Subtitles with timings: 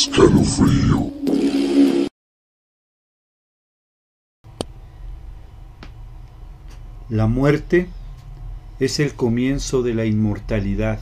[0.00, 1.12] Escalofrío.
[7.10, 7.86] La muerte
[8.78, 11.00] es el comienzo de la inmortalidad.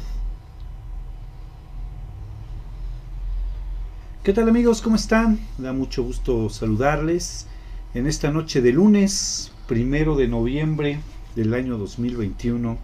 [4.25, 4.83] ¿Qué tal amigos?
[4.83, 5.39] ¿Cómo están?
[5.59, 7.47] Da mucho gusto saludarles
[7.95, 10.99] en esta noche de lunes, primero de noviembre
[11.37, 12.77] del año 2021.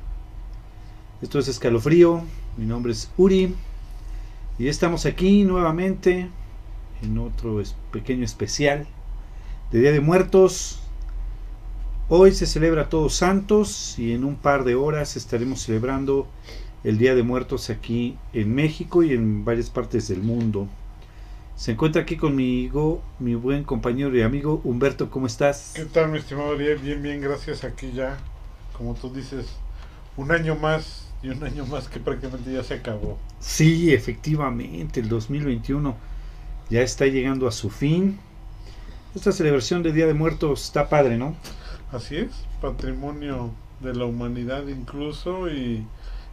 [1.23, 2.23] Esto es Escalofrío,
[2.57, 3.53] mi nombre es Uri
[4.59, 6.31] y estamos aquí nuevamente
[7.03, 8.87] en otro pequeño especial
[9.73, 10.81] de Día de Muertos.
[12.09, 16.29] Hoy se celebra Todos Santos y en un par de horas estaremos celebrando
[16.85, 20.69] el Día de Muertos aquí en México y en varias partes del mundo.
[21.57, 25.73] Se encuentra aquí conmigo mi buen compañero y amigo Humberto, ¿cómo estás?
[25.75, 26.79] ¿Qué tal, mi estimado Ariel?
[26.79, 27.65] Bien, bien, gracias.
[27.65, 28.19] Aquí ya,
[28.77, 29.47] como tú dices,
[30.17, 33.19] un año más y un año más que prácticamente ya se acabó.
[33.41, 35.97] Sí, efectivamente, el 2021
[36.69, 38.19] ya está llegando a su fin.
[39.15, 41.35] Esta celebración de Día de Muertos está padre, ¿no?
[41.91, 42.31] Así es,
[42.61, 45.87] patrimonio de la humanidad incluso y,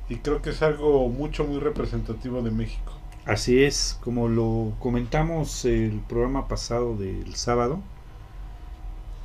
[0.09, 2.92] y creo que es algo mucho, muy representativo de México.
[3.25, 7.80] Así es, como lo comentamos el programa pasado del sábado,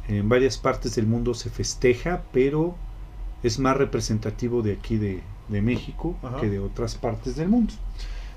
[0.06, 2.77] en varias partes del mundo se festeja, pero
[3.42, 6.41] es más representativo de aquí de, de México Ajá.
[6.41, 7.73] que de otras partes del mundo.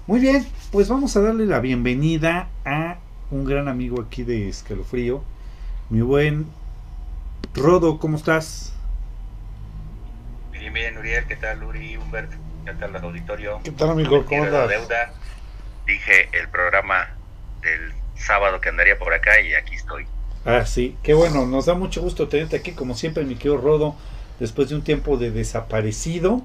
[0.08, 2.98] Muy bien, pues vamos a darle la bienvenida a
[3.32, 5.24] un gran amigo aquí de Escalofrío,
[5.90, 6.48] mi buen
[7.54, 8.74] Rodo, ¿cómo estás?
[10.52, 12.32] Bien, bien, Uriel, ¿qué tal, Uri, Humbert?
[12.66, 13.60] ¿Qué tal el auditorio?
[13.64, 14.26] ¿Qué tal, amigo?
[14.26, 14.70] ¿Cómo la andas?
[14.70, 15.14] deuda.
[15.88, 17.08] Dije el programa
[17.62, 20.06] del sábado que andaría por acá y aquí estoy.
[20.46, 23.96] Ah, sí, qué bueno, nos da mucho gusto tenerte aquí, como siempre, mi querido Rodo,
[24.40, 26.44] después de un tiempo de desaparecido.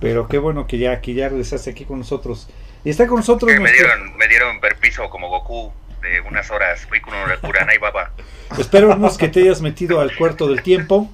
[0.00, 2.48] Pero qué bueno que ya, que ya regresaste aquí con nosotros.
[2.84, 5.72] Y está con nosotros Que me dieron, me dieron permiso como Goku
[6.02, 6.84] de unas horas.
[6.86, 8.12] Fui con una Kuranai Baba.
[8.58, 11.10] Esperemos que te hayas metido al cuarto del tiempo,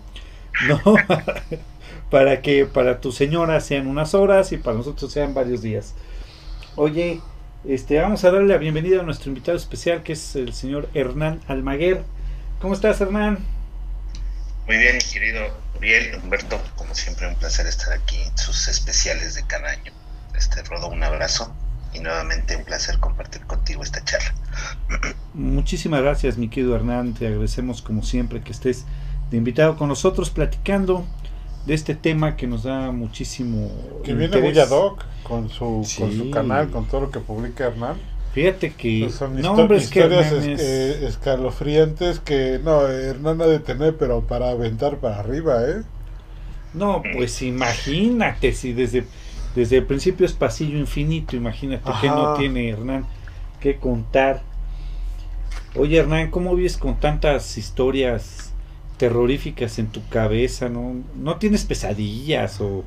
[0.66, 0.80] ¿no?
[2.10, 5.94] para que para tu señora sean unas horas y para nosotros sean varios días.
[6.74, 7.20] Oye,
[7.66, 11.40] este, vamos a darle la bienvenida a nuestro invitado especial, que es el señor Hernán
[11.48, 12.02] Almaguer.
[12.60, 13.38] ¿Cómo estás, Hernán?
[14.66, 15.40] Muy bien, mi querido
[15.78, 19.92] Uriel, Humberto, como siempre un placer estar aquí en sus especiales de cada año.
[20.36, 21.52] Este, Rodo, un abrazo
[21.94, 24.34] y nuevamente un placer compartir contigo esta charla.
[25.34, 27.14] Muchísimas gracias, mi querido Hernán.
[27.14, 28.84] Te agradecemos como siempre que estés
[29.30, 31.06] de invitado con nosotros platicando
[31.66, 33.70] de este tema que nos da muchísimo
[34.02, 37.66] Que viene muy ad hoc con su, con su canal, con todo lo que publica
[37.66, 37.96] Hernán.
[38.38, 42.60] Fíjate que Pues son no, hombre, es que historias Hernán es- es- eh, escalofriantes que
[42.62, 45.82] no, Hernán ha de tener, pero para aventar para arriba, ¿eh?
[46.74, 49.04] No, pues imagínate, si desde,
[49.54, 52.14] desde el principio es pasillo infinito, imagínate que Ajá.
[52.14, 53.06] no tiene Hernán
[53.60, 54.42] que contar.
[55.74, 58.52] Oye Hernán, ¿cómo vives con tantas historias
[58.98, 60.68] terroríficas en tu cabeza?
[60.68, 62.84] ¿No, ¿No tienes pesadillas o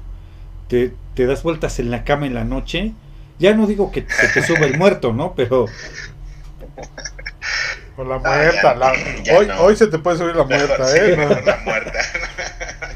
[0.68, 2.94] te, te das vueltas en la cama en la noche?
[3.42, 5.34] Ya no digo que se te sube el muerto, ¿no?
[5.36, 5.66] Pero
[7.98, 8.62] O la muerta.
[8.62, 8.94] ya, la-
[9.24, 9.62] ya hoy, no.
[9.62, 11.16] hoy se te puede subir la muerta, Sí, ¿eh?
[11.18, 11.46] mejor No.
[11.46, 12.00] la muerta.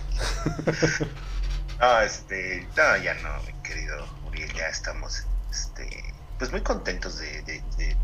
[1.82, 5.90] no, este, no, ya no, mi querido Uriel, ya estamos, este,
[6.38, 7.96] pues muy contentos de, de, de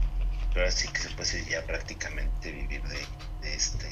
[0.56, 3.00] ahora sí que se puede decir ya prácticamente vivir de,
[3.42, 3.88] de este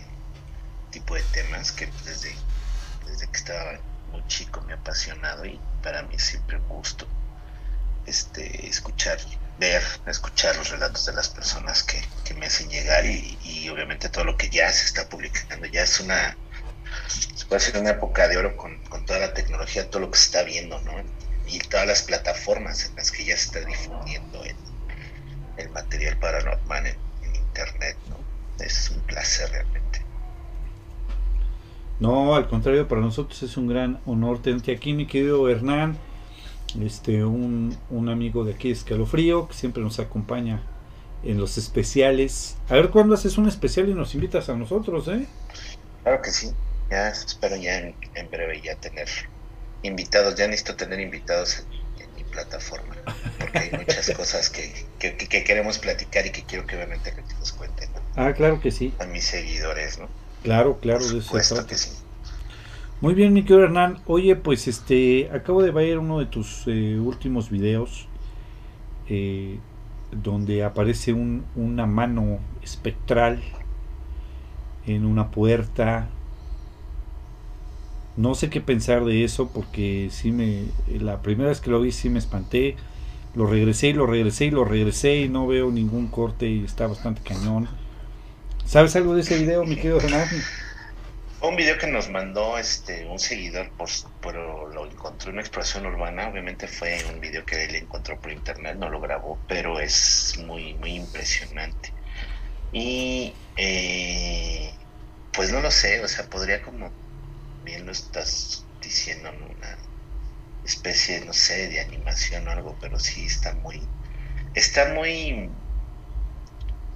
[0.92, 2.34] tipo de temas que desde,
[3.06, 3.74] desde que estaba
[4.12, 7.08] muy chico me ha apasionado y para mí es siempre un gusto
[8.09, 9.18] este escuchar
[9.59, 14.24] ver escuchar los relatos de las personas que, que me hacen llegar y, obviamente todo
[14.24, 15.66] lo que ya se está publicando.
[15.68, 16.38] Ya es una
[17.48, 20.25] puede decir una época de oro con, con toda la tecnología todo lo que se
[20.25, 20.92] está viendo no
[21.48, 24.56] y todas las plataformas en las que ya se está difundiendo el,
[25.57, 28.19] el material paranormal en, en internet no
[28.63, 30.01] es un placer realmente.
[32.00, 35.98] No, al contrario, para nosotros es un gran honor tenerte aquí, mi querido Hernán,
[36.75, 40.71] este, un, un amigo de aquí Escalofrío, que siempre nos acompaña
[41.21, 42.62] en los especiales.
[42.68, 45.30] A ver cuándo haces un especial y nos invitas a nosotros, ¿eh?
[46.04, 46.57] Claro que sí.
[46.89, 49.07] Ya espero ya en, en breve ya tener
[49.81, 50.36] invitados.
[50.36, 51.68] Ya necesito tener invitados en,
[51.98, 52.98] en mi plataforma.
[53.38, 57.13] Porque hay muchas cosas que, que, que- que queremos platicar y que quiero que obviamente
[57.16, 58.07] que los cuenten ¿no?
[58.16, 60.13] Ah, claro que sí, a mis seguidores, ¿no?
[60.42, 61.92] claro, claro, Por de eso supuesto que sí.
[63.01, 63.98] Muy bien, mi querido Hernán.
[64.07, 68.07] Oye, pues este, acabo de ver uno de tus eh, últimos videos
[69.10, 69.60] eh,
[70.12, 73.42] donde aparece un- una mano espectral
[74.88, 76.10] en una puerta.
[78.18, 80.66] No sé qué pensar de eso porque sí me,
[81.00, 82.75] la primera vez que lo vi sí me espanté.
[83.36, 86.88] Lo regresé y lo regresé y lo regresé y no veo ningún corte y está
[86.88, 87.69] bastante cañón.
[88.66, 90.36] ¿Sabes algo de ese video, mi querido Renato?
[91.41, 96.27] Un video que nos mandó este un seguidor, por, lo encontró en una exploración urbana.
[96.27, 100.74] Obviamente fue un video que él encontró por internet, no lo grabó, pero es muy,
[100.75, 101.94] muy impresionante.
[102.74, 104.74] Y eh,
[105.31, 106.91] pues no lo sé, o sea, podría como,
[107.63, 109.77] bien lo estás diciendo, una
[110.65, 113.81] especie, no sé, de animación o algo, pero sí está muy,
[114.56, 115.50] está muy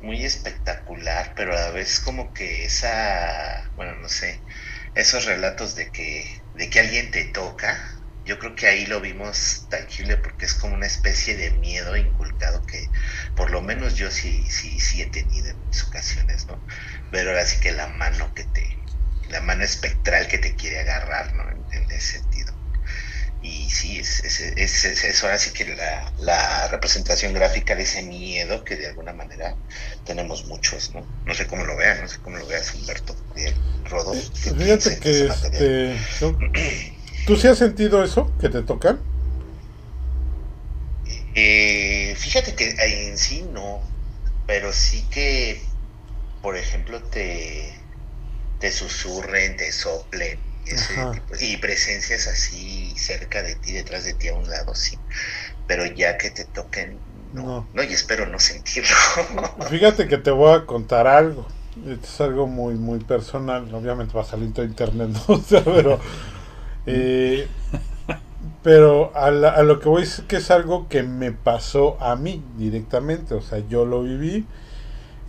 [0.03, 4.43] muy espectacular, pero a la vez como que esa, bueno, no sé,
[4.95, 7.79] esos relatos de que, de que alguien te toca,
[8.25, 12.65] yo creo que ahí lo vimos tangible porque es como una especie de miedo inculcado
[12.65, 12.89] que
[13.35, 16.63] por lo menos yo sí, sí, sí he tenido en muchas ocasiones, ¿no?
[17.11, 18.83] Pero ahora sí que la mano que te,
[19.29, 21.43] la mano espectral que te quiere agarrar, ¿no?
[21.49, 22.52] En, ese sentido.
[23.43, 28.01] Y sí, es, es, es, es, ahora sí que la, la, representación gráfica de ese
[28.01, 29.57] miedo que de alguna manera
[30.05, 31.05] tenemos muchos, ¿no?
[31.25, 33.53] No sé cómo lo vean, no sé cómo lo veas Humberto, bien,
[33.83, 34.13] Rodo.
[34.13, 35.99] Fíjate que este,
[37.27, 39.01] ¿tú sí has sentido eso, que te tocan?
[41.35, 43.81] Eh, fíjate que en sí no,
[44.47, 45.61] pero sí que,
[46.41, 47.73] por ejemplo, te,
[48.59, 50.52] te susurren, te soplen
[51.39, 54.97] y presencias así cerca de ti, detrás de ti a un lado, sí.
[55.67, 56.97] Pero ya que te toquen,
[57.33, 57.67] no.
[57.73, 58.95] No, y espero no sentirlo.
[59.69, 61.47] Fíjate que te voy a contar algo.
[61.87, 63.73] es algo muy, muy personal.
[63.73, 65.43] Obviamente va a salir todo internet, ¿no?
[65.65, 65.99] pero.
[66.85, 67.47] Eh,
[68.61, 72.43] pero a, a, lo que voy es que es algo que me pasó a mí
[72.57, 73.33] directamente.
[73.33, 74.45] O sea, yo lo viví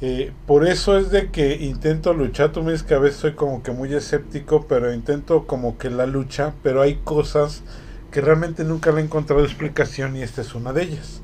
[0.06, 2.52] eh, por eso es de que intento luchar.
[2.52, 5.88] Tú me dices que a veces soy como que muy escéptico, pero intento como que
[5.88, 6.52] la lucha.
[6.62, 7.62] Pero hay cosas
[8.10, 11.22] que realmente nunca le he encontrado explicación y esta es una de ellas.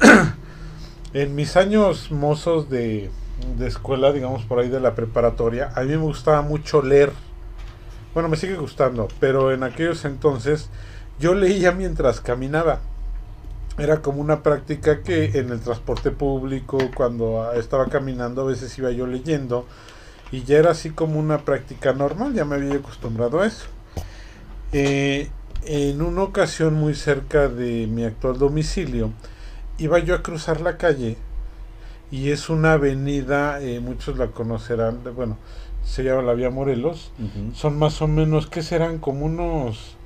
[1.14, 3.10] en mis años mozos de,
[3.58, 7.10] de escuela, digamos por ahí de la preparatoria, a mí me gustaba mucho leer.
[8.14, 10.70] Bueno, me sigue gustando, pero en aquellos entonces
[11.18, 12.82] yo leía mientras caminaba
[13.78, 18.90] era como una práctica que en el transporte público, cuando estaba caminando, a veces iba
[18.90, 19.66] yo leyendo
[20.30, 23.66] y ya era así como una práctica normal, ya me había acostumbrado a eso.
[24.72, 25.30] Eh,
[25.64, 29.12] en una ocasión muy cerca de mi actual domicilio,
[29.78, 31.16] iba yo a cruzar la calle
[32.10, 35.38] y es una avenida, eh, muchos la conocerán, bueno,
[35.84, 37.12] se llama la Vía Morelos,
[37.54, 38.98] son más o menos, ¿qué serán?
[38.98, 39.96] Como unos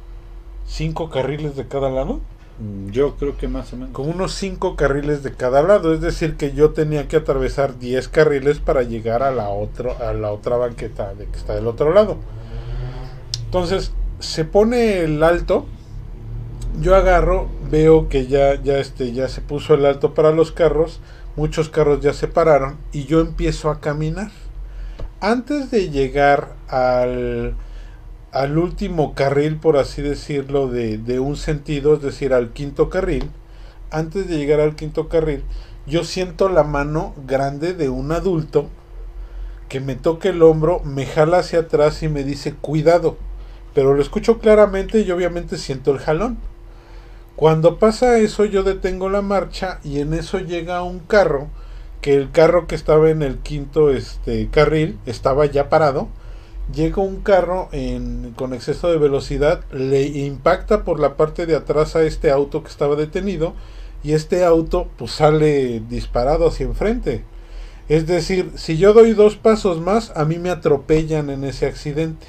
[0.67, 2.21] cinco carriles de cada lado.
[2.59, 3.93] Mm, yo creo que más o menos.
[3.93, 5.93] Con unos 5 carriles de cada lado.
[5.93, 10.13] Es decir, que yo tenía que atravesar 10 carriles para llegar a la, otro, a
[10.13, 12.17] la otra banqueta de que está del otro lado.
[13.45, 15.67] Entonces, se pone el alto.
[16.81, 21.01] Yo agarro, veo que ya, ya, este, ya se puso el alto para los carros.
[21.37, 22.77] Muchos carros ya se pararon.
[22.93, 24.31] Y yo empiezo a caminar.
[25.21, 27.55] Antes de llegar al
[28.41, 33.31] al último carril, por así decirlo, de, de, un sentido, es decir, al quinto carril,
[33.91, 35.43] antes de llegar al quinto carril,
[35.87, 38.69] yo siento la mano grande de un adulto
[39.69, 43.17] que me toca el hombro, me jala hacia atrás y me dice cuidado.
[43.75, 46.39] Pero lo escucho claramente y obviamente siento el jalón.
[47.37, 51.49] Cuando pasa eso yo detengo la marcha y en eso llega un carro,
[52.01, 56.09] que el carro que estaba en el quinto este, carril estaba ya parado
[56.75, 61.97] llega un carro en, con exceso de velocidad, le impacta por la parte de atrás
[61.97, 63.55] a este auto que estaba detenido
[64.03, 67.25] y este auto pues sale disparado hacia enfrente.
[67.89, 72.27] Es decir, si yo doy dos pasos más, a mí me atropellan en ese accidente.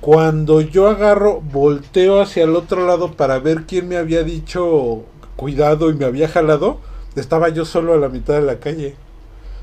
[0.00, 5.02] Cuando yo agarro, volteo hacia el otro lado para ver quién me había dicho
[5.36, 6.80] cuidado y me había jalado,
[7.16, 8.94] estaba yo solo a la mitad de la calle.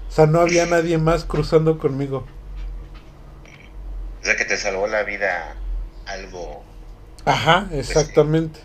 [0.10, 2.26] O sea, no había nadie más cruzando conmigo.
[4.26, 5.62] O sea, que te salvó la vida
[6.08, 6.68] algo.
[7.26, 8.60] Ajá, pues, exactamente.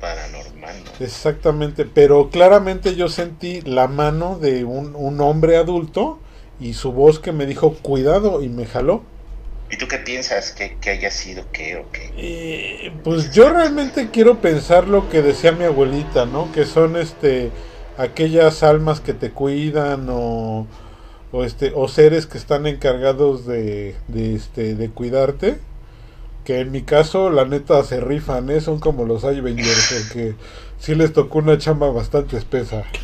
[0.00, 0.92] paranormal, ¿no?
[0.98, 6.24] Exactamente, pero claramente yo sentí la mano de un, un hombre adulto
[6.58, 9.10] y su voz que me dijo cuidado y me jaló.
[9.70, 12.14] ¿Y tú qué piensas que, que haya sido qué o qué?
[12.14, 16.52] Eh, pues yo realmente quiero pensar lo que decía mi abuelita, ¿no?
[16.52, 17.54] Que son este
[17.96, 20.68] aquellas almas que te cuidan o
[21.32, 25.58] o este o seres que están encargados de, de este de cuidarte
[26.44, 28.60] que en mi caso la neta se rifan ¿eh?
[28.60, 30.34] son como los Avengers porque
[30.78, 32.84] sí les tocó una chamba bastante espesa.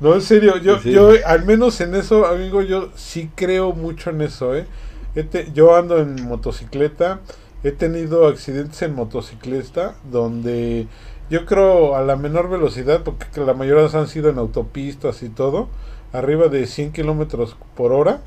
[0.00, 4.22] No en serio yo yo al menos en eso amigo yo sí creo mucho en
[4.22, 4.66] eso eh
[5.14, 7.20] este, yo ando en motocicleta
[7.62, 10.88] he tenido accidentes en motocicleta donde
[11.30, 15.68] yo creo a la menor velocidad, porque la mayoría han sido en autopistas y todo,
[16.12, 18.20] arriba de 100 kilómetros por hora,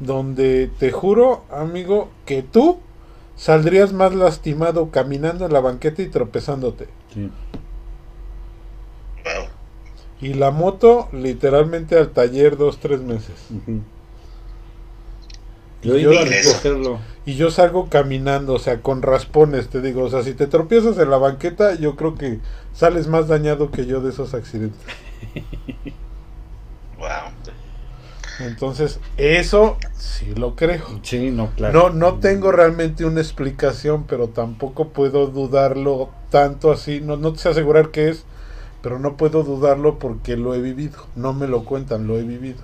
[0.00, 2.80] donde te juro, amigo, que tú
[3.36, 6.88] saldrías más lastimado caminando en la banqueta y tropezándote.
[7.14, 7.30] Sí.
[10.20, 13.34] Y la moto, literalmente al taller dos, tres meses.
[15.82, 16.12] Yo y, yo,
[17.24, 20.04] y yo salgo caminando, o sea, con raspones, te digo.
[20.04, 22.40] O sea, si te tropiezas en la banqueta, yo creo que
[22.74, 24.80] sales más dañado que yo de esos accidentes.
[26.98, 27.32] wow.
[28.40, 30.84] Entonces, eso sí lo creo.
[31.02, 31.90] Sí, no, claro.
[31.90, 37.00] No, no tengo realmente una explicación, pero tampoco puedo dudarlo tanto así.
[37.00, 38.24] No, no te sé asegurar qué es,
[38.82, 41.06] pero no puedo dudarlo porque lo he vivido.
[41.16, 42.62] No me lo cuentan, lo he vivido.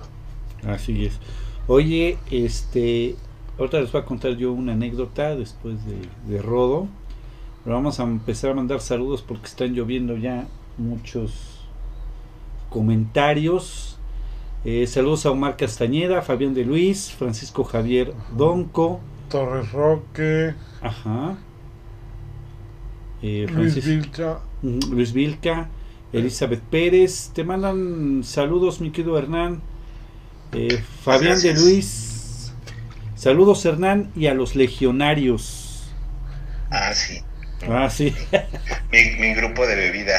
[0.65, 1.19] Así es.
[1.67, 3.15] Oye, este,
[3.57, 5.97] ahorita les voy a contar yo una anécdota después de,
[6.31, 6.87] de Rodo.
[7.63, 10.47] Pero vamos a empezar a mandar saludos porque están lloviendo ya
[10.77, 11.59] muchos
[12.69, 13.97] comentarios.
[14.63, 18.99] Eh, saludos a Omar Castañeda, Fabián de Luis, Francisco Javier Donco.
[19.29, 20.55] Torres Roque.
[20.81, 21.37] Ajá.
[23.21, 24.39] Eh, Luis Vilca.
[24.61, 25.69] Luis Vilca.
[26.13, 29.61] Elizabeth Pérez, te mandan saludos, mi querido Hernán.
[30.53, 32.51] Eh, Fabián de Luis,
[33.15, 35.91] saludos Hernán y a los legionarios.
[36.69, 37.21] Ah, sí.
[37.69, 38.13] Ah, sí.
[38.91, 40.17] Mi, grupo de bebida.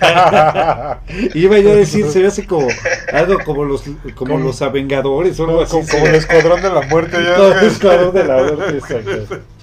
[1.34, 2.68] Iba yo a decir, se hace como
[3.12, 3.84] algo como los
[4.16, 5.78] como los avengadores o algo así.
[5.90, 7.22] Como, el escuadrón de la muerte.
[7.22, 9.42] Ya el escuadrón de la muerte, exacto.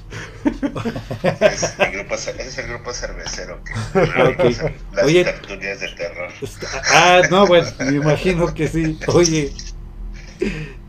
[1.24, 4.58] Es el grupo, es el grupo cervecero que okay.
[4.94, 6.32] las Oye, tertulias de terror.
[6.94, 9.00] Ah, no, bueno, me imagino que sí.
[9.08, 9.54] Oye,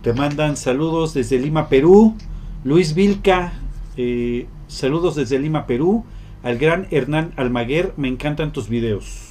[0.02, 2.16] te mandan saludos desde Lima, Perú.
[2.64, 3.52] Luis Vilca,
[3.96, 6.04] eh, saludos desde Lima, Perú.
[6.42, 9.28] Al gran Hernán Almaguer, me encantan tus videos.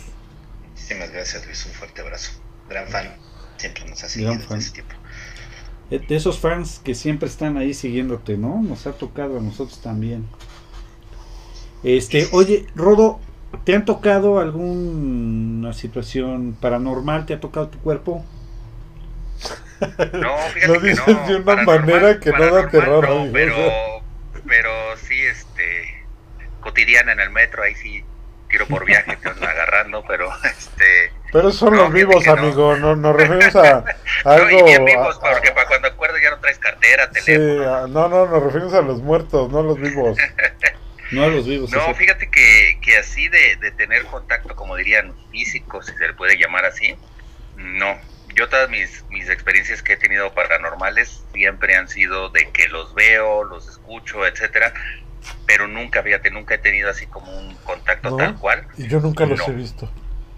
[0.71, 1.65] Muchísimas gracias, Luis.
[1.65, 2.31] Un fuerte abrazo.
[2.69, 3.15] Gran fan.
[3.57, 4.96] Siempre nos ha seguido desde ese tiempo.
[5.89, 8.61] De esos fans que siempre están ahí siguiéndote, ¿no?
[8.61, 10.27] Nos ha tocado a nosotros también.
[11.83, 13.19] Este, oye, Rodo,
[13.63, 17.25] ¿te han tocado alguna situación paranormal?
[17.25, 18.25] ¿Te ha tocado tu cuerpo?
[20.13, 23.07] No, fíjate Lo dices que no, de una manera que no da terror.
[23.07, 23.55] No, pero,
[24.45, 26.05] pero sí, este,
[26.59, 28.03] cotidiana en el metro, ahí sí
[28.49, 32.95] tiro por viaje, te agarrando, pero este pero son los vivos, amigo, no.
[32.95, 33.85] nos referimos a,
[34.25, 34.57] algo...
[34.57, 37.85] No, bien vivos, porque para cuando acuerdas ya no traes cartera, teléfono.
[37.85, 40.17] Sí, no, no, nos referimos a los muertos, no a los vivos.
[41.11, 41.69] no a los vivos.
[41.69, 46.15] No, fíjate que, que así de, de tener contacto, como dirían, físico, si se le
[46.15, 46.95] puede llamar así,
[47.55, 47.95] no.
[48.33, 52.95] Yo todas mis, mis experiencias que he tenido paranormales siempre han sido de que los
[52.95, 54.73] veo, los escucho, etcétera,
[55.45, 58.67] pero nunca, fíjate, nunca he tenido así como un contacto tal cual.
[58.75, 59.87] Y yo nunca los he visto.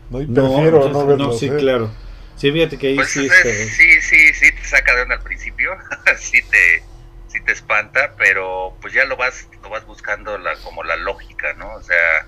[0.10, 1.58] No, y prefiero no, no sí, ¿eh?
[1.58, 1.92] claro.
[2.36, 5.72] Sí, fíjate que ahí pues sí, sí, sí, sí, te saca de onda al principio,
[6.18, 6.84] sí te,
[7.28, 11.54] sí te espanta, pero pues ya lo vas, lo vas buscando la, como la lógica,
[11.54, 11.74] ¿no?
[11.74, 12.26] O sea,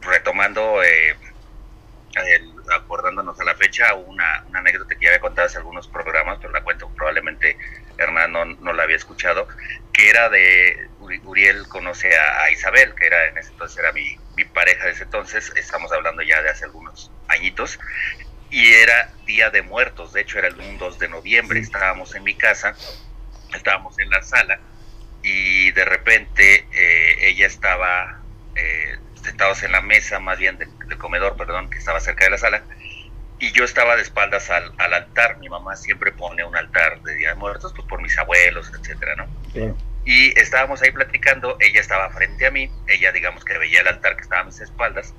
[0.00, 1.14] retomando, eh,
[2.74, 6.52] acordándonos a la fecha, una, una anécdota que ya había contado hace algunos programas, pero
[6.52, 7.56] la cuento probablemente
[7.98, 9.46] Hernán no, no la había escuchado,
[9.92, 14.44] que era de Uriel conoce a, Isabel, que era en ese entonces era mi, mi,
[14.44, 17.78] pareja de ese entonces, estamos hablando ya de hace algunos añitos,
[18.50, 22.24] y era Día de Muertos, de hecho era el 1 2 de noviembre, estábamos en
[22.24, 22.74] mi casa,
[23.54, 24.60] estábamos en la sala,
[25.22, 28.20] y de repente eh, ella estaba
[28.54, 32.38] eh, sentados en la mesa, más bien del, comedor, perdón, que estaba cerca de la
[32.38, 32.62] sala,
[33.40, 35.38] y yo estaba de espaldas al, al, altar.
[35.38, 39.14] Mi mamá siempre pone un altar de Día de Muertos, pues por mis abuelos, etcétera,
[39.14, 39.28] ¿no?
[40.08, 44.16] Y estábamos ahí platicando, ella estaba frente a mí, ella digamos que veía el altar
[44.16, 45.12] que estaba a mis espaldas,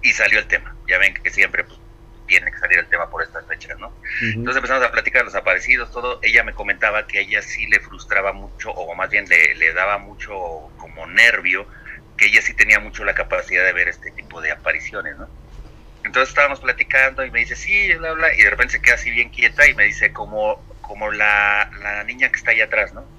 [0.00, 0.74] y salió el tema.
[0.88, 1.78] Ya ven que siempre pues,
[2.26, 3.92] tiene que salir el tema por estas fechas, ¿no?
[4.22, 6.18] Entonces empezamos a platicar los aparecidos, todo.
[6.22, 9.74] Ella me comentaba que a ella sí le frustraba mucho, o más bien le, le
[9.74, 10.32] daba mucho
[10.78, 11.66] como nervio,
[12.16, 15.28] que ella sí tenía mucho la capacidad de ver este tipo de apariciones, ¿no?
[16.06, 19.10] Entonces estábamos platicando y me dice, sí, bla, bla, y de repente se queda así
[19.10, 23.15] bien quieta y me dice, como, como la, la niña que está ahí atrás, ¿no?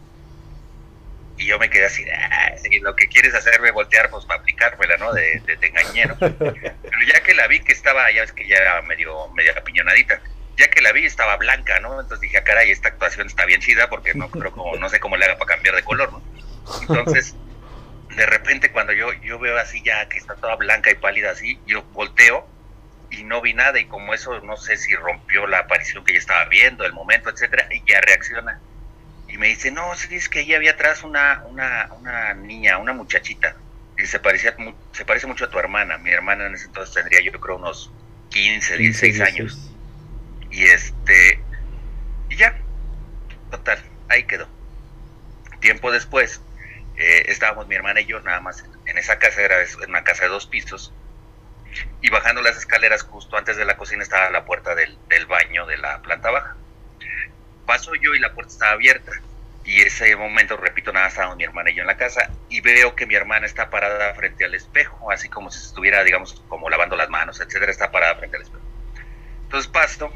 [1.38, 5.14] Y yo me quedé así, ah, lo que quieres hacerme voltear, pues para aplicármela, ¿no?
[5.14, 6.18] De, de ¿no?
[6.20, 10.20] Pero ya que la vi que estaba, ya ves que ya era medio, medio apiñonadita,
[10.58, 12.02] ya que la vi estaba blanca, ¿no?
[12.02, 15.00] Entonces dije, ah, caray, esta actuación está bien chida porque no creo como, no sé
[15.00, 16.24] cómo le haga para cambiar de color, ¿no?
[16.82, 17.36] Entonces,
[18.16, 21.60] de repente cuando yo, yo veo así ya que está toda blanca y pálida así,
[21.68, 22.48] yo volteo
[23.12, 26.20] y no vi nada y como eso no sé si rompió la aparición que ella
[26.20, 28.60] estaba viendo, el momento, etcétera, y ya reacciona
[29.28, 32.94] y me dice, no, sí, es que ahí había atrás una, una, una niña, una
[32.94, 33.56] muchachita.
[33.98, 34.56] Y se, parecía,
[34.92, 35.98] se parece mucho a tu hermana.
[35.98, 37.92] Mi hermana en ese entonces tendría yo creo unos
[38.30, 39.72] 15, 16 años.
[40.50, 41.42] Y este,
[42.30, 42.58] y ya,
[43.52, 43.80] total,
[44.10, 44.48] ahí quedó.
[45.60, 46.42] Tiempo después,
[46.96, 49.58] eh, estábamos mi hermana y yo nada más en esa casa, era
[49.88, 50.94] una casa de dos pisos,
[52.02, 55.66] y bajando las escaleras justo antes de la cocina estaba la puerta del, del baño
[55.66, 56.56] de la planta baja.
[57.68, 59.12] Paso yo y la puerta estaba abierta.
[59.64, 62.96] Y ese momento, repito, nada, estábamos mi hermana y yo en la casa y veo
[62.96, 66.96] que mi hermana está parada frente al espejo, así como si estuviera, digamos, como lavando
[66.96, 68.64] las manos, etcétera, está parada frente al espejo.
[69.44, 70.14] Entonces paso,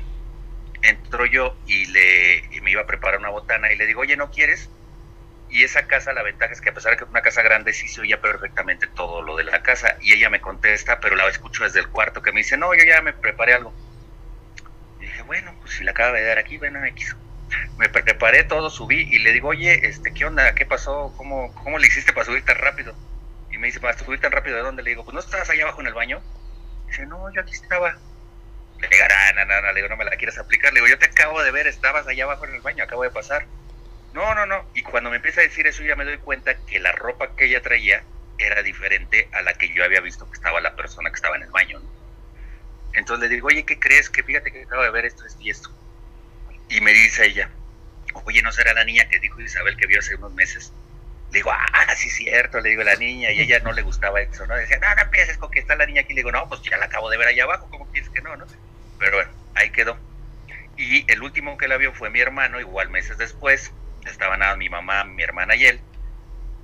[0.81, 4.15] entro yo y, le, y me iba a preparar una botana y le digo, oye,
[4.15, 4.69] ¿no quieres?
[5.49, 7.73] Y esa casa, la ventaja es que a pesar de que es una casa grande,
[7.73, 9.97] sí se oía perfectamente todo lo de la casa.
[9.99, 12.85] Y ella me contesta, pero la escucho desde el cuarto, que me dice, no, yo
[12.85, 13.73] ya me preparé algo.
[15.01, 17.17] Y dije, bueno, pues si la acaba de dar aquí, bueno, me quiso.
[17.77, 20.53] Me preparé todo, subí y le digo, oye, este, ¿qué onda?
[20.55, 21.13] ¿Qué pasó?
[21.17, 22.95] ¿Cómo, ¿Cómo le hiciste para subir tan rápido?
[23.51, 24.83] Y me dice, ¿para subir tan rápido de dónde?
[24.83, 26.21] Le digo, pues no estabas allá abajo en el baño.
[26.87, 27.97] Dice, no, yo aquí estaba.
[28.79, 29.03] Le digo,
[29.35, 30.73] no, no, no, le digo, no me la quieres aplicar.
[30.73, 33.11] Le digo, yo te acabo de ver, estabas allá abajo en el baño, acabo de
[33.11, 33.45] pasar.
[34.13, 34.65] No, no, no.
[34.73, 37.45] Y cuando me empieza a decir eso, ya me doy cuenta que la ropa que
[37.45, 38.03] ella traía
[38.37, 41.43] era diferente a la que yo había visto que estaba la persona que estaba en
[41.43, 41.81] el baño.
[42.93, 44.09] Entonces le digo, oye, ¿qué crees?
[44.09, 45.69] Que fíjate que acabo de ver esto, esto y esto.
[46.71, 47.49] Y me dice ella,
[48.23, 50.71] oye, ¿no será la niña que dijo Isabel que vio hace unos meses?
[51.29, 54.47] Le digo, ah, sí, cierto, le digo, la niña, y ella no le gustaba eso,
[54.47, 54.55] ¿no?
[54.55, 56.13] Decía, no, no empieces con que está la niña aquí.
[56.13, 58.37] Le digo, no, pues ya la acabo de ver allá abajo, ¿cómo quieres que no,
[58.37, 58.45] no?
[58.99, 59.97] Pero bueno, ahí quedó.
[60.77, 63.73] Y el último que la vio fue mi hermano, igual meses después,
[64.05, 65.81] estaban nada mi mamá, mi hermana y él.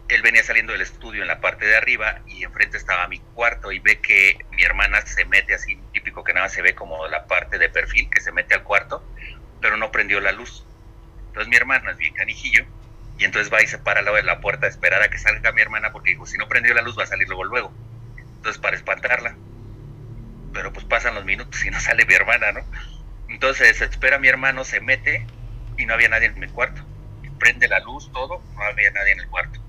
[0.08, 3.74] Él venía saliendo del estudio en la parte de arriba y enfrente estaba mi cuarto
[3.74, 7.28] y ve que mi hermana se mete así, típico que nada se ve como la
[7.28, 9.04] parte de perfil, que se mete al cuarto,
[9.62, 10.66] pero no prendió la luz.
[11.28, 12.66] Entonces mi hermana es bien canijillo
[13.18, 15.18] y entonces va y se para al lado de la puerta a esperar a que
[15.18, 17.74] salga mi hermana porque dijo, si no prendió la luz va a salir luego luego.
[18.18, 19.36] Entonces para espantarla.
[20.54, 22.62] Pero pues pasan los minutos y no sale mi hermana, ¿no?
[23.30, 25.26] Entonces espera mi hermano, se mete
[25.78, 26.88] y no había nadie en mi cuarto
[27.38, 29.60] prende la luz, todo, no había nadie en el cuarto.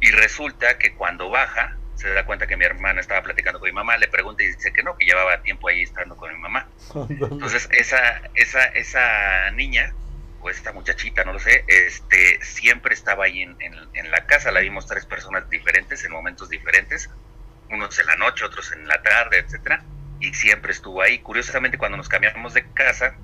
[0.00, 3.72] Y resulta que cuando baja, se da cuenta que mi hermana estaba platicando con mi
[3.72, 6.68] mamá, le pregunta y dice que no, que llevaba tiempo ahí estando con mi mamá.
[7.08, 9.94] Entonces, esa, esa, esa niña,
[10.40, 14.60] o esta muchachita, no lo sé, este, siempre estaba ahí en, en, la casa, la
[14.60, 17.10] vimos tres personas diferentes en momentos diferentes,
[17.70, 19.82] unos en la noche, otros en la tarde, etcétera,
[20.20, 21.18] y siempre estuvo ahí.
[21.20, 23.16] Curiosamente, cuando nos cambiamos de casa,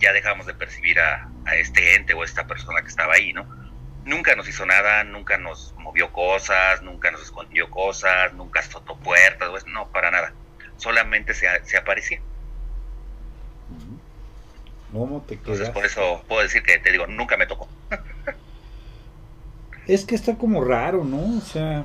[0.00, 3.48] ya dejamos de percibir a, este ente o esta persona que estaba ahí, ¿no?
[4.10, 9.64] Nunca nos hizo nada, nunca nos movió cosas, nunca nos escondió cosas, nunca azotó puertas,
[9.68, 10.32] no, para nada.
[10.78, 12.20] Solamente se, se aparecía.
[14.92, 17.68] ¿Cómo te Entonces, por eso puedo decir que te digo, nunca me tocó.
[19.86, 21.38] es que está como raro, ¿no?
[21.38, 21.84] O sea,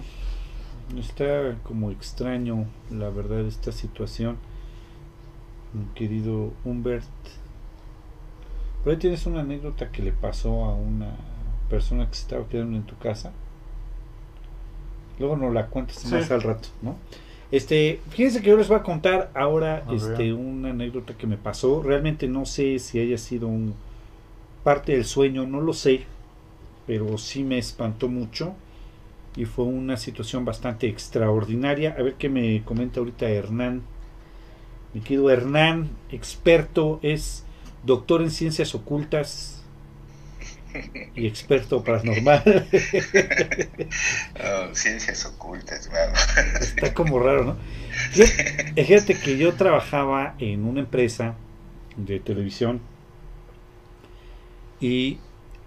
[0.98, 4.40] está como extraño, la verdad, esta situación.
[5.74, 7.06] Mi querido Humbert.
[8.84, 11.16] Pero ahí tienes una anécdota que le pasó a una
[11.70, 13.32] persona que se estaba quedando en tu casa.
[15.20, 16.96] Luego nos la cuentas más al rato, ¿no?
[17.52, 21.82] Este, fíjense que yo les voy a contar ahora este, una anécdota que me pasó.
[21.82, 23.76] Realmente no sé si haya sido un
[24.64, 26.06] parte del sueño, no lo sé,
[26.88, 28.56] pero sí me espantó mucho
[29.36, 31.96] y fue una situación bastante extraordinaria.
[31.98, 33.84] A ver qué me comenta ahorita Hernán.
[34.94, 37.46] Mi querido Hernán, experto, es
[37.84, 39.55] doctor en ciencias ocultas
[41.16, 42.44] y experto paranormal.
[44.38, 45.90] Oh, ciencias ocultas,
[46.62, 47.58] Está como raro, ¿no?
[48.76, 51.36] Fíjate que yo trabajaba en una empresa
[51.96, 52.82] de televisión
[54.80, 55.20] y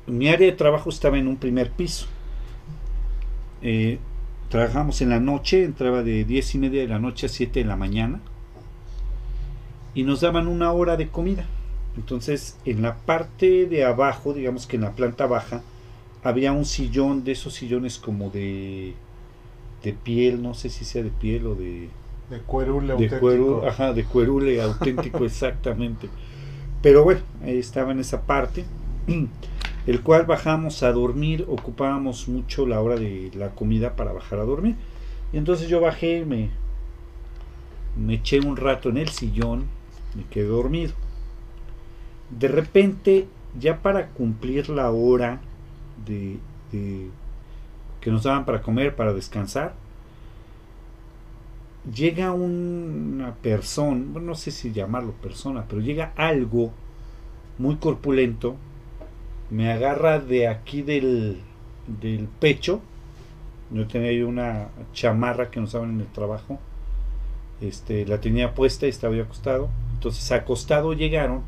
[0.06, 2.06] mi área de trabajo estaba en un primer piso.
[3.62, 3.98] Eh,
[4.48, 7.66] trabajamos en la noche, entraba de 10 y media de la noche a 7 de
[7.66, 8.20] la mañana
[9.94, 11.46] y nos daban una hora de comida.
[11.98, 15.62] Entonces, en la parte de abajo, digamos que en la planta baja,
[16.22, 18.94] había un sillón de esos sillones como de,
[19.82, 21.88] de piel, no sé si sea de piel o de...
[22.30, 23.66] De cuerule de auténtico.
[23.66, 26.08] ajá, de cuerule auténtico, exactamente.
[26.82, 28.64] Pero bueno, ahí estaba en esa parte,
[29.86, 34.44] el cual bajamos a dormir, ocupábamos mucho la hora de la comida para bajar a
[34.44, 34.76] dormir.
[35.32, 36.50] Y entonces yo bajé, me,
[37.96, 39.64] me eché un rato en el sillón,
[40.14, 40.92] me quedé dormido
[42.30, 43.26] de repente,
[43.58, 45.40] ya para cumplir la hora
[46.06, 46.38] de,
[48.00, 49.74] que nos daban para comer, para descansar,
[51.94, 56.72] llega una persona, bueno, no sé si llamarlo persona, pero llega algo
[57.58, 58.56] muy corpulento
[59.50, 61.38] me agarra de aquí del,
[62.00, 62.80] del pecho.
[63.70, 66.58] Yo tenía ahí una chamarra que nos daban en el trabajo.
[67.60, 69.68] Este, la tenía puesta y estaba yo acostado.
[69.94, 71.42] Entonces acostado llegaron,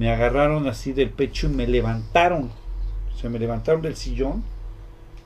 [0.00, 2.50] me agarraron así del pecho y me levantaron.
[3.14, 4.42] O sea, me levantaron del sillón.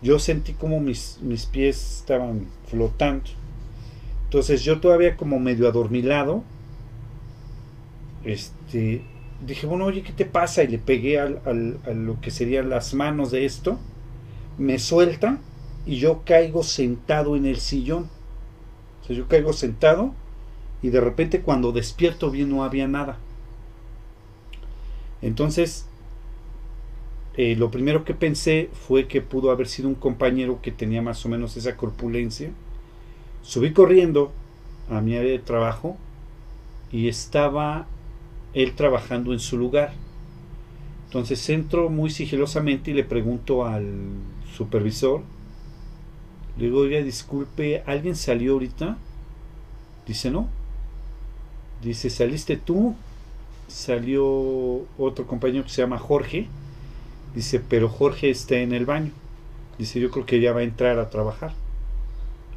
[0.03, 3.31] Yo sentí como mis, mis pies estaban flotando.
[4.25, 6.43] Entonces yo todavía como medio adormilado,
[8.25, 9.05] este,
[9.47, 10.65] dije, bueno, oye, ¿qué te pasa?
[10.65, 13.79] Y le pegué al, al, a lo que serían las manos de esto,
[14.59, 15.39] me suelta
[15.87, 18.11] y yo caigo sentado en el sillón.
[19.03, 20.15] O sea, yo caigo sentado
[20.83, 23.21] y de repente cuando despierto bien no había nada.
[25.25, 25.87] Entonces,
[27.39, 31.25] eh, lo primero que pensé fue que pudo haber sido un compañero que tenía más
[31.25, 32.51] o menos esa corpulencia.
[33.43, 34.33] Subí corriendo
[34.91, 35.97] a mi área de trabajo
[36.93, 37.87] y estaba
[38.53, 39.95] él trabajando en su lugar.
[41.07, 43.87] Entonces entro muy sigilosamente y le pregunto al
[44.55, 45.23] supervisor,
[46.59, 48.99] le digo, oiga, disculpe, ¿alguien salió ahorita?
[50.07, 50.49] Dice, no.
[51.83, 52.95] Dice, ¿saliste tú?
[53.69, 54.25] Salió
[54.99, 56.49] otro compañero que se llama Jorge.
[57.35, 59.11] Dice, pero Jorge está en el baño.
[59.79, 61.53] Dice, yo creo que ya va a entrar a trabajar.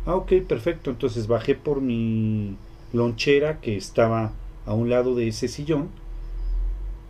[0.06, 0.92] Ah, ok, perfecto.
[0.92, 2.56] Entonces bajé por mi
[2.94, 4.32] lonchera que estaba
[4.66, 5.90] a un lado de ese sillón.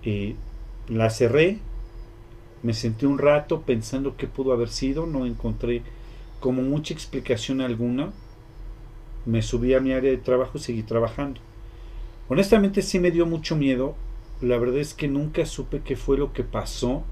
[0.03, 0.35] Eh,
[0.87, 1.59] la cerré.
[2.63, 5.05] Me senté un rato pensando qué pudo haber sido.
[5.05, 5.83] No encontré
[6.39, 8.11] como mucha explicación alguna.
[9.25, 11.41] Me subí a mi área de trabajo y seguí trabajando.
[12.29, 13.95] Honestamente sí me dio mucho miedo.
[14.41, 17.03] La verdad es que nunca supe qué fue lo que pasó,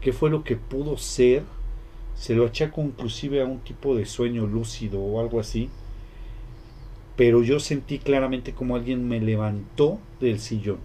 [0.00, 1.42] qué fue lo que pudo ser.
[2.14, 5.68] Se lo achaco inclusive a un tipo de sueño lúcido o algo así.
[7.16, 10.78] Pero yo sentí claramente como alguien me levantó del sillón.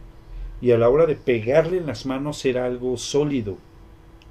[0.59, 3.57] Y a la hora de pegarle en las manos era algo sólido.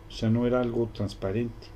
[0.08, 1.68] O sea, no era algo transparente.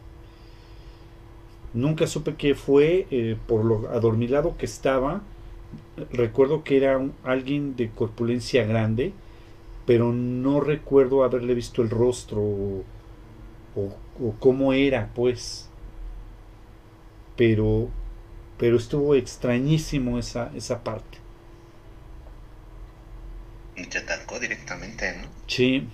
[1.73, 5.23] Nunca supe qué fue, eh, por lo adormilado que estaba.
[6.13, 9.13] Recuerdo que era un, alguien de corpulencia grande,
[9.87, 12.85] pero no recuerdo haberle visto el rostro o,
[13.77, 15.69] o, o cómo era, pues.
[17.37, 17.89] Pero,
[18.59, 21.19] pero estuvo extrañísimo esa, esa parte.
[23.77, 25.29] Y te atacó directamente, ¿no?
[25.47, 25.89] Sí.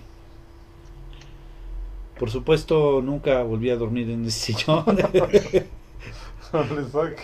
[2.19, 4.85] Por supuesto, nunca volví a dormir en el sillón.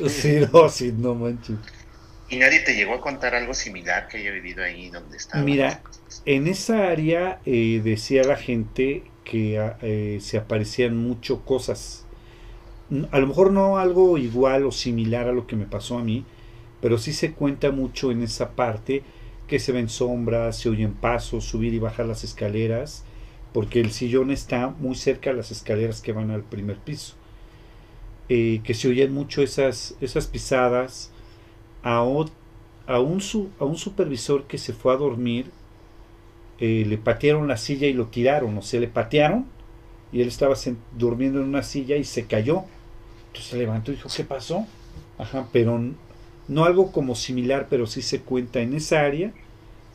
[0.07, 1.57] sí, no, sí, no manches.
[2.33, 5.43] ¿Y nadie te llegó a contar algo similar que haya vivido ahí donde estaba?
[5.43, 5.83] Mira,
[6.25, 12.07] en esa área eh, decía la gente que eh, se aparecían mucho cosas.
[13.11, 16.25] A lo mejor no algo igual o similar a lo que me pasó a mí,
[16.81, 19.03] pero sí se cuenta mucho en esa parte
[19.47, 23.03] que se ven sombras, se oyen pasos, subir y bajar las escaleras,
[23.53, 27.13] porque el sillón está muy cerca de las escaleras que van al primer piso.
[28.27, 31.12] Eh, que se oyen mucho esas, esas pisadas.
[31.83, 32.25] A, o,
[32.87, 35.51] a, un su, a, un supervisor que se fue a dormir,
[36.59, 39.45] eh, le patearon la silla y lo tiraron, o sea, le patearon
[40.11, 40.55] y él estaba
[40.97, 42.63] durmiendo en una silla y se cayó.
[43.27, 44.67] Entonces se levantó y dijo, ¿qué pasó?
[45.17, 45.81] Ajá, pero
[46.47, 49.33] no algo como similar, pero sí se cuenta en esa área,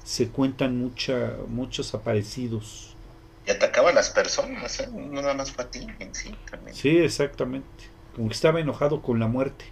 [0.05, 2.96] se cuentan mucha, muchos aparecidos.
[3.46, 4.88] Y atacaba a las personas, ¿eh?
[4.92, 6.35] no nada más fue a ti en sí.
[6.51, 6.74] También.
[6.74, 7.68] Sí, exactamente.
[8.14, 9.66] Como que estaba enojado con la muerte.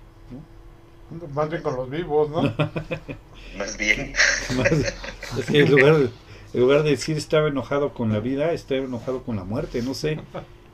[1.34, 2.42] Más bien con los vivos, ¿no?
[3.58, 4.12] más bien.
[4.56, 4.72] Más,
[5.38, 6.10] es que en, lugar de,
[6.52, 9.94] en lugar de decir estaba enojado con la vida, estaba enojado con la muerte, no
[9.94, 10.18] sé.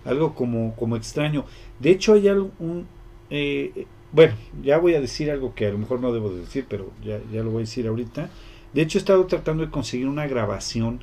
[0.05, 1.45] Algo como, como extraño.
[1.79, 2.87] De hecho, hay algún.
[3.31, 6.67] Eh, bueno, ya voy a decir algo que a lo mejor no debo de decir,
[6.69, 8.31] pero ya, ya lo voy a decir ahorita.
[8.73, 11.01] De hecho, he estado tratando de conseguir una grabación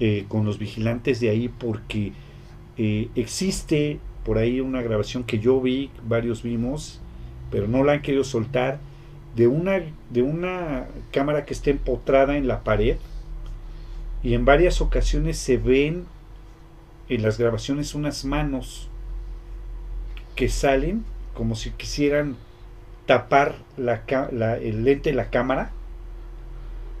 [0.00, 2.12] eh, con los vigilantes de ahí porque
[2.76, 7.00] eh, existe por ahí una grabación que yo vi, varios vimos,
[7.54, 8.80] pero no la han querido soltar,
[9.36, 12.96] de una, de una cámara que está empotrada en la pared
[14.24, 16.04] y en varias ocasiones se ven
[17.08, 18.88] en las grabaciones unas manos
[20.34, 22.34] que salen como si quisieran
[23.06, 25.70] tapar la, la, el lente de la cámara,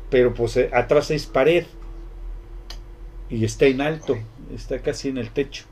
[0.08, 1.66] pero pues atrás es pared
[3.28, 4.16] y está en alto,
[4.54, 5.64] está casi en el techo.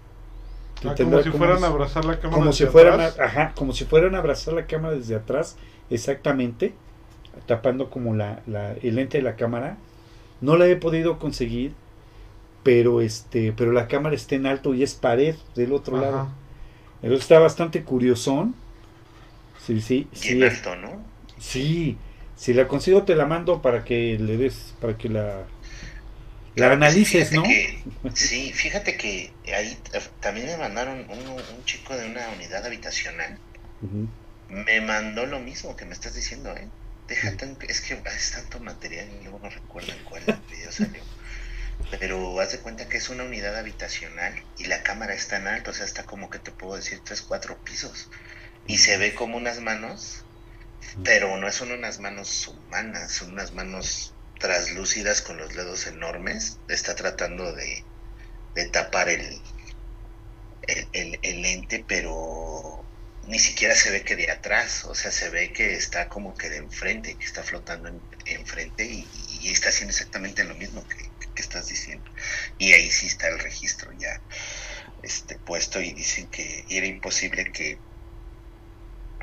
[0.84, 3.18] Ah, como si fueran a abrazar la cámara como desde si fueran a, atrás.
[3.18, 5.56] ajá, como si fueran a abrazar la cámara desde atrás,
[5.90, 6.74] exactamente,
[7.46, 9.78] tapando como la, la, el lente de la cámara.
[10.40, 11.74] No la he podido conseguir,
[12.64, 15.98] pero este, pero la cámara está en alto y es pared del otro Ajá.
[15.98, 16.28] lado.
[17.02, 18.56] Entonces está bastante curiosón.
[19.56, 21.04] Sí, sí, Y sí, en es- alto, ¿no?
[21.38, 21.98] sí.
[22.36, 25.51] Si la consigo te la mando para que le des, para que la,
[26.54, 27.44] la analices, ¿no?
[28.14, 29.78] sí, fíjate que ahí
[30.20, 33.38] también me mandaron un, chico de una unidad habitacional.
[34.48, 36.68] Me mandó lo mismo que me estás diciendo, ¿eh?
[37.08, 37.32] Deja
[37.68, 41.02] es que es tanto material y luego no recuerdo en cuál video salió.
[41.98, 45.70] Pero haz de cuenta que es una unidad habitacional y la cámara está en alto,
[45.70, 48.08] o sea, está como que te puedo decir tres, cuatro pisos.
[48.66, 50.24] Y se ve como unas manos,
[51.02, 56.96] pero no son unas manos humanas, son unas manos traslúcidas con los dedos enormes, está
[56.96, 57.84] tratando de,
[58.72, 59.40] tapar el,
[60.66, 62.84] el, el, lente, pero
[63.28, 66.50] ni siquiera se ve que de atrás, o sea, se ve que está como que
[66.50, 67.88] de enfrente, que está flotando
[68.26, 69.06] enfrente y,
[69.44, 72.08] está haciendo exactamente lo mismo que, estás diciendo.
[72.58, 74.20] Y ahí sí está el registro ya
[75.02, 77.78] este, puesto y dicen que era imposible que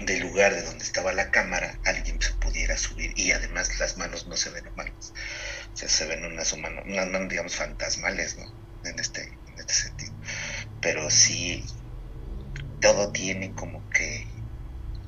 [0.06, 4.28] del lugar de donde estaba la cámara alguien se pudiera subir y además las manos
[4.28, 5.14] no se ven humanas,
[5.74, 8.46] o sea, se ven unas humanas, unas manos digamos fantasmales, ¿no?
[8.90, 10.14] En este, en este sentido.
[10.82, 11.66] Pero sí,
[12.82, 14.26] todo tiene como que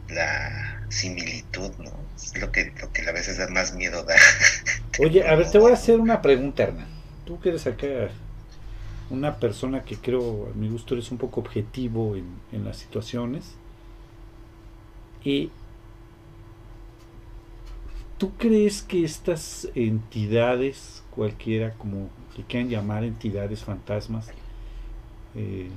[0.09, 1.91] la similitud, ¿no?
[2.15, 4.15] Es lo que, lo que a veces da más miedo da.
[4.99, 6.87] Oye, a ver, te voy a hacer una pregunta, Hernán.
[7.25, 7.87] Tú quieres acá
[9.09, 13.55] una persona que creo, a mi gusto, eres un poco objetivo en, en las situaciones
[18.17, 24.29] ¿Tú crees que estas entidades, cualquiera como que quieran llamar entidades fantasmas,
[25.35, 25.69] eh,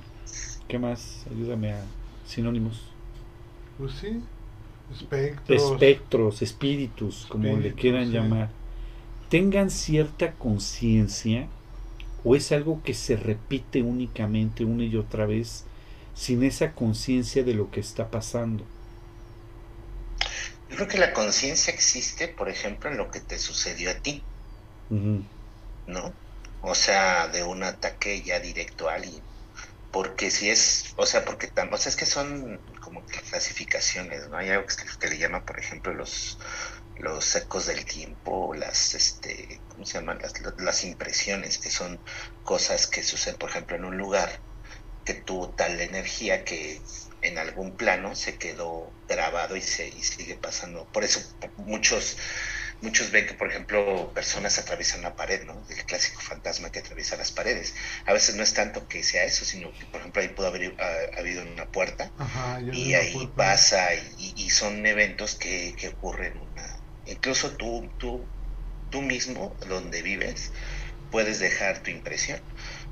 [0.69, 1.27] ¿qué más?
[1.31, 1.83] Ayúdame a
[2.27, 2.83] sinónimos.
[3.79, 4.21] Pues sí,
[4.93, 5.63] espectros.
[5.63, 8.51] Espectros, espíritus, como le quieran llamar,
[9.29, 11.49] tengan cierta conciencia
[12.25, 15.65] o es algo que se repite únicamente una y otra vez
[16.15, 18.65] sin esa conciencia de lo que está pasando.
[20.69, 24.25] Yo creo que la conciencia existe, por ejemplo, en lo que te sucedió a ti,
[24.89, 26.15] ¿no?
[26.61, 29.23] O sea, de un ataque ya directo a alguien.
[29.91, 34.39] Porque si es, o sea, porque o sea, es que son como clasificaciones, ¿no?
[34.39, 34.67] Hay algo
[34.99, 36.39] que, le llama, por ejemplo, los,
[36.97, 40.19] los ecos del tiempo, las, este, ¿cómo se llaman?
[40.21, 42.01] Las, las impresiones, que son
[42.43, 44.43] cosas que suceden, por ejemplo, en un lugar
[45.05, 46.81] que tuvo tal energía que
[47.25, 50.87] en algún plano se quedó grabado y, se, y sigue pasando.
[50.93, 51.21] Por eso
[51.57, 52.17] muchos
[52.85, 55.65] muchos ven que, por ejemplo, personas atraviesan una pared, ¿no?
[55.69, 57.75] El clásico fantasma que atraviesa las paredes.
[58.07, 60.77] A veces no es tanto que sea eso, sino que, por ejemplo, ahí pudo haber
[61.19, 62.11] habido una puerta
[62.73, 66.37] y ahí pasa y, son eventos que, que ocurren.
[66.39, 66.79] Una...
[67.07, 68.25] Incluso tú, tú,
[68.91, 70.53] tú mismo, donde vives,
[71.11, 72.41] puedes dejar tu impresión.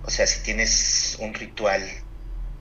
[0.05, 1.83] O sea, si tienes un ritual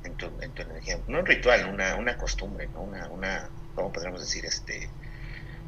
[0.03, 0.99] en tu, en tu energía.
[1.07, 2.81] No un ritual, una, una costumbre, ¿no?
[2.81, 4.45] Una, una, ¿cómo podríamos decir?
[4.45, 4.89] Este,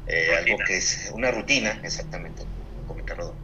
[0.06, 2.44] eh, algo que es una rutina, exactamente,
[2.86, 3.36] comentarlo,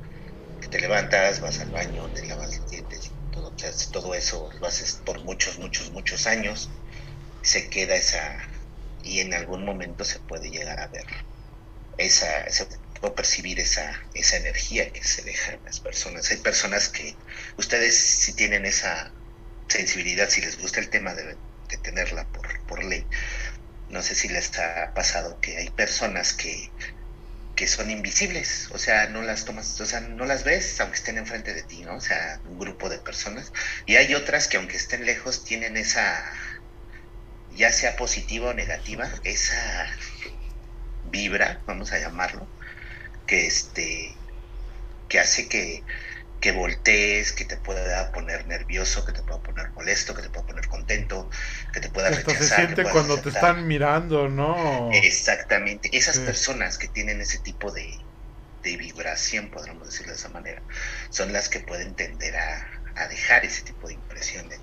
[0.60, 3.54] que te levantas, vas al baño, te lavas los dientes, todo,
[3.92, 6.70] todo eso lo haces por muchos, muchos, muchos años,
[7.42, 8.38] se queda esa,
[9.02, 11.06] y en algún momento se puede llegar a ver
[12.00, 12.66] esa, se
[13.00, 16.30] puede percibir esa, esa energía que se deja en las personas.
[16.30, 17.16] Hay personas que,
[17.56, 19.14] ustedes si tienen esa
[19.70, 21.36] sensibilidad, si les gusta el tema, de,
[21.82, 23.06] tenerla por, por ley.
[23.88, 26.70] No sé si les ha pasado que hay personas que,
[27.60, 31.18] que son invisibles, o sea, no las tomas, o sea, no las ves aunque estén
[31.18, 31.96] enfrente de ti, ¿no?
[31.96, 33.52] O sea, un grupo de personas.
[33.86, 36.24] Y hay otras que aunque estén lejos tienen esa,
[37.54, 39.86] ya sea positiva o negativa, esa
[41.10, 42.48] vibra, vamos a llamarlo,
[43.26, 44.14] que este,
[45.08, 45.82] que hace que,
[46.40, 50.46] que voltees, que te pueda poner nervioso, que te pueda poner molesto, que te pueda
[50.46, 51.28] poner contento,
[51.72, 52.42] que te pueda rechazar.
[52.42, 54.90] se siente cuando te están mirando, ¿no?
[54.92, 55.90] Exactamente.
[55.92, 57.98] Esas personas que tienen ese tipo de,
[58.62, 60.62] vibración, podríamos decirlo de esa manera,
[61.10, 64.60] son las que pueden tender a, dejar ese tipo de impresiones.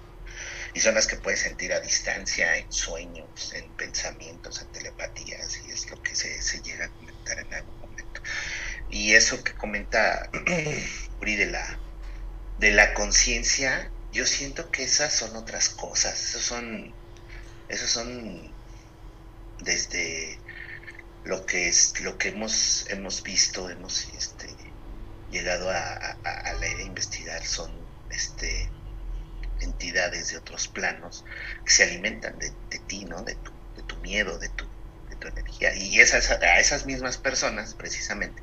[0.73, 5.71] Y son las que puedes sentir a distancia, en sueños, en pensamientos, en telepatías, y
[5.71, 8.21] es lo que se, se llega a comentar en algún momento.
[8.89, 10.29] Y eso que comenta
[11.21, 11.79] de la,
[12.59, 16.93] de la conciencia, yo siento que esas son otras cosas, esos son,
[17.69, 18.51] esos son
[19.59, 20.39] desde
[21.25, 24.47] lo que es, lo que hemos, hemos visto, hemos este,
[25.29, 27.71] llegado a, a, la idea de investigar, son
[28.09, 28.71] este
[29.59, 31.25] entidades de otros planos
[31.65, 32.51] que se alimentan de,
[32.87, 33.23] ti, ¿no?
[33.23, 34.76] De tu, de tu miedo, de tu, de
[35.19, 35.75] tu energía.
[35.75, 38.41] Y esas, a esas mismas personas, precisamente,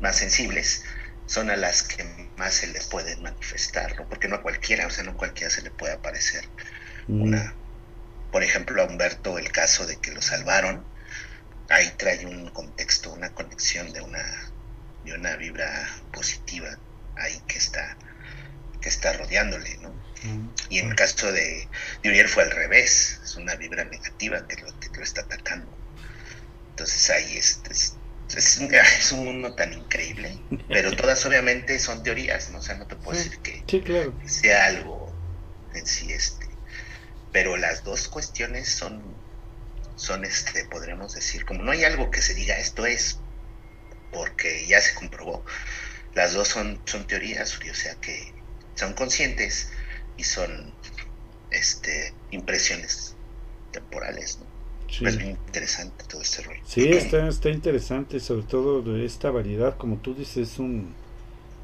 [0.00, 0.84] más sensibles,
[1.26, 2.04] son a las que
[2.36, 4.08] más se les puede manifestar, ¿no?
[4.08, 6.44] Porque no a cualquiera, o sea, no a cualquiera se le puede aparecer
[7.06, 7.22] mm.
[7.22, 7.54] una,
[8.30, 10.84] por ejemplo, a Humberto el caso de que lo salvaron,
[11.68, 14.24] ahí trae un contexto, una conexión de una,
[15.04, 16.78] de una vibra positiva
[17.16, 19.94] ahí que, está rodeándole, ¿no?
[20.68, 21.68] Y en el caso de,
[22.02, 25.70] de Uriel fue al revés, es una vibra negativa que lo, que lo está atacando.
[26.70, 27.96] Entonces ahí este, es,
[28.36, 32.58] es, es, un mundo tan increíble, pero todas obviamente son teorías, ¿no?
[32.58, 34.18] O sea, no te puedo decir que, sí, claro.
[34.18, 35.12] que sea algo
[35.74, 36.46] en sí este.
[37.32, 39.02] Pero las dos cuestiones son,
[39.96, 43.18] son este, podremos decir, como no hay algo que se diga esto es,
[44.12, 45.44] porque ya se comprobó.
[46.14, 48.32] Las dos son, son teorías, o sea que
[48.74, 49.70] son conscientes
[50.22, 50.50] y son
[51.50, 53.16] este impresiones
[53.72, 54.46] temporales, ¿no?
[54.88, 55.04] Sí.
[55.04, 56.60] Es muy interesante todo este rollo.
[56.64, 60.94] Sí, está, está interesante, sobre todo de esta variedad, como tú dices, es un,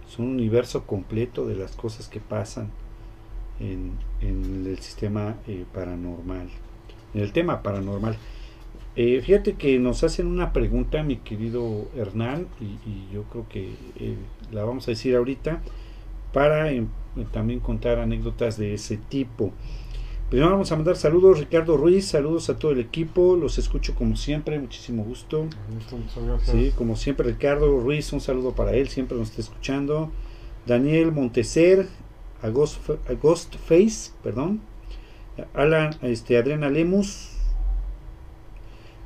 [0.08, 2.72] es un universo completo de las cosas que pasan
[3.60, 3.92] en,
[4.22, 6.48] en el sistema eh, paranormal,
[7.14, 8.16] en el tema paranormal.
[8.96, 13.74] Eh, fíjate que nos hacen una pregunta, mi querido Hernán, y, y yo creo que
[14.00, 14.16] eh,
[14.50, 15.60] la vamos a decir ahorita,
[16.32, 16.84] para eh,
[17.24, 19.52] también contar anécdotas de ese tipo.
[20.30, 24.14] Primero vamos a mandar saludos, Ricardo Ruiz, saludos a todo el equipo, los escucho como
[24.14, 25.46] siempre, muchísimo gusto.
[26.42, 30.10] Sí, como siempre, Ricardo Ruiz, un saludo para él, siempre nos está escuchando.
[30.66, 31.88] Daniel Monteser,
[32.42, 34.60] Agost, Face, perdón.
[35.54, 37.30] Alan, este, Adriana Lemus.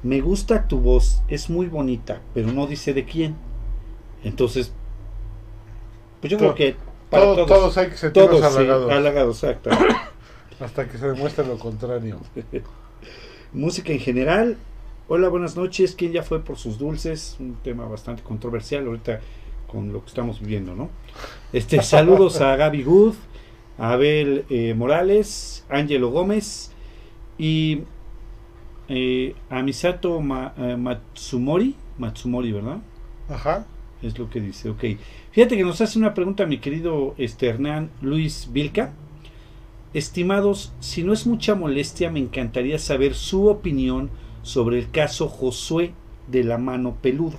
[0.02, 3.36] Me gusta tu voz, es muy bonita, pero no dice de quién.
[4.24, 4.72] Entonces,
[6.20, 6.74] pues yo creo que
[7.12, 8.88] para todos, todos, hay que sentirnos todos, halagados.
[8.88, 9.70] Sí, halagados, exacto.
[10.60, 12.18] Hasta que se demuestre lo contrario.
[13.52, 14.56] Música en general.
[15.08, 15.94] Hola, buenas noches.
[15.94, 17.36] ¿Quién ya fue por sus dulces?
[17.38, 19.20] Un tema bastante controversial ahorita
[19.66, 20.88] con lo que estamos viviendo, ¿no?
[21.52, 23.14] Este, saludos a Gaby Good,
[23.76, 26.72] a Abel eh, Morales, Ángelo Gómez
[27.36, 27.82] y
[28.88, 32.78] eh, a Misato Ma, eh, Matsumori, Matsumori, ¿verdad?
[33.28, 33.66] Ajá.
[34.02, 34.84] Es lo que dice, ok.
[35.30, 38.92] Fíjate que nos hace una pregunta mi querido este, Hernán Luis Vilca.
[39.94, 44.10] Estimados, si no es mucha molestia, me encantaría saber su opinión
[44.42, 45.92] sobre el caso Josué
[46.26, 47.38] de la mano peluda.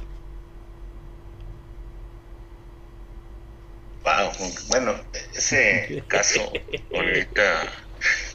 [4.04, 4.32] Wow,
[4.70, 4.94] bueno,
[5.34, 6.42] ese caso,
[6.94, 7.72] ahorita,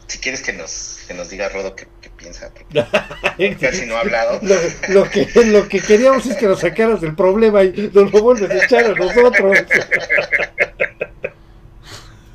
[0.06, 1.86] si quieres que nos, que nos diga Rodo qué
[2.18, 4.40] piensa, porque casi no ha hablado.
[4.42, 4.56] Lo,
[4.88, 8.50] lo, que, lo que queríamos es que nos sacaras del problema y nos lo vuelves
[8.50, 9.58] a echar a nosotros.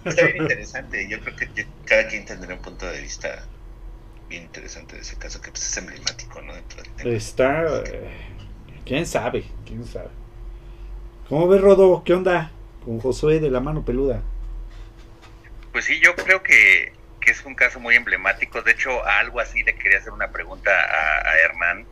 [0.06, 3.46] Está bien interesante, yo creo que cada quien tendrá un punto de vista
[4.28, 6.56] bien interesante de ese caso, que pues es emblemático, ¿no?
[6.56, 7.12] Dentro del tema.
[7.12, 8.10] Está, eh,
[8.86, 10.10] quién sabe, quién sabe.
[11.30, 12.04] ¿Cómo ves, Rodo?
[12.04, 12.52] ¿Qué onda
[12.84, 14.22] con Josué de la mano peluda?
[15.72, 18.62] Pues sí, yo creo que, que es un caso muy emblemático.
[18.62, 21.86] De hecho, a algo así le quería hacer una pregunta a, a Hernán,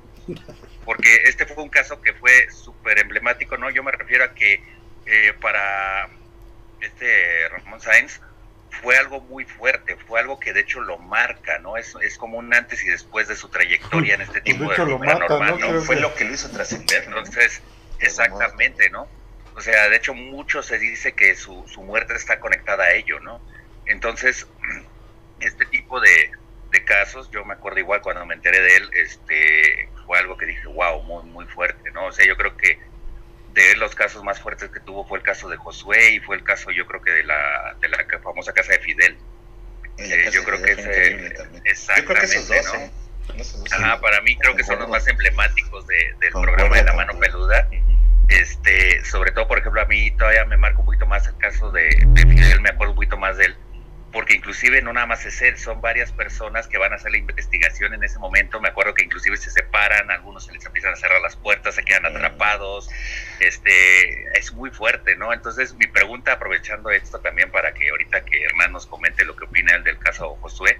[0.86, 3.70] porque este fue un caso que fue súper emblemático, ¿no?
[3.70, 4.64] Yo me refiero a que
[5.06, 6.10] eh, para
[6.82, 8.20] este Ramón Sáenz
[8.82, 11.78] fue algo muy fuerte, fue algo que de hecho lo marca, ¿no?
[11.78, 14.86] Es, es como un antes y después de su trayectoria en este tipo de, de
[14.86, 15.72] lo mata, normal, ¿no?
[15.74, 15.82] ¿no?
[15.82, 17.04] Fue lo que lo hizo trascender.
[17.04, 17.62] Entonces,
[18.00, 19.08] exactamente, ¿no?
[19.56, 23.20] O sea, de hecho, mucho se dice que su, su muerte está conectada a ello,
[23.20, 23.42] ¿no?
[23.86, 24.48] Entonces,
[25.42, 26.32] este tipo de,
[26.72, 30.46] de, casos, yo me acuerdo igual cuando me enteré de él, este, fue algo que
[30.46, 32.08] dije, wow, muy, muy fuerte, ¿no?
[32.08, 32.80] O sea, yo creo que
[33.54, 36.44] de los casos más fuertes que tuvo fue el caso de Josué y fue el
[36.44, 39.18] caso, yo creo que de la, de la famosa casa de Fidel.
[39.98, 41.34] Eh, yo creo que ese,
[41.66, 42.80] exactamente, yo creo que esos dos, ¿no?
[42.80, 42.92] ¿eh?
[43.72, 47.18] Ajá, para mí creo que son los más emblemáticos de, del programa de La Mano
[47.20, 47.68] Peluda.
[48.30, 51.72] Este, sobre todo, por ejemplo, a mí todavía me marca un poquito más el caso
[51.72, 53.56] de, de Fidel, me acuerdo un poquito más de él,
[54.14, 57.18] porque inclusive no nada más es él, son varias personas que van a hacer la
[57.18, 58.62] investigación en ese momento.
[58.62, 61.84] Me acuerdo que inclusive se separan, algunos se les empiezan a cerrar las puertas, se
[61.84, 62.88] quedan atrapados.
[63.40, 65.34] Este, es muy fuerte, ¿no?
[65.34, 69.46] Entonces, mi pregunta, aprovechando esto también para que ahorita que Hernán nos comente lo que
[69.46, 70.78] opina él del caso Josué,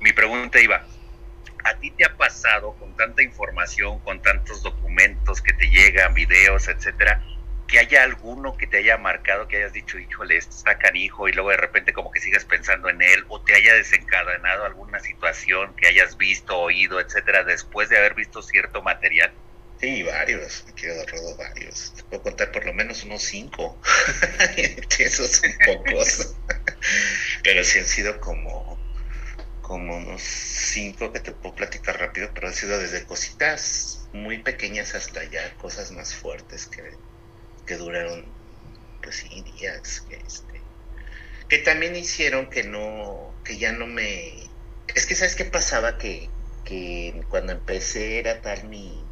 [0.00, 0.86] mi pregunta iba,
[1.64, 6.66] ¿a ti te ha pasado con tanta información, con tantos documentos que te llegan, videos,
[6.66, 7.22] etcétera?
[7.72, 11.32] Que haya alguno que te haya marcado, que hayas dicho, híjole, esto está canijo, y
[11.32, 15.74] luego de repente como que sigas pensando en él, o te haya desencadenado alguna situación
[15.74, 19.32] que hayas visto, oído, etcétera, después de haber visto cierto material.
[19.80, 21.94] Sí, varios, me quiero rodo varios.
[21.94, 23.80] Te puedo contar por lo menos unos cinco.
[24.98, 26.36] Esos son pocos.
[27.42, 28.78] pero sí han sido como,
[29.62, 34.94] como unos cinco que te puedo platicar rápido, pero han sido desde cositas muy pequeñas
[34.94, 36.82] hasta ya cosas más fuertes que
[37.72, 38.26] que duraron
[39.02, 40.60] pues sí días que este
[41.48, 44.34] que también hicieron que no que ya no me
[44.94, 46.28] es que sabes qué pasaba que,
[46.66, 49.02] que cuando empecé era tal mi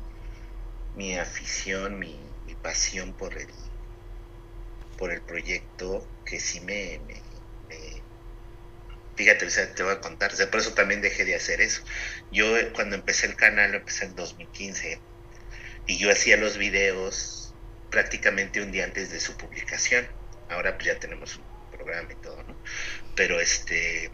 [0.95, 2.21] mi afición mi,
[2.63, 3.49] pasión por el
[4.99, 7.23] por el proyecto que sí me, me,
[9.17, 11.83] fíjate, te voy a contar, por eso también dejé de hacer eso.
[12.31, 12.45] Yo
[12.75, 15.01] cuando empecé el canal, lo empecé en 2015,
[15.87, 17.40] y yo hacía los videos
[17.91, 20.07] prácticamente un día antes de su publicación.
[20.49, 22.57] Ahora pues ya tenemos un programa y todo, ¿no?
[23.15, 24.11] Pero este,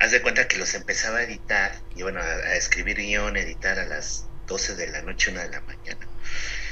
[0.00, 3.86] haz de cuenta que los empezaba a editar, y bueno, a, escribir guion, editar a
[3.86, 6.06] las 12 de la noche, una de la mañana.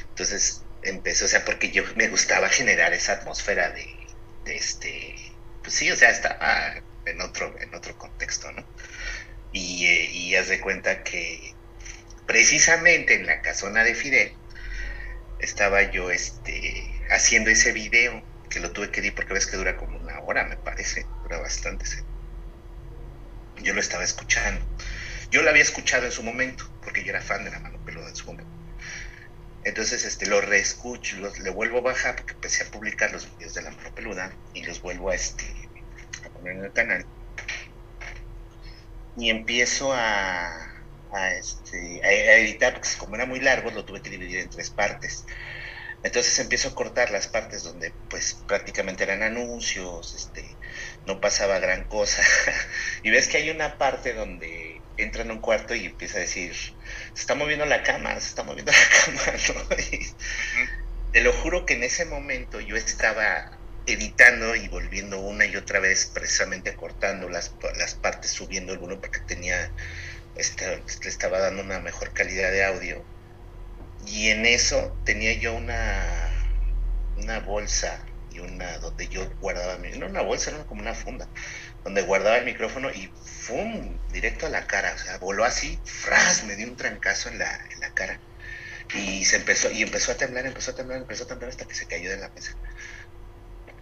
[0.08, 3.88] Entonces empecé, o sea, porque yo me gustaba generar esa atmósfera de,
[4.46, 5.14] este,
[5.62, 6.74] pues sí, o sea, estaba
[7.06, 8.66] en otro, en otro contexto, ¿no?
[9.52, 11.54] Y, eh, y haz de cuenta que
[12.26, 14.34] precisamente en la casona de Fidel
[15.42, 19.76] estaba yo este, haciendo ese video que lo tuve que ir porque ves que dura
[19.76, 21.84] como una hora, me parece, dura bastante.
[23.62, 24.64] Yo lo estaba escuchando.
[25.30, 28.08] Yo lo había escuchado en su momento, porque yo era fan de la mano peluda
[28.08, 28.50] en su momento.
[29.64, 33.62] Entonces este, lo reescucho, le vuelvo a bajar porque empecé a publicar los videos de
[33.62, 35.44] la mano peluda y los vuelvo a, este,
[36.24, 37.06] a poner en el canal.
[39.16, 40.71] Y empiezo a,
[41.12, 44.70] a, este, a editar, porque como era muy largo, lo tuve que dividir en tres
[44.70, 45.24] partes.
[46.02, 50.44] Entonces empiezo a cortar las partes donde pues prácticamente eran anuncios, este,
[51.06, 52.22] no pasaba gran cosa.
[53.02, 56.54] y ves que hay una parte donde entra en un cuarto y empieza a decir,
[56.54, 58.72] se está moviendo la cama, se está moviendo
[59.16, 59.76] la cama, ¿no?
[61.12, 65.80] te lo juro que en ese momento yo estaba editando y volviendo una y otra
[65.80, 69.70] vez, precisamente cortando las, las partes, subiendo alguno porque tenía,
[70.36, 73.04] este, le estaba dando una mejor calidad de audio.
[74.06, 76.02] Y en eso tenía yo una,
[77.16, 81.28] una bolsa y una donde yo guardaba no una bolsa, no como una funda,
[81.84, 83.96] donde guardaba el micrófono y ¡fum!
[84.12, 86.44] directo a la cara, o sea, voló así, ¡fras!
[86.44, 88.18] me dio un trancazo en la, en la cara.
[88.94, 91.74] Y se empezó, y empezó a temblar, empezó a temblar, empezó a temblar hasta que
[91.74, 92.54] se cayó de la mesa.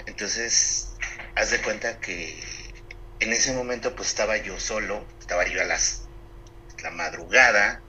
[0.06, 0.90] Entonces,
[1.34, 2.40] haz de cuenta que
[3.20, 6.09] en ese momento pues estaba yo solo, estaba yo a las
[6.82, 7.82] la madrugada,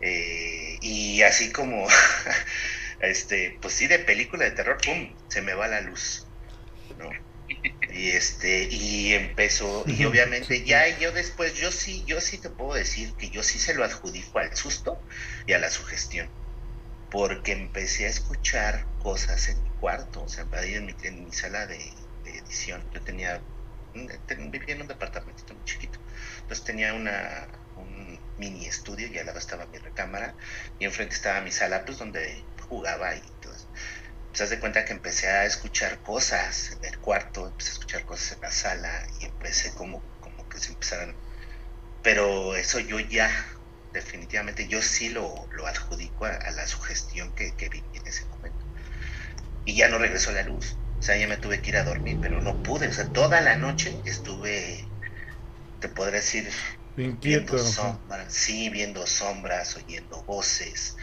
[0.00, 1.86] eh, y así como
[3.00, 5.14] este, pues sí, de película de terror, ¡pum!
[5.28, 6.26] se me va la luz,
[6.98, 7.10] ¿no?
[7.92, 12.74] Y este, y empezó, y obviamente ya yo después, yo sí, yo sí te puedo
[12.74, 15.02] decir que yo sí se lo adjudico al susto
[15.46, 16.30] y a la sugestión,
[17.10, 21.32] porque empecé a escuchar cosas en mi cuarto, o sea, ahí en mi, en mi
[21.32, 21.92] sala de,
[22.24, 23.42] edición, yo tenía,
[23.92, 25.98] vivía en un departamento muy chiquito,
[26.42, 27.59] entonces tenía una, un
[28.40, 30.34] mini estudio y al lado estaba mi recámara
[30.78, 33.68] y enfrente estaba mi sala, pues donde jugaba y eso.
[34.32, 38.32] Pues de cuenta que empecé a escuchar cosas en el cuarto, empecé a escuchar cosas
[38.32, 41.14] en la sala y empecé como, como que se empezaran.
[42.02, 43.30] Pero eso yo ya,
[43.92, 48.64] definitivamente, yo sí lo, lo adjudico a, la sugestión que, que vi en ese momento.
[49.64, 50.78] Y ya no regresó la luz.
[51.00, 52.88] O sea, ya me tuve que ir a dormir, pero no pude.
[52.88, 54.92] O sea, toda la noche estuve,
[55.80, 56.50] te podré decir,
[56.96, 57.54] Inquieto.
[57.54, 60.96] Viendo sombras, sí, viendo sombras, oyendo voces,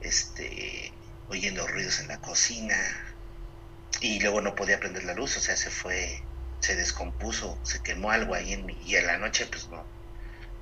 [0.00, 0.92] este,
[1.28, 2.76] oyendo ruidos en la cocina.
[4.00, 6.28] Y luego no podía prender la luz, o sea, se fue,
[6.60, 8.78] se descompuso, se quemó algo ahí en mí.
[8.84, 9.84] Y en la noche, pues no.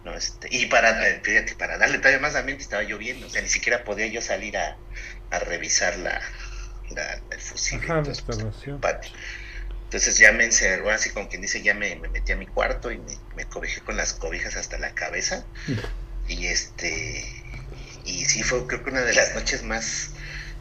[0.04, 3.42] no este, y para, eh, fíjate, para darle todavía más ambiente estaba lloviendo, o sea,
[3.42, 4.76] ni siquiera podía yo salir a,
[5.30, 6.20] a revisar la,
[6.90, 7.80] la el fusil.
[7.84, 8.24] Ajá, entonces
[9.98, 12.98] ya me encerró, así como quien dice, ya me, metí a mi cuarto y
[13.36, 15.44] me, cobijé con las cobijas hasta la cabeza.
[16.28, 17.24] Y este,
[18.04, 20.10] y sí fue creo que una de las noches más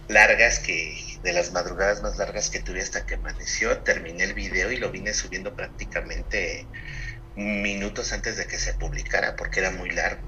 [0.07, 3.77] largas que, de las madrugadas más largas que tuve hasta que amaneció.
[3.79, 6.65] Terminé el video y lo vine subiendo prácticamente
[7.35, 10.21] minutos antes de que se publicara porque era muy largo.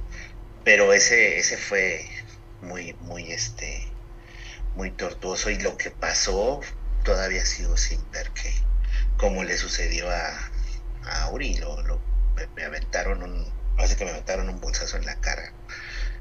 [0.64, 2.06] Pero ese, ese fue
[2.62, 3.86] muy, muy, este,
[4.76, 6.62] muy tortuoso y lo que pasó
[7.04, 8.54] todavía sigo sin ver que
[9.18, 10.52] como le sucedió a,
[11.06, 11.78] a Uri, lo,
[12.56, 15.54] me, aventaron un, así que me aventaron un bolsazo en la cara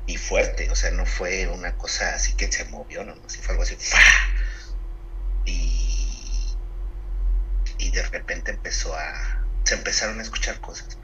[0.06, 3.52] y fuerte, o sea, no fue una cosa así que se movió, no, sí fue
[3.52, 3.76] algo así,
[5.44, 6.56] y,
[7.78, 10.98] y de repente empezó a, se empezaron a escuchar cosas.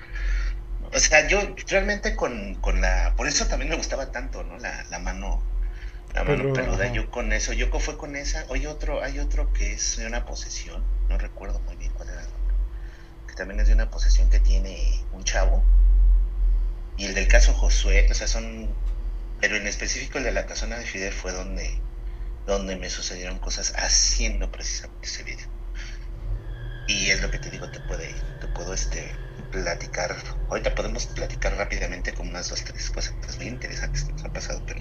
[0.93, 4.59] O sea, yo realmente con, con la, por eso también me gustaba tanto, ¿no?
[4.59, 5.43] La, la mano,
[6.15, 9.73] la mano peluda, yo con eso, yo fue con esa, hay otro, hay otro que
[9.73, 12.55] es una posesión, no recuerdo muy bien cuál era el nombre,
[13.27, 15.63] que también es de una posesión que tiene un chavo.
[16.97, 18.75] Y el del caso Josué, o sea, son,
[19.41, 21.81] pero en específico el de la casona de Fidel fue donde,
[22.47, 25.49] donde me sucedieron cosas haciendo precisamente ese video.
[26.89, 29.15] Y es lo que te digo, te puede, te puedo este
[29.53, 30.17] platicar.
[30.49, 34.63] Ahorita podemos platicar rápidamente con unas dos, tres cosas muy interesantes que nos han pasado,
[34.67, 34.81] pero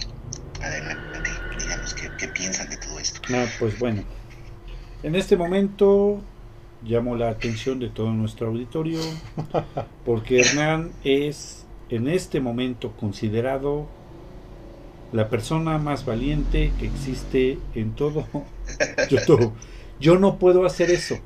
[0.62, 1.30] adelante,
[1.60, 3.22] digamos, ¿qué, qué piensan de todo esto?
[3.34, 4.04] Ah, pues bueno,
[5.04, 6.22] en este momento
[6.84, 9.00] llamo la atención de todo nuestro auditorio
[10.06, 13.88] porque Hernán es en este momento considerado
[15.12, 18.26] la persona más valiente que existe en todo
[19.10, 19.54] YouTube.
[20.00, 21.18] Yo no puedo hacer eso.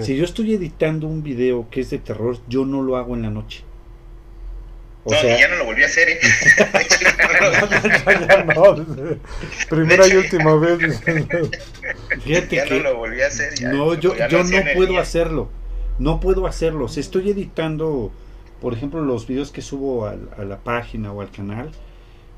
[0.00, 3.22] Si yo estoy editando un video que es de terror, yo no lo hago en
[3.22, 3.64] la noche.
[5.04, 5.38] O no, sea...
[5.38, 6.18] ya no lo volví a hacer, ¿eh?
[8.28, 8.86] ya no,
[9.68, 11.00] primera y última vez.
[12.22, 13.54] Fíjate ya que no lo volví a hacer.
[13.54, 15.50] Ya, no, yo, yo no puedo hacerlo.
[15.98, 16.88] No puedo hacerlo.
[16.88, 18.12] Si estoy editando,
[18.62, 21.70] por ejemplo, los videos que subo a, a la página o al canal,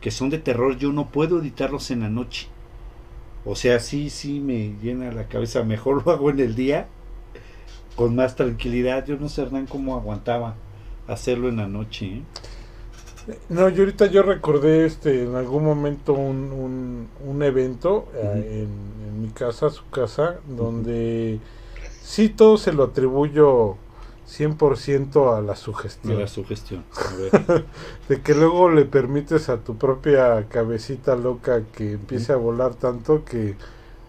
[0.00, 2.48] que son de terror, yo no puedo editarlos en la noche.
[3.44, 5.62] O sea, sí, sí me llena la cabeza.
[5.62, 6.88] Mejor lo hago en el día,
[7.94, 9.06] con más tranquilidad.
[9.06, 10.56] Yo no sé, Hernán, cómo aguantaba
[11.08, 12.06] hacerlo en la noche.
[12.06, 12.22] ¿eh?
[13.48, 19.28] No, yo ahorita yo recordé este en algún momento un, un, evento eh, en, mi
[19.28, 21.40] casa, su casa, donde
[22.02, 23.76] sí todo se lo atribuyo
[24.28, 26.16] 100% a la sugestión.
[26.16, 26.84] A la sugestión.
[28.08, 33.24] de que luego le permites a tu propia cabecita loca que empiece a volar tanto
[33.24, 33.56] que,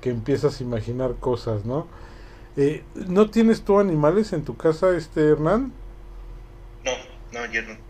[0.02, 1.88] que empiezas a imaginar cosas, ¿no?
[2.56, 5.72] Eh, ¿No tienes tú animales en tu casa, este Hernán?
[6.84, 6.92] No,
[7.32, 7.88] no, yo no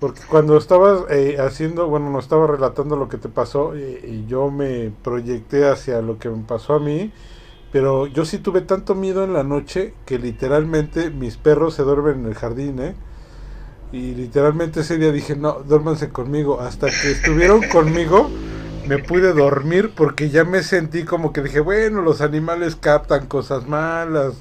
[0.00, 4.26] porque cuando estabas eh, haciendo, bueno, no estaba relatando lo que te pasó eh, y,
[4.26, 7.12] yo me proyecté hacia lo que me pasó a mí,
[7.72, 12.20] pero yo sí tuve tanto miedo en la noche que literalmente mis perros se duermen
[12.20, 12.94] en el jardín, ¿eh?
[13.90, 16.60] Y literalmente ese día dije, no, duérmanse conmigo.
[16.60, 18.30] Hasta que estuvieron conmigo,
[18.86, 23.66] me pude dormir porque ya me sentí como que dije, bueno, los animales captan cosas
[23.66, 24.34] malas,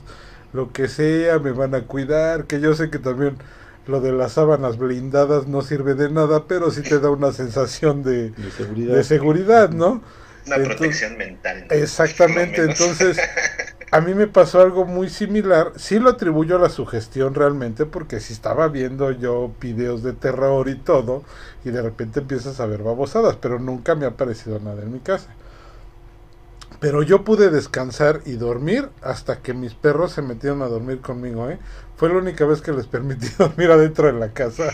[0.58, 3.38] lo que sea, me van a cuidar, que yo sé que también
[3.86, 8.04] lo de las sábanas blindadas no sirve de nada, pero sí te da una sensación
[8.04, 8.34] de,
[8.88, 10.02] de seguridad, ¿no?
[10.46, 11.68] Una protección mental.
[11.70, 13.30] Exactamente, entonces
[13.92, 18.20] a mí me pasó algo muy similar, sí lo atribuyo a la sugestión realmente, porque
[18.20, 21.24] si estaba viendo yo videos de terror y todo,
[21.64, 25.00] y de repente empiezas a ver babosadas, pero nunca me ha aparecido nada en mi
[25.02, 25.38] casa.
[26.80, 31.50] Pero yo pude descansar y dormir hasta que mis perros se metieron a dormir conmigo,
[31.50, 31.58] ¿eh?
[31.96, 34.72] Fue la única vez que les permití dormir adentro de la casa.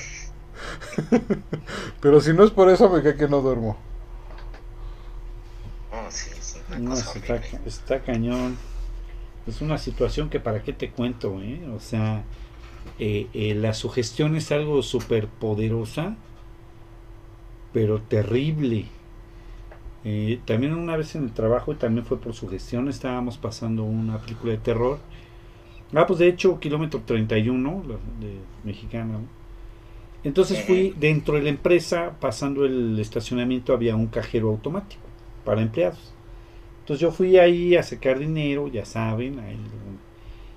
[2.02, 3.78] Pero si no es por eso, me cae que no duermo.
[5.92, 6.32] Oh, sí,
[6.80, 8.58] no, está, está, cañón.
[9.48, 11.66] Es una situación que para qué te cuento, ¿eh?
[11.74, 12.24] O sea,
[13.00, 16.16] eh, eh, la sugestión es algo súper poderosa,
[17.72, 18.88] pero terrible.
[20.06, 24.18] Eh, también una vez en el trabajo, y también fue por sugestión, estábamos pasando una
[24.20, 25.00] película de terror
[25.96, 27.84] Ah, pues de hecho, kilómetro 31,
[28.20, 29.20] de mexicana.
[30.24, 35.04] Entonces fui dentro de la empresa, pasando el estacionamiento, había un cajero automático
[35.46, 36.14] para empleados.
[36.80, 39.40] Entonces yo fui ahí a sacar dinero, ya saben.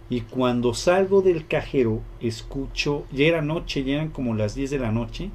[0.09, 4.79] y cuando salgo del cajero, escucho, ya era noche, ya eran como las 10 de
[4.79, 5.31] la noche,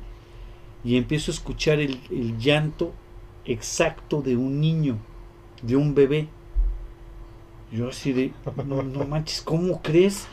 [0.83, 2.93] y empiezo a escuchar el, el llanto
[3.45, 4.97] exacto de un niño,
[5.61, 6.27] de un bebé.
[7.71, 8.33] Yo así de,
[8.65, 10.27] no, manches, ¿cómo crees?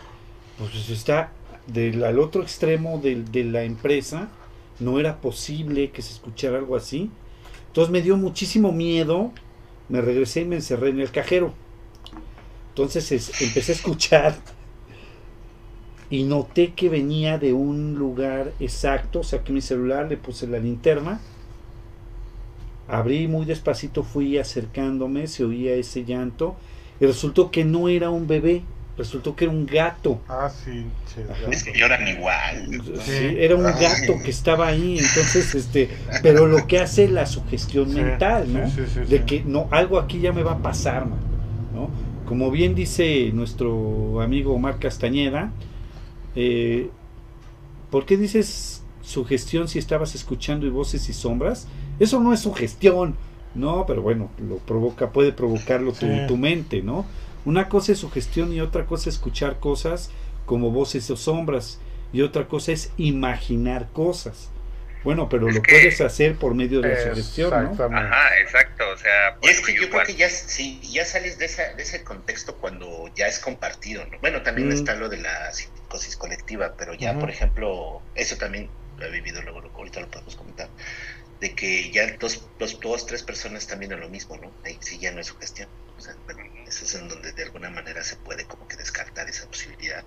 [0.58, 1.32] Pues está
[1.66, 4.28] del, al otro extremo de, de la empresa,
[4.80, 7.10] no era posible que se escuchara algo así.
[7.68, 9.32] Entonces me dio muchísimo miedo,
[9.88, 11.52] me regresé y me encerré en el cajero.
[12.70, 14.36] Entonces empecé a escuchar
[16.10, 21.20] y noté que venía de un lugar exacto, saqué mi celular, le puse la linterna,
[22.88, 26.56] abrí muy despacito, fui acercándome, se oía ese llanto
[27.00, 28.62] y resultó que no era un bebé,
[28.96, 30.20] resultó que era un gato.
[30.28, 30.86] Ah, sí,
[31.50, 32.82] Es que lloran igual.
[33.04, 35.88] Sí, era un gato que estaba ahí, entonces, este,
[36.22, 39.04] pero lo que hace la sugestión mental, ¿no?
[39.06, 41.18] de que no, algo aquí ya me va a pasar, ¿no?
[42.26, 45.50] Como bien dice nuestro amigo Omar Castañeda,
[46.36, 46.90] eh,
[47.90, 51.68] ¿por qué dices sugestión si estabas escuchando y voces y sombras?
[51.98, 53.16] Eso no es sugestión,
[53.54, 57.06] no, pero bueno, lo provoca, puede provocarlo tu, tu mente, ¿no?
[57.44, 60.10] Una cosa es sugestión y otra cosa es escuchar cosas
[60.44, 61.80] como voces o sombras
[62.12, 64.50] y otra cosa es imaginar cosas.
[65.04, 67.96] Bueno, pero lo puedes hacer por medio de la sugestión, ¿no?
[67.96, 69.38] Ajá, exacto, o sea...
[69.40, 72.56] Y es que yo creo que ya, sí, ya sales de, esa, de ese contexto
[72.56, 74.18] cuando ya es compartido, ¿no?
[74.18, 74.72] Bueno, también mm.
[74.72, 78.68] está lo de la psicosis colectiva, pero ya, por ejemplo, eso también
[78.98, 80.68] lo he vivido, luego ahorita lo podemos comentar
[81.40, 84.56] de que ya dos, dos, dos, tres personas también viendo lo mismo, ¿no?
[84.64, 85.70] Ahí sí ya no es su gestión.
[85.96, 89.28] O sea, bueno, eso es en donde de alguna manera se puede como que descartar
[89.28, 90.06] esa posibilidad.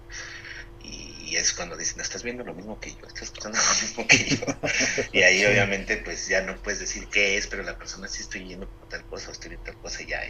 [0.80, 4.18] Y es cuando dicen, estás viendo lo mismo que yo, estás escuchando lo mismo que
[4.26, 4.46] yo.
[5.12, 8.48] y ahí obviamente pues ya no puedes decir qué es, pero la persona sí estoy
[8.48, 10.22] yendo por tal cosa o estoy viendo tal cosa ya,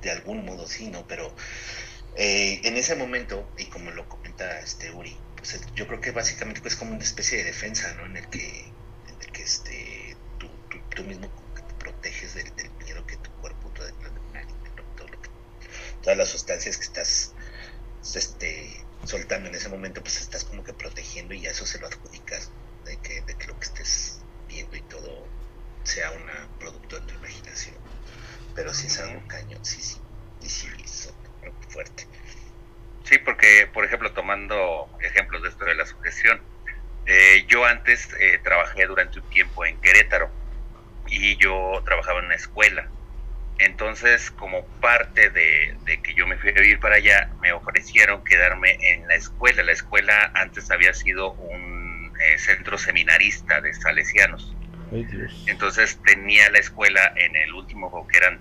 [0.00, 1.06] de algún modo sí, ¿no?
[1.06, 1.34] Pero
[2.14, 6.60] Eh, en ese momento, y como lo comenta este Uri, pues yo creo que básicamente
[6.68, 8.06] es como una especie de defensa, ¿no?
[8.06, 8.76] En el que,
[9.06, 9.89] en el que este,
[11.02, 12.52] tú, mismo te proteges del,
[12.84, 13.86] miedo que tu cuerpo, todo,
[14.96, 15.30] todo lo que,
[16.02, 17.34] todas las sustancias que estás
[18.14, 21.86] este, soltando en ese momento, pues estás como que protegiendo y a eso se lo
[21.86, 22.50] adjudicas,
[22.84, 25.26] de que, de que lo que estés viendo y todo
[25.84, 27.76] sea un producto de tu imaginación.
[28.54, 30.00] Pero si es algo cañón, sí, sí,
[30.40, 31.12] sí, sí, es
[31.68, 32.06] fuerte.
[33.04, 36.40] Sí, porque, por ejemplo, tomando ejemplos de esto de la sugestión,
[37.06, 40.39] eh, yo antes eh, trabajé durante un tiempo en Querétaro
[41.10, 42.88] y yo trabajaba en una escuela.
[43.58, 48.78] Entonces, como parte de, que yo me fui a vivir para allá, me ofrecieron quedarme
[48.80, 49.62] en la escuela.
[49.62, 54.56] La escuela antes había sido un eh, centro seminarista de salesianos.
[55.46, 58.40] Entonces tenía la escuela en el último, que eran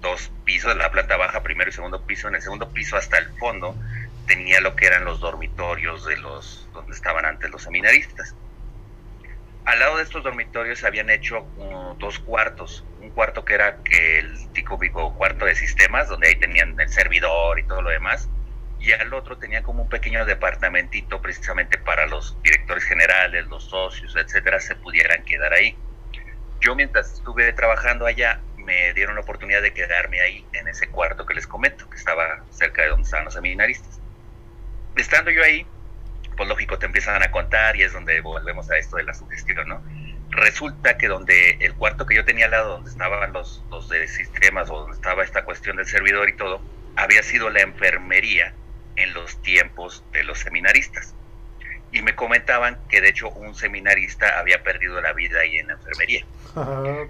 [0.00, 2.28] dos pisos, la planta baja, primero y segundo piso.
[2.28, 3.74] En el segundo piso hasta el fondo
[4.26, 8.34] tenía lo que eran los dormitorios de los donde estaban antes los seminaristas.
[9.70, 11.46] Al lado de estos dormitorios se habían hecho
[12.00, 16.88] dos cuartos, un cuarto que era el típico cuarto de sistemas, donde ahí tenían el
[16.88, 18.28] servidor y todo lo demás,
[18.80, 24.16] y al otro tenía como un pequeño departamentito precisamente para los directores generales, los socios,
[24.16, 25.78] etcétera, se pudieran quedar ahí.
[26.60, 31.24] Yo mientras estuve trabajando allá, me dieron la oportunidad de quedarme ahí en ese cuarto
[31.26, 34.00] que les comento, que estaba cerca de donde estaban los seminaristas.
[34.96, 35.64] Estando yo ahí,
[36.36, 39.68] pues lógico te empiezan a contar y es donde volvemos a esto de la sugestión,
[39.68, 39.82] ¿no?
[40.30, 44.06] Resulta que donde el cuarto que yo tenía al lado, donde estaban los, los de
[44.06, 46.62] sistemas o donde estaba esta cuestión del servidor y todo,
[46.96, 48.54] había sido la enfermería
[48.96, 51.14] en los tiempos de los seminaristas.
[51.92, 55.72] Y me comentaban que de hecho un seminarista había perdido la vida ahí en la
[55.74, 56.24] enfermería.
[56.54, 57.06] Ah,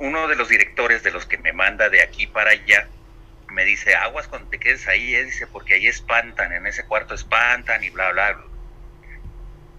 [0.00, 2.88] uno de los directores de los que me manda de aquí para allá
[3.50, 7.14] me dice, aguas cuando te quedes ahí, eh", dice, porque ahí espantan, en ese cuarto
[7.14, 8.44] espantan y bla, bla, bla.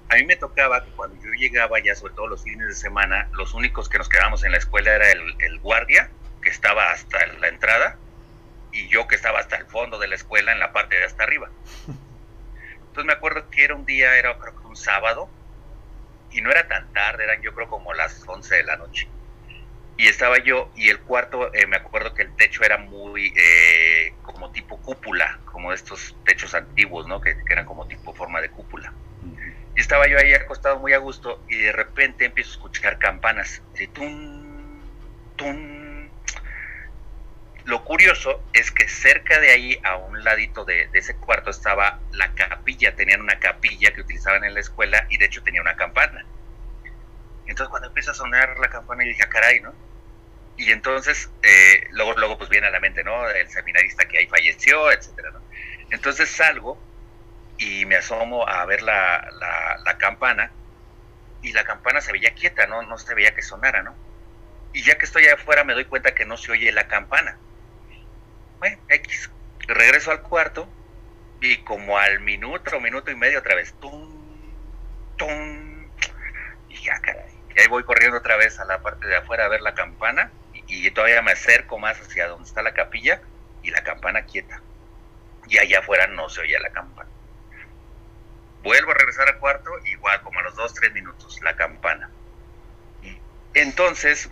[0.10, 3.30] A mí me tocaba que cuando yo llegaba ya, sobre todo los fines de semana,
[3.34, 6.10] los únicos que nos quedábamos en la escuela era el, el guardia,
[6.42, 7.98] que estaba hasta la entrada,
[8.74, 11.24] y yo que estaba hasta el fondo de la escuela en la parte de hasta
[11.24, 11.50] arriba.
[12.80, 15.30] Entonces me acuerdo que era un día, era creo que un sábado,
[16.30, 19.08] y no era tan tarde, eran yo creo como las 11 de la noche
[20.02, 24.16] y estaba yo y el cuarto eh, me acuerdo que el techo era muy eh,
[24.24, 28.92] como tipo cúpula como estos techos antiguos no que, eran como tipo forma de cúpula.
[29.76, 33.62] Y estaba yo ahí acostado muy a gusto y de repente empiezo a escuchar campanas
[33.78, 34.82] de tun
[35.36, 36.10] tun.
[37.66, 42.00] Lo curioso es que cerca de ahí a un ladito de, de ese cuarto estaba
[42.12, 45.76] la capilla tenían una capilla que utilizaban en la escuela y de hecho tenía una
[45.76, 46.26] campana.
[47.46, 49.91] Entonces cuando empieza a sonar la campana, y dije, ah, caray, ¿no?
[50.62, 53.28] Y entonces, eh, luego, luego pues viene a la mente, ¿no?
[53.28, 55.42] El seminarista que ahí falleció, etcétera, ¿no?
[55.90, 56.80] Entonces salgo
[57.58, 59.28] y me asomo a ver la,
[59.84, 60.52] la, campana
[61.42, 62.84] y la campana se veía quieta, ¿no?
[62.84, 63.96] No se veía que sonara, ¿no?
[64.72, 67.40] Y ya que estoy afuera me doy cuenta que no se oye la campana.
[68.60, 69.32] Bueno, X.
[69.68, 70.70] Regreso al cuarto
[71.42, 74.62] y como al minuto, minuto y medio otra vez, tum,
[75.18, 75.90] tum,
[76.70, 79.50] y ya, caray y ahí voy corriendo otra vez a la parte de afuera a
[79.50, 80.32] ver la campana
[80.68, 83.22] y, todavía me acerco más hacia donde está la capilla
[83.64, 84.62] y la campana quieta.
[85.48, 87.10] Y allá afuera no se oía la campana.
[88.64, 92.10] Vuelvo a regresar al cuarto, igual como a los dos, tres minutos, la campana.
[93.54, 94.30] Entonces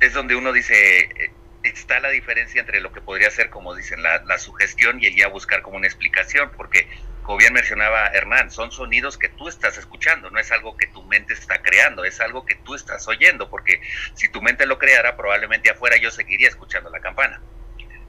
[0.00, 1.30] es donde uno dice, eh,
[1.62, 5.16] está la diferencia entre lo que podría ser, como dicen, la, la sugestión y el
[5.16, 6.88] ya buscar como una explicación, porque
[7.26, 11.02] como bien mencionaba Hernán, son sonidos que tú estás escuchando, no es algo que tu
[11.02, 13.82] mente está creando, es algo que tú estás oyendo, porque
[14.14, 17.40] si tu mente lo creara, probablemente afuera yo seguiría escuchando la campana.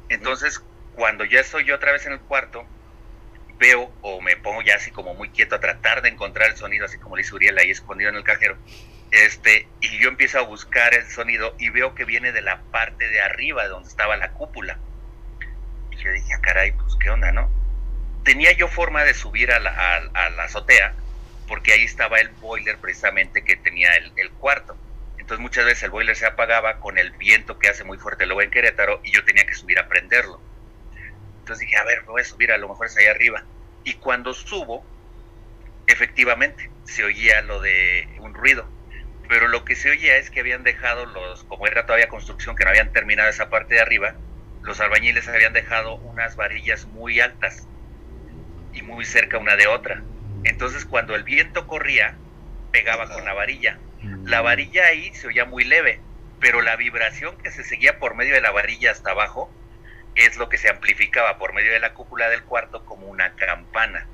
[0.10, 0.62] Entonces,
[0.94, 2.68] cuando ya estoy otra vez en el cuarto,
[3.58, 6.86] veo o me pongo ya así como muy quieto a tratar de encontrar el sonido,
[6.86, 8.56] así como le dice Uriel ahí escondido en el cajero,
[9.10, 13.10] este, y yo empiezo a buscar el sonido y veo que viene de la parte
[13.10, 14.78] de arriba, de donde estaba la cúpula.
[15.90, 17.50] Y yo dije, ah, caray, pues qué onda, ¿no?
[18.28, 20.94] Tenía yo forma de subir a la, azotea
[21.48, 24.76] porque ahí estaba el boiler precisamente que tenía el, cuarto.
[25.18, 28.42] Entonces muchas veces el boiler se apagaba con el viento que hace muy fuerte luego
[28.42, 30.42] en Querétaro y yo tenía que subir a prenderlo.
[31.40, 33.46] Entonces dije, a ver, voy a subir, a lo mejor es ahí arriba.
[33.86, 34.86] Y cuando subo,
[35.88, 38.70] efectivamente, se oía lo de un ruido.
[39.30, 42.66] Pero lo que se oía es que habían dejado los, como era todavía construcción, que
[42.66, 44.16] no habían terminado esa parte de arriba,
[44.64, 47.66] los albañiles habían dejado unas varillas muy altas
[48.78, 50.04] y muy cerca una de otra.
[50.44, 52.16] Entonces cuando el viento corría,
[52.72, 53.80] pegaba con la varilla.
[54.02, 54.28] Mm.
[54.28, 56.00] La varilla ahí se oía muy leve,
[56.40, 59.52] pero la vibración que se seguía por medio de la varilla hasta abajo
[60.16, 64.08] es lo que se amplificaba por medio de la cúpula del cuarto como una campana.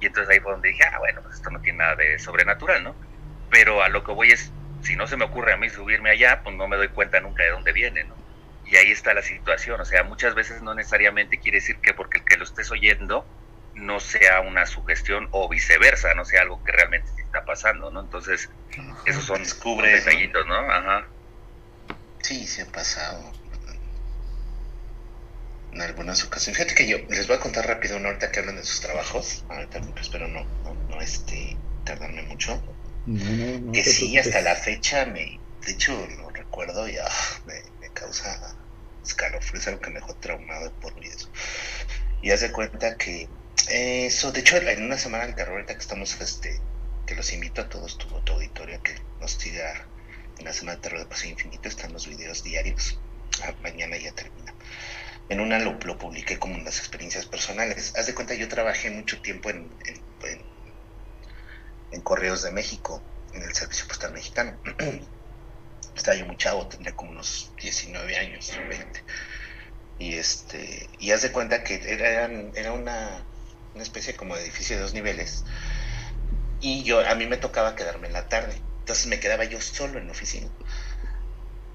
[0.00, 2.82] Y entonces ahí fue donde dije, ah, bueno, pues esto no tiene nada de sobrenatural,
[2.82, 2.94] ¿no?
[3.50, 4.50] Pero a lo que voy es,
[4.82, 7.42] si no se me ocurre a mí subirme allá, pues no me doy cuenta nunca
[7.42, 8.14] de dónde viene, ¿no?
[8.64, 12.18] Y ahí está la situación, o sea, muchas veces no necesariamente quiere decir que porque
[12.18, 13.26] el que lo estés oyendo
[13.80, 18.00] no sea una sugestión o viceversa, no sea algo que realmente está pasando, ¿no?
[18.00, 18.50] Entonces,
[19.06, 20.54] esos son Descubre, detallitos, ¿no?
[20.54, 21.06] Ajá.
[22.20, 23.32] Sí, se ha pasado.
[25.72, 26.58] En algunas ocasiones.
[26.58, 29.44] Fíjate que yo les voy a contar rápido una ahorita que hablan de sus trabajos.
[29.48, 32.60] Ahorita espero no, no, no este, tardarme mucho.
[33.06, 37.08] No, no, no que sí, hasta la fecha me, de hecho lo recuerdo y ah,
[37.46, 38.54] me, me causa
[39.04, 41.16] escalofrío, es algo que me dejó traumado de por vida.
[42.20, 43.28] Y haz de cuenta que
[43.68, 46.60] eso, de hecho en una semana del terror ahorita que estamos, este,
[47.06, 49.86] que los invito a todos, tu, tu auditorio que nos siga
[50.38, 52.98] en la semana del terror de Paseo Infinito, están los videos diarios,
[53.62, 54.54] mañana ya termina.
[55.28, 57.92] En una lo, lo publiqué como unas experiencias personales.
[57.96, 59.70] Haz de cuenta, yo trabajé mucho tiempo en,
[61.92, 63.02] en Correos de México,
[63.34, 64.56] en el Servicio Postal Mexicano.
[65.96, 69.02] Estaba yo muy chavo, tendría como unos 19 años, 20.
[69.98, 73.22] Y este, y haz de cuenta que eran, era una,
[73.74, 75.44] una especie como de edificio de dos niveles.
[76.60, 78.64] Y yo, a mí me tocaba quedarme en la tarde.
[78.78, 80.52] Entonces me quedaba yo solo en la oficina.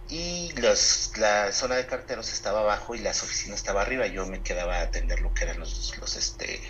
[0.08, 4.06] Y los, la zona de carteros estaba abajo y las oficinas estaba arriba.
[4.08, 6.62] Yo me quedaba a atender lo que eran los, los este,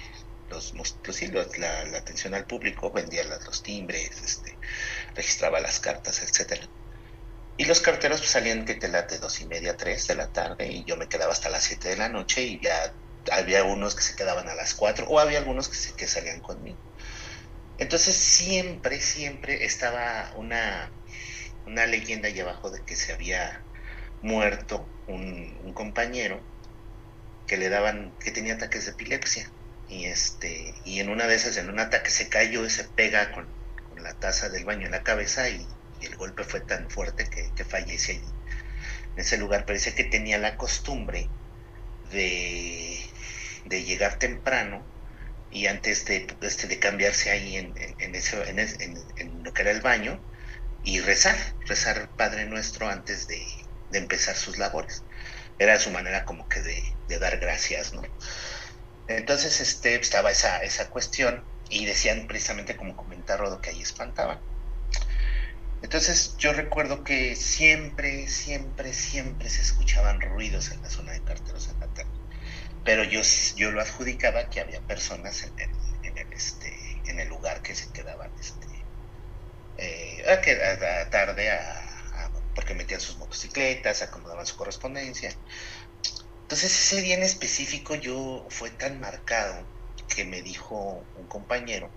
[0.47, 4.59] los, los, los- la, atención al público, vendía las- los timbres, este,
[5.15, 6.69] registraba las cartas, etcétera.
[7.57, 10.86] Y los carteros salían que te late dos y media, tres de la tarde, y
[10.86, 12.97] yo me quedaba hasta las siete de la noche, y ya
[13.32, 16.41] había unos que se quedaban a las cuatro, o había algunos que, se, que salían
[16.41, 16.78] conmigo.
[17.78, 20.89] Entonces siempre, siempre estaba una,
[21.65, 23.61] una leyenda ahí abajo de que se había
[24.21, 26.41] muerto un, compañero
[27.47, 29.51] que le daban, que tenía ataques de epilepsia.
[29.89, 33.32] Y este, y en una de esas, en un ataque se cayó y se pega
[33.32, 33.47] con,
[34.01, 35.65] la taza del baño en la cabeza y,
[36.01, 38.34] el golpe fue tan fuerte que, que fallece allí.
[39.13, 41.28] En ese lugar parece que tenía la costumbre
[42.11, 42.99] de,
[43.66, 44.84] de llegar temprano
[45.51, 49.82] y antes de, este, de cambiarse ahí en, en, en en, lo que era el
[49.82, 50.20] baño
[50.84, 51.36] y rezar,
[51.66, 53.41] rezar Padre Nuestro antes de,
[53.91, 55.03] de empezar sus labores.
[55.57, 58.03] Era su manera como que de, de dar gracias, ¿no?
[59.07, 64.39] Entonces este, estaba esa, esa cuestión y decían precisamente como comentar Rodo que ahí espantaban.
[65.82, 71.74] Entonces yo recuerdo que siempre, siempre, siempre se escuchaban ruidos en la zona de carteros.
[72.86, 73.22] Pero yo,
[73.56, 75.70] yo lo adjudicaba que había personas en el,
[76.04, 76.72] en el, este,
[77.08, 78.68] en el lugar que se quedaban este,
[79.78, 80.24] eh,
[81.12, 81.52] tarde
[82.54, 85.30] porque metían sus motocicletas, acomodaban su correspondencia.
[86.44, 89.68] Entonces ese día en específico yo fue tan marcado
[90.08, 91.92] que me dijo un compañero,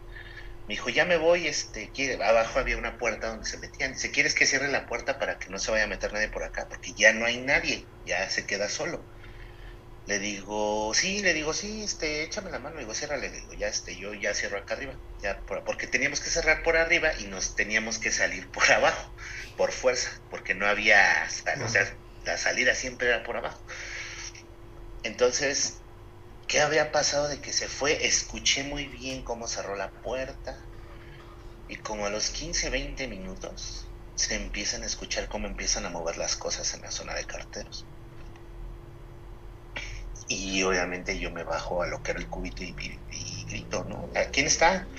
[0.66, 4.10] me dijo, ya me voy, este, quiere, abajo había una puerta donde se metían, dice,
[4.10, 6.66] ¿quieres que cierre la puerta para que no se vaya a meter nadie por acá?
[6.68, 9.06] Porque ya no hay nadie, ya se queda solo.
[10.08, 13.52] Le digo, sí, le digo, sí, este, échame la mano, le digo, ciérrale, le digo,
[13.54, 17.12] ya, este, yo ya cierro acá arriba, ya, por- porque teníamos que cerrar por arriba
[17.18, 19.14] y nos teníamos que salir por abajo,
[19.56, 23.62] por fuerza, porque no había, sal- o sea, la salida siempre era por abajo.
[25.02, 25.82] Entonces,
[26.48, 28.06] ¿qué había pasado de que se fue?
[28.06, 30.70] Escuché muy bien cómo cerró la puerta
[31.68, 36.16] y como a los 15, 20 minutos se empiezan a escuchar cómo empiezan a mover
[36.18, 37.88] las cosas en la zona de carteros.
[40.28, 42.76] Y obviamente yo me bajo a lo que era el cubito y,
[43.10, 44.10] y- grito, ¿no?
[44.14, 44.90] ¿A ¿Quién está?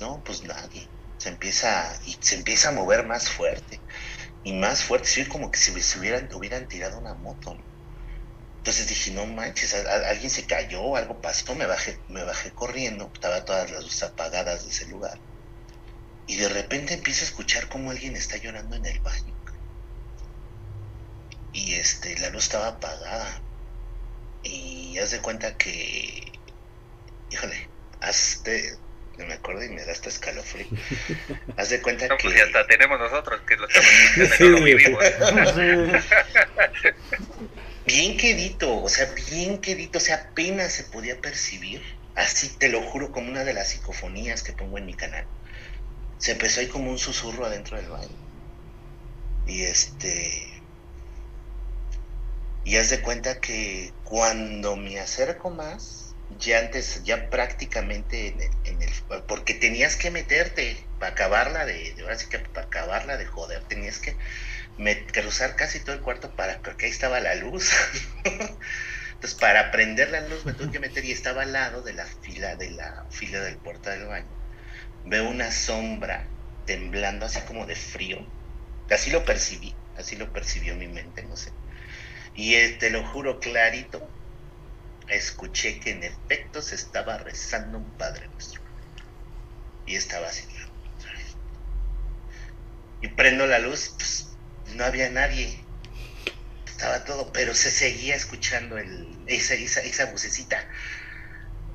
[0.00, 0.90] No, pues nadie.
[1.18, 3.84] Se empieza, y se empieza a mover más fuerte.
[4.42, 7.56] Y más fuerte, sí, como que si se hubieran, hubieran tirado una moto.
[8.58, 13.46] Entonces dije, no manches, alguien se cayó, algo pasó, me bajé, me bajé corriendo, estaba
[13.46, 15.22] todas las luces apagadas de ese lugar.
[16.24, 19.34] Y de repente empiezo a escuchar como alguien está llorando en el baño.
[21.50, 23.44] Y este, la luz estaba apagada.
[24.46, 26.32] Y haz de cuenta que,
[27.30, 27.68] híjole,
[28.00, 28.76] hazte,
[29.18, 30.66] me acuerdo y me da hasta escalofrío.
[31.56, 32.24] haz de cuenta No, que...
[32.24, 33.90] pues ya hasta tenemos nosotros que lo estamos
[34.40, 35.04] no lo vivimos.
[37.86, 41.82] bien quedito, o sea, bien quedito, o sea, apenas se podía percibir,
[42.14, 45.26] así te lo juro, como una de las psicofonías que pongo en mi canal.
[46.18, 48.16] Se empezó ahí como un susurro adentro del baño.
[49.46, 50.55] Y este.
[52.66, 58.50] Y haz de cuenta que cuando me acerco más, ya antes, ya prácticamente en el,
[58.64, 58.92] en el-
[59.28, 64.00] porque tenías que meterte para acabarla de, ahora sí que para acabarla de joder, tenías
[64.00, 64.18] que
[65.12, 67.70] cruzar casi todo el cuarto para, porque ahí estaba la luz.
[68.24, 72.06] Entonces, para prender la luz me tuve que meter y estaba al lado de la
[72.06, 74.36] fila, de la fila del puerta del baño.
[75.04, 78.18] Veo una sombra temblando así como de frío.
[78.88, 81.54] Así lo percibí, así lo percibió mi mente, no sé.
[82.36, 84.06] Y te lo juro clarito,
[85.08, 88.60] escuché que en efecto se estaba rezando un Padre Nuestro.
[89.86, 90.44] Y estaba así.
[93.00, 94.28] Y prendo la luz, pues
[94.74, 95.64] no había nadie.
[96.66, 100.62] Estaba todo, pero se seguía escuchando el, esa, esa, esa vocecita.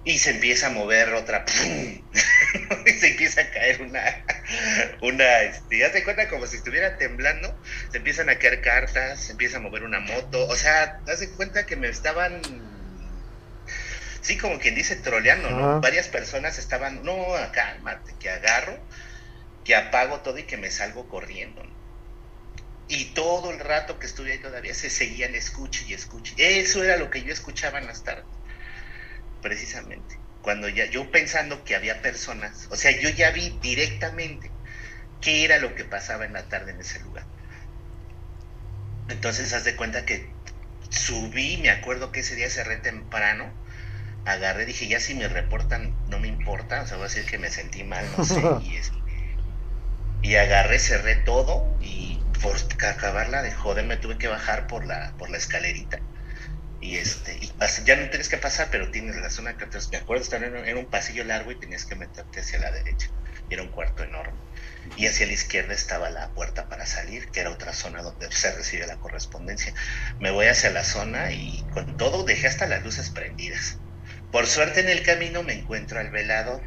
[0.04, 1.46] Y se empieza a mover otra.
[2.86, 4.26] y se empieza a caer una.
[5.02, 7.56] una este, ya cuenta como si estuviera temblando.
[7.92, 10.48] Se empiezan a caer cartas, se empieza a mover una moto.
[10.48, 12.42] O sea, das cuenta que me estaban.
[14.22, 15.82] Sí, como quien dice, troleando, ¿no?
[15.82, 17.04] Varias personas estaban.
[17.04, 17.16] No,
[17.54, 18.80] cálmate, que agarro,
[19.64, 21.62] que apago todo y que me salgo corriendo.
[22.88, 26.34] Y todo el rato que estuve ahí todavía se seguían escuche y escuche.
[26.38, 28.26] Eso era lo que yo escuchaba en las tardes
[29.42, 30.20] precisamente.
[30.42, 34.50] Cuando ya yo pensando que había personas, o sea, yo ya vi directamente
[35.22, 37.26] qué era lo que pasaba en la tarde en ese lugar.
[39.10, 40.34] Entonces, haz de cuenta que
[40.90, 43.52] subí, me acuerdo que ese día cerré temprano,
[44.26, 47.38] agarré, dije, ya si me reportan, no me importa, o sea, voy a decir que
[47.38, 48.92] me sentí mal, no sé, y, es,
[50.22, 52.56] y agarré, cerré todo, y por
[52.88, 56.00] acabarla de joder, me tuve que bajar por la, por la escalerita
[56.82, 57.54] y este y
[57.86, 60.90] ya no tienes que pasar pero tienes la zona que me acuerdo estar en, un
[60.90, 63.08] pasillo largo y tenías que meterte hacia la derecha
[63.50, 64.40] era un cuarto enorme
[64.96, 68.52] y hacia la izquierda estaba la puerta para salir que era otra zona donde se
[68.52, 69.74] recibe la correspondencia.
[70.20, 73.80] Me voy hacia la zona y con todo dejé hasta las luces prendidas.
[74.32, 76.62] Por suerte en el camino me encuentro al velador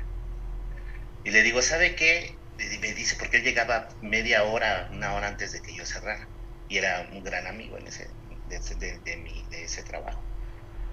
[1.23, 5.29] y le digo sabe qué y me dice porque él llegaba media hora una hora
[5.29, 6.29] antes de que yo cerrara
[6.69, 8.14] y era un gran amigo en ese
[8.49, 10.23] de, mi, de ese trabajo.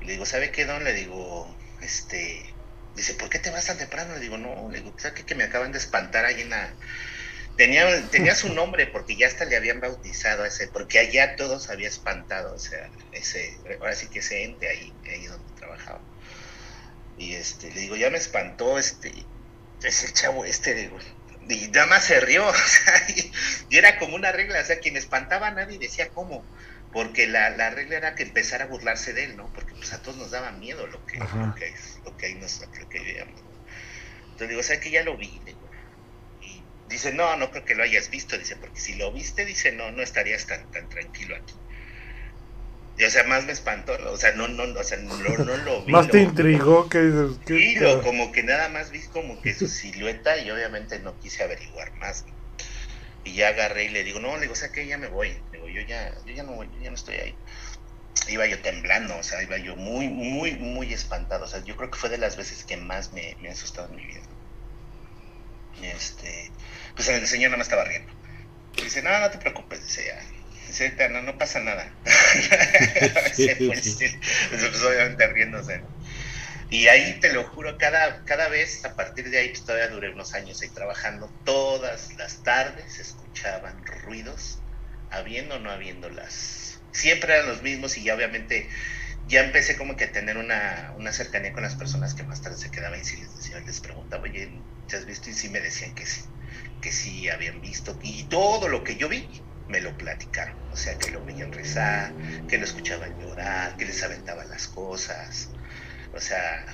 [0.01, 0.83] Y le digo, ¿sabe qué, don?
[0.83, 2.43] Le digo, este,
[2.95, 4.15] dice, ¿por qué te vas tan temprano?
[4.15, 5.25] Le digo, no, le digo, ¿sabes qué?
[5.25, 6.73] Que me acaban de espantar ahí en la...
[7.57, 11.69] Tenía, tenía su nombre porque ya hasta le habían bautizado a ese, porque allá todos
[11.69, 15.99] había espantado, o sea, ese, ahora sí que ese ente ahí, ahí donde trabajaba.
[17.17, 19.11] Y este, le digo, ya me espantó este,
[19.83, 20.97] ese chavo este, digo,
[21.49, 23.31] y nada más se rió, o sea, y,
[23.69, 26.43] y, era como una regla, o sea, quien espantaba a nadie decía cómo
[26.91, 29.51] porque la, la, regla era que empezara a burlarse de él, ¿no?
[29.53, 31.73] Porque pues a todos nos daba miedo lo que, lo que,
[32.05, 33.41] lo que ahí nos, lo que veíamos.
[34.23, 35.41] Entonces digo, ¿sabes que ya lo vi?
[36.41, 39.71] Y dice, no, no creo que lo hayas visto, dice, porque si lo viste, dice,
[39.71, 41.53] no, no estarías tan, tan tranquilo aquí.
[42.97, 45.85] Y, o sea, más me espantó, o sea, no, no, o sea, no, no lo
[45.85, 45.91] vi.
[45.93, 49.67] más te intrigó que dices, Sí, lo, como que nada más vi como que su
[49.67, 52.25] silueta y obviamente no quise averiguar más.
[53.23, 55.37] Y ya agarré y le digo, no, le digo, o sea que ya me voy
[55.73, 57.35] yo ya, yo ya no, ya no estoy ahí.
[58.27, 61.45] Iba yo temblando, o sea, iba yo muy, muy, muy espantado.
[61.45, 63.95] O sea, yo creo que fue de las veces que más me, me asustado en
[63.95, 64.21] mi vida.
[65.81, 66.51] Este,
[66.95, 68.13] pues el señor no me estaba riendo.
[68.75, 70.21] dice, no, no te preocupes, dice ya.
[70.67, 71.91] Dice, no, no pasa nada.
[73.35, 75.81] pues, obviamente riéndose.
[76.71, 80.09] Y ahí te lo juro, cada, cada vez, a partir de ahí, pues todavía duré
[80.13, 84.59] unos años ahí trabajando, todas las tardes escuchaban ruidos
[85.09, 86.79] habiendo o no habiéndolas.
[86.93, 88.69] Siempre eran los mismos y ya obviamente
[89.27, 92.57] ya empecé como que a tener una, una cercanía con las personas que más tarde
[92.57, 94.49] se quedaban y si les decía, les preguntaba, oye,
[94.87, 95.29] ¿te has visto?
[95.29, 96.21] Y sí me decían que sí,
[96.81, 97.99] que sí habían visto.
[98.01, 99.27] Y todo lo que yo vi,
[99.67, 100.55] me lo platicaron.
[100.71, 102.13] O sea, que lo veían rezar,
[102.47, 105.49] que lo escuchaban llorar, que les aventaban las cosas.
[106.13, 106.65] O sea,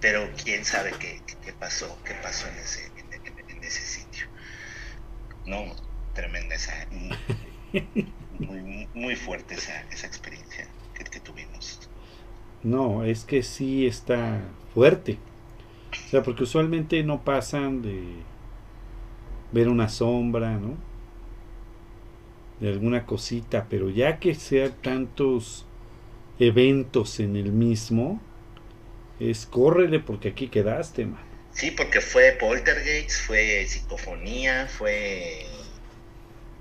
[0.00, 4.26] pero quién sabe qué, qué pasó, qué pasó en ese, en, ese sitio.
[5.46, 5.74] No,
[6.14, 6.72] tremenda esa
[8.38, 11.88] muy, muy fuerte esa, esa experiencia que, que, tuvimos.
[12.62, 14.40] No, es que sí está
[14.74, 15.18] fuerte.
[16.06, 18.02] O sea, porque usualmente no pasan de
[19.52, 20.76] ver una sombra, ¿no?
[22.60, 25.66] De alguna cosita, pero ya que sean tantos
[26.38, 28.20] eventos en el mismo,
[29.30, 31.22] es córrele porque aquí quedaste, man.
[31.52, 35.46] Sí, porque fue poltergeist, fue psicofonía, fue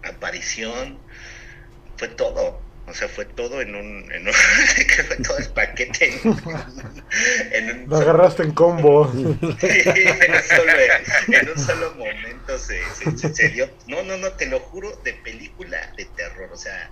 [0.04, 0.98] aparición,
[1.98, 2.60] fue todo.
[2.88, 4.34] O sea, fue todo en un, en un
[5.08, 6.20] fue todo el paquete
[7.52, 9.10] en, Lo agarraste en combo.
[9.14, 10.72] en, un solo,
[11.28, 12.82] en un solo momento se,
[13.34, 13.70] se, dio.
[13.88, 16.50] No, no, no, te lo juro, de película de terror.
[16.52, 16.90] O sea,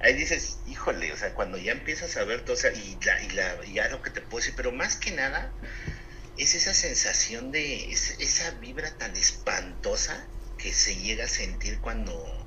[0.00, 3.22] ahí dices, híjole, o sea, cuando ya empiezas a ver todo, o sea, y, la,
[3.22, 5.52] y, la, ya lo que te puedo decir, pero más que nada,
[6.36, 10.26] es esa sensación de, esa vibra tan espantosa
[10.58, 12.40] que se llega a sentir cuando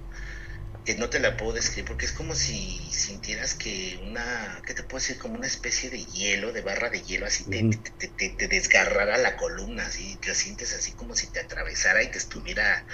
[0.86, 4.84] que no te la puedo describir porque es como si sintieras que una, ¿qué te
[4.84, 5.18] puedo decir?
[5.18, 7.64] Como una especie de hielo, de barra de hielo, así te,
[8.08, 12.18] te, te, desgarrara la columna, así, te sientes así como si te atravesara y te
[12.18, 12.86] estuviera,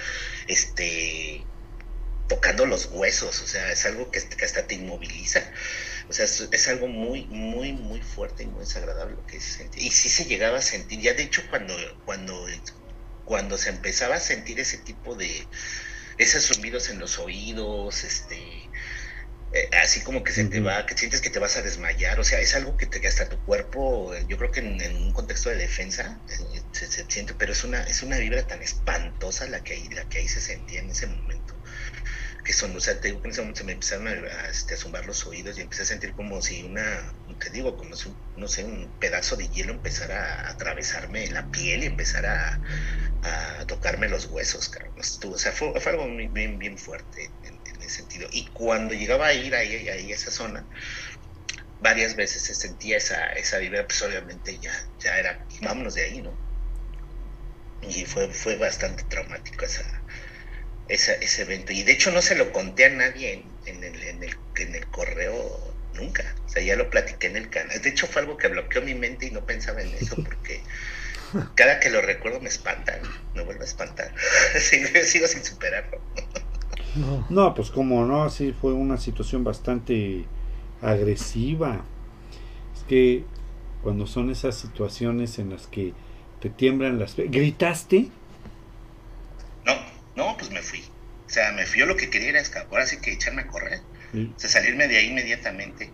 [0.46, 1.44] este,
[2.30, 5.42] tocando los huesos, o sea, es algo que, hasta te inmoviliza.
[6.08, 9.82] O sea, es, algo muy, muy, muy fuerte y muy desagradable lo que se sentía.
[9.82, 11.74] Y sí se llegaba a sentir, ya de hecho cuando,
[12.04, 12.46] cuando,
[13.24, 15.44] cuando se empezaba a sentir ese tipo de,
[16.18, 18.38] esos zumbidos en los oídos, este,
[19.52, 22.24] eh, así como que se te va, que sientes que te vas a desmayar, o
[22.24, 25.56] sea, es algo que, te, hasta tu cuerpo, yo creo que en, un contexto de
[25.56, 30.08] defensa eh, se, siente, pero es una, es una vibra tan espantosa la que, la
[30.08, 31.59] que ahí se sentía en ese momento
[32.44, 34.74] que son, o sea, te digo que en ese momento se me empezaron a, este,
[34.74, 38.14] a zumbar los oídos y empecé a sentir como si una, te digo, como si,
[38.36, 42.60] no sé, un pedazo de hielo empezara a atravesarme la piel y empezara
[43.22, 44.92] a, tocarme los huesos, claro.
[44.96, 48.28] O sea, fue, algo bien, bien fuerte en, ese sentido.
[48.32, 50.66] Y cuando llegaba a ir ahí, ahí a esa zona,
[51.80, 56.22] varias veces se sentía esa, esa vibra, pues obviamente ya, ya era, vámonos de ahí,
[56.22, 56.32] ¿no?
[57.82, 59.99] Y fue, fue bastante traumático esa,
[60.94, 61.72] ese evento.
[61.72, 64.86] Y de hecho no se lo conté a nadie en, el, en, el, en el
[64.88, 66.34] correo nunca.
[66.46, 67.80] O sea, ya lo platiqué en el canal.
[67.80, 70.60] De hecho fue algo que bloqueó mi mente y no pensaba en eso porque
[71.54, 73.00] cada que lo recuerdo me espantan,
[73.34, 74.12] me vuelve a espantar.
[74.58, 76.00] sigo, sin superarlo.
[77.28, 80.24] no, pues como no, sí fue una situación bastante
[80.82, 81.84] agresiva.
[82.76, 83.24] Es que
[83.82, 85.94] cuando son esas situaciones en las que
[86.40, 87.16] te tiemblan las...
[87.16, 88.08] ¿Gritaste?
[89.64, 89.72] No,
[90.36, 90.84] pues me fui.
[91.26, 93.46] O sea, me fui, yo lo que quería era escapar, ahora sí que echarme a
[93.46, 93.80] correr.
[94.12, 95.90] O sea, salirme de ahí inmediatamente.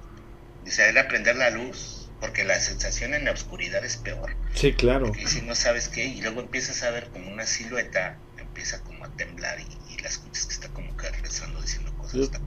[0.66, 4.34] O sea, era prender la luz, porque la sensación en la oscuridad es peor.
[4.54, 5.12] Sí, claro.
[5.18, 9.04] Y si no sabes qué, y luego empiezas a ver como una silueta, empieza como
[9.04, 12.14] a temblar y, y la escuchas que está como que rezando, diciendo cosas.
[12.14, 12.40] Está,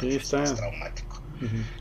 [0.00, 0.44] sí, está.
[0.44, 1.22] Es traumático.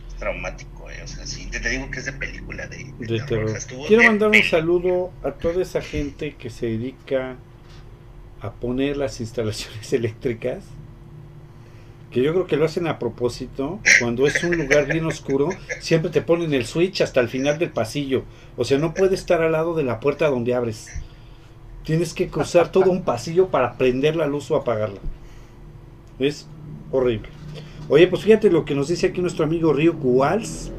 [0.09, 1.01] Es traumático, eh.
[1.03, 2.91] O sea, sí, te, digo que es de película de,
[3.27, 3.57] terror.
[3.87, 7.37] Quiero mandar un saludo a toda esa gente que se dedica
[8.45, 10.63] a poner las instalaciones eléctricas,
[12.11, 15.49] que yo creo que lo hacen a propósito, cuando es un lugar bien oscuro,
[15.81, 18.23] siempre te ponen el switch hasta el final del pasillo,
[18.55, 20.87] o sea, no puede estar al lado de la puerta donde abres.
[21.83, 24.99] Tienes que cruzar todo un pasillo para prender la luz o apagarla.
[26.17, 26.47] Es
[26.91, 27.29] horrible.
[27.89, 30.71] Oye, pues fíjate lo que nos dice aquí nuestro amigo Río Walls,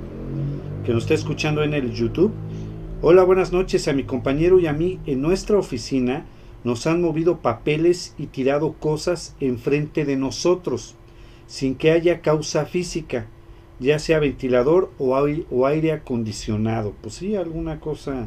[0.85, 2.33] que nos está escuchando en el YouTube.
[3.03, 6.25] Hola, buenas noches a mi compañero y a mí en nuestra oficina
[6.67, 10.97] nos han movido papeles y tirado cosas enfrente de nosotros,
[11.47, 13.29] sin que haya causa física,
[13.79, 15.15] ya sea ventilador o
[15.69, 16.93] aire, acondicionado.
[17.03, 18.27] Pues sí, alguna cosa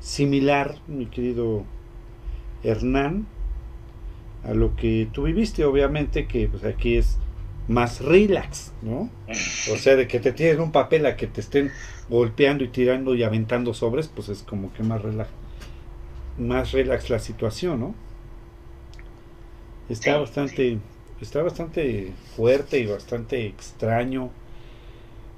[0.00, 1.64] similar, mi querido
[2.62, 3.26] Hernán,
[4.44, 7.18] a lo que tú viviste, obviamente que pues aquí es
[7.68, 9.10] más relax, ¿no?
[9.70, 11.70] O sea, de que te tiren un papel a que te estén
[12.08, 15.28] golpeando y tirando y aventando sobres, pues es como que más relax
[16.38, 17.94] más relax la situación, ¿no?
[19.88, 20.78] Está bastante,
[21.20, 24.30] está bastante fuerte y bastante extraño.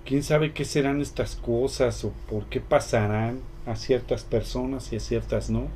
[0.05, 5.01] ¿Quién sabe qué serán estas cosas o por qué pasarán a ciertas personas y a
[5.01, 5.69] ciertas no?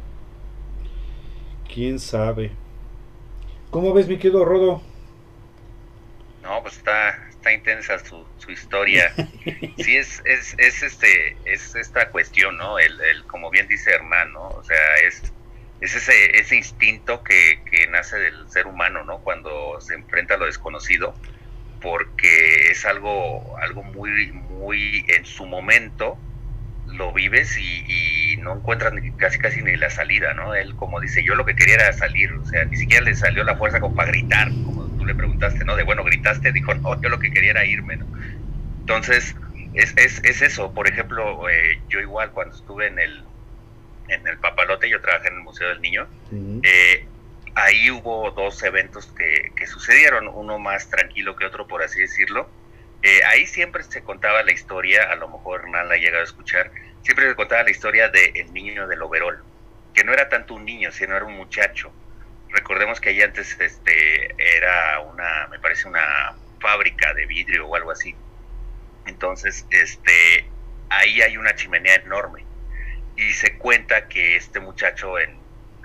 [1.72, 2.52] ¿Quién sabe?
[3.70, 4.82] ¿Cómo ves, mi querido Rodo?
[6.42, 9.12] No, pues está, está intensa su, su historia.
[9.78, 12.78] Sí, es, es, es, este, es esta cuestión, ¿no?
[12.78, 14.48] El, el, como bien dice Hernán, ¿no?
[14.48, 14.76] O sea,
[15.06, 15.32] es,
[15.80, 19.20] es ese, ese instinto que, que nace del ser humano, ¿no?
[19.20, 21.14] Cuando se enfrenta a lo desconocido,
[21.80, 26.18] porque es algo, algo muy, muy en su momento,
[26.86, 30.54] lo vives y, y, no encuentras ni, casi casi ni la salida, ¿no?
[30.54, 33.44] Él como dice, yo lo que quería era salir, o sea, ni siquiera le salió
[33.44, 35.76] la fuerza como para gritar, como le preguntaste, ¿no?
[35.76, 38.06] De bueno, gritaste, dijo, no, yo lo que quería era irme, ¿no?
[38.80, 39.34] Entonces,
[39.74, 43.24] es, es, es eso, por ejemplo, eh, yo igual cuando estuve en el,
[44.08, 46.06] en el Papalote, yo trabajé en el Museo del Niño,
[46.62, 47.04] eh,
[47.54, 52.48] ahí hubo dos eventos que, que, sucedieron, uno más tranquilo que otro, por así decirlo.
[53.02, 56.24] Eh, ahí siempre se contaba la historia, a lo mejor Hernán la ha llegado a
[56.24, 56.70] escuchar,
[57.02, 59.42] siempre se contaba la historia del el niño del overol,
[59.94, 61.90] que no era tanto un niño, sino era un muchacho.
[62.52, 67.90] Recordemos que ahí antes este, era una, me parece una fábrica de vidrio o algo
[67.90, 68.14] así.
[69.06, 70.46] Entonces, este,
[70.88, 72.44] ahí hay una chimenea enorme
[73.16, 75.38] y se cuenta que este muchacho en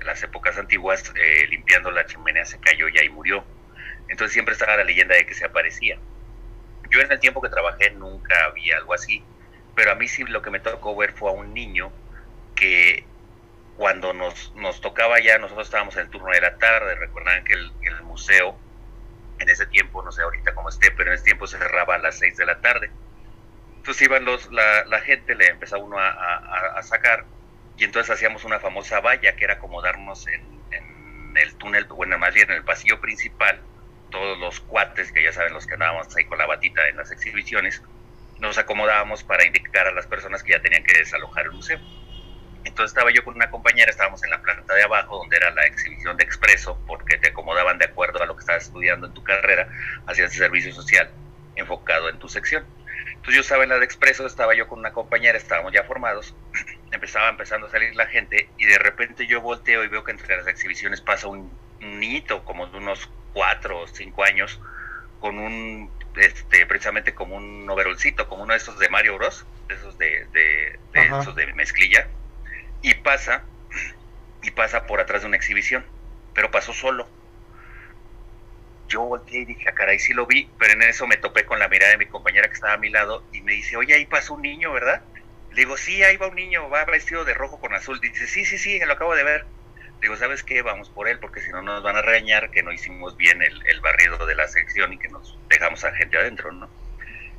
[0.03, 3.43] las épocas antiguas eh, limpiando la chimenea se cayó y ahí murió.
[4.07, 5.97] Entonces siempre estaba la leyenda de que se aparecía.
[6.91, 9.23] Yo en el tiempo que trabajé nunca había algo así,
[9.75, 11.91] pero a mí sí lo que me tocó ver fue a un niño
[12.55, 13.05] que
[13.77, 17.53] cuando nos, nos tocaba ya, nosotros estábamos en el turno de la tarde, recordaban que
[17.53, 18.57] el, el museo
[19.39, 21.97] En ese tiempo, no sé ahorita cómo esté, pero en ese tiempo se cerraba a
[21.97, 22.89] las 6 de la tarde.
[23.77, 27.25] Entonces iban los, la, gente, le empezaba uno a, sacar,
[27.77, 32.33] y entonces hacíamos una famosa valla que era acomodarnos en, en el túnel, bueno, más
[32.33, 33.59] bien en el pasillo principal,
[34.09, 37.11] todos los cuates, que ya saben los que andábamos ahí con la batita en las
[37.11, 37.81] exhibiciones,
[38.39, 41.79] nos acomodábamos para indicar a las personas que ya tenían que desalojar el museo.
[42.65, 45.65] Entonces estaba yo con una compañera, estábamos en la planta de abajo, donde era la
[45.65, 49.23] exhibición de expreso, porque te acomodaban de acuerdo a lo que estabas estudiando en tu
[49.23, 49.69] carrera,
[50.07, 51.09] hacías servicio social
[51.55, 52.65] enfocado en tu sección.
[53.09, 56.35] Entonces yo estaba en la de expreso, estaba yo con una compañera, estábamos ya formados,
[56.91, 60.35] empezaba empezando a salir la gente y de repente yo volteo y veo que entre
[60.37, 64.59] las exhibiciones pasa un, niñito como de unos cuatro o cinco años
[65.19, 69.75] con un, este, precisamente como un overolcito, como uno de esos de Mario Bros, de
[69.75, 72.07] esos de, de, esos de mezclilla,
[72.85, 73.43] y pasa,
[74.43, 75.83] y pasa por atrás de una exhibición,
[76.35, 77.09] pero pasó solo.
[78.87, 81.57] Yo volteé y dije, ah, caray, sí lo vi, pero en eso me topé con
[81.57, 84.05] la mirada de mi compañera que estaba a mi lado y me dice, oye, ahí
[84.05, 85.01] pasó un niño, ¿verdad?
[85.49, 87.99] Le digo, sí, ahí va un niño, va vestido de rojo con azul.
[87.99, 89.45] Dice, sí, sí, sí, lo acabo de ver.
[89.99, 90.61] Digo, ¿sabes qué?
[90.61, 93.65] Vamos por él, porque si no nos van a regañar que no hicimos bien el,
[93.65, 96.69] el barrido de la sección y que nos dejamos a gente adentro, ¿no?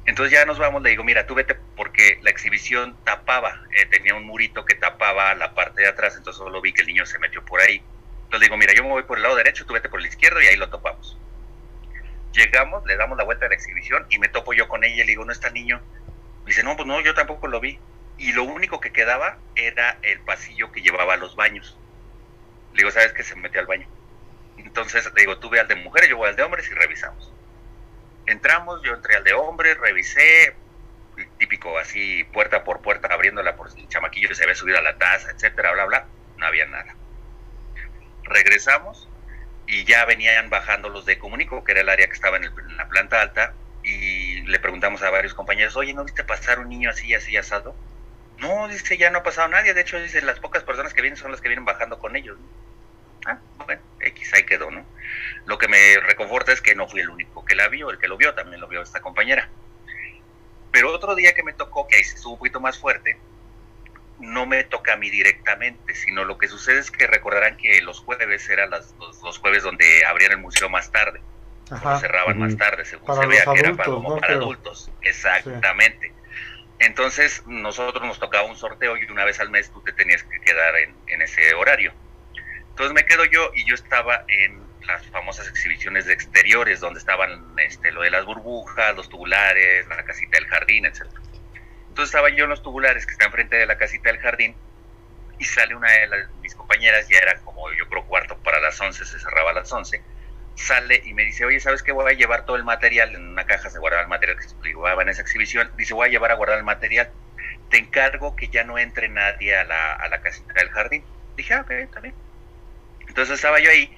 [0.06, 4.14] Entonces ya nos vamos, le digo, mira, tú vete porque la exhibición tapaba, eh, tenía
[4.14, 7.18] un murito que tapaba la parte de atrás, entonces solo vi que el niño se
[7.18, 7.82] metió por ahí.
[8.24, 10.06] Entonces le digo, mira, yo me voy por el lado derecho, tú vete por el
[10.06, 11.18] izquierdo y ahí lo topamos.
[12.32, 14.98] Llegamos, le damos la vuelta a la exhibición y me topo yo con ella y
[14.98, 15.80] le digo, ¿no está niño?
[16.44, 17.80] Me dice, no, pues no, yo tampoco lo vi.
[18.16, 21.76] Y lo único que quedaba era el pasillo que llevaba a los baños.
[22.74, 23.24] Le digo, ¿sabes qué?
[23.24, 23.88] Se metió al baño.
[24.56, 27.32] Entonces le digo, tú ve al de mujeres, yo voy al de hombres y revisamos
[28.26, 30.54] entramos, yo entré al de hombre, revisé,
[31.38, 35.30] típico así, puerta por puerta, abriéndola por el chamaquillo se había subido a la taza,
[35.30, 36.06] etcétera, bla, bla,
[36.36, 36.94] no había nada.
[38.24, 39.08] Regresamos
[39.66, 42.88] y ya venían bajando los de Comunico, que era el área que estaba en, la
[42.88, 47.14] planta alta, y le preguntamos a varios compañeros, oye, ¿no viste pasar un niño así,
[47.14, 47.74] así asado?
[48.38, 51.16] No, dice, ya no ha pasado nadie, de hecho, dice, las pocas personas que vienen
[51.16, 52.36] son las que vienen bajando con ellos.
[53.24, 54.84] Ah, bueno, X ahí quedó, ¿no?
[55.46, 58.08] Lo que me reconforta es que no fui el único que la vio, el que
[58.08, 59.48] lo vio también lo vio esta compañera.
[60.72, 63.16] Pero otro día que me tocó, que ahí estuvo un poquito más fuerte,
[64.18, 68.00] no me toca a mí directamente, sino lo que sucede es que recordarán que los
[68.00, 71.20] jueves eran los, jueves donde abrían el museo más tarde,
[72.00, 74.90] cerraban más tarde, según se vea que era para, adultos.
[75.02, 76.12] Exactamente.
[76.78, 80.40] Entonces, nosotros nos tocaba un sorteo y una vez al mes tú te tenías que
[80.40, 81.92] quedar en, en ese horario.
[82.70, 87.44] Entonces me quedo yo y yo estaba en las famosas exhibiciones de exteriores, donde estaban
[87.58, 91.02] este, lo de las burbujas, los tubulares, la casita del jardín, etc.
[91.88, 94.54] Entonces estaba yo en los tubulares que está enfrente de la casita del jardín
[95.38, 99.04] y sale una de mis compañeras, ya era como yo creo cuarto para las 11,
[99.04, 100.02] se cerraba a las 11,
[100.54, 101.92] sale y me dice, oye, ¿sabes qué?
[101.92, 104.54] Voy a llevar todo el material, en una caja se guardaba el material que se
[104.62, 107.10] llevaba en esa exhibición, dice, voy a llevar a guardar el material,
[107.70, 111.04] te encargo que ya no entre nadie a la, a la casita del jardín.
[111.36, 112.14] Dije, ah, ok, bien.
[113.08, 113.94] Entonces estaba yo ahí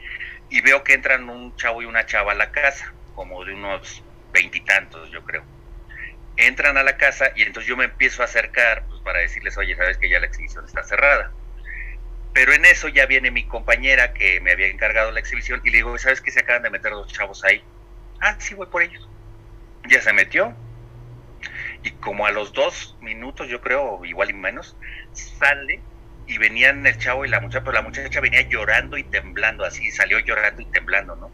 [0.51, 4.03] y veo que entran un chavo y una chava a la casa, como de unos
[4.33, 5.45] veintitantos, yo creo.
[6.37, 9.77] Entran a la casa y entonces yo me empiezo a acercar pues, para decirles, oye,
[9.77, 11.33] sabes que ya la exhibición está cerrada.
[12.33, 15.79] Pero en eso ya viene mi compañera que me había encargado la exhibición y le
[15.79, 17.63] digo, ¿sabes que se acaban de meter dos chavos ahí?
[18.21, 19.09] Ah, sí, voy por ellos.
[19.89, 20.55] Ya se metió.
[21.83, 24.77] Y como a los dos minutos, yo creo, igual y menos,
[25.13, 25.81] sale
[26.29, 29.91] y venían el chavo y la muchacha, pero la muchacha venía llorando y temblando, así
[29.91, 31.33] salió llorando y temblando, ¿no?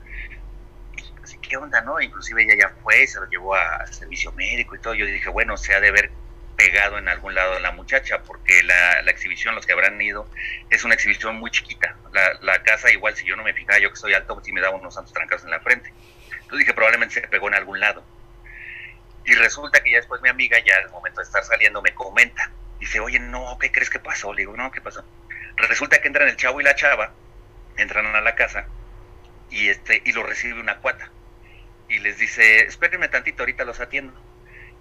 [1.22, 2.00] Así, ¿qué onda, no?
[2.00, 4.94] Inclusive ella ya fue, se lo llevó a, servicio médico y todo.
[4.94, 6.12] Yo dije, bueno, se ha de haber
[6.56, 10.30] pegado en algún lado la muchacha, porque la, exhibición, los que habrán ido,
[10.70, 11.96] es una exhibición muy chiquita.
[12.12, 14.60] La, la, casa, igual, si yo no me fijaba, yo que soy alto, sí me
[14.60, 15.92] daba unos santos trancados en la frente.
[16.30, 18.04] Entonces dije, probablemente se pegó en algún lado.
[19.24, 22.50] Y resulta que ya después mi amiga, ya al momento de estar saliendo, me comenta,
[22.84, 24.34] Dice, oye, no, ¿qué crees que pasó?
[24.34, 25.02] Le digo, no, ¿qué pasó?
[25.56, 27.14] Resulta que entran el chavo y la chava,
[27.78, 28.66] entran a la casa
[29.48, 31.10] y este y lo recibe una cuata.
[31.88, 34.20] Y les dice, espérenme tantito, ahorita los atiendo.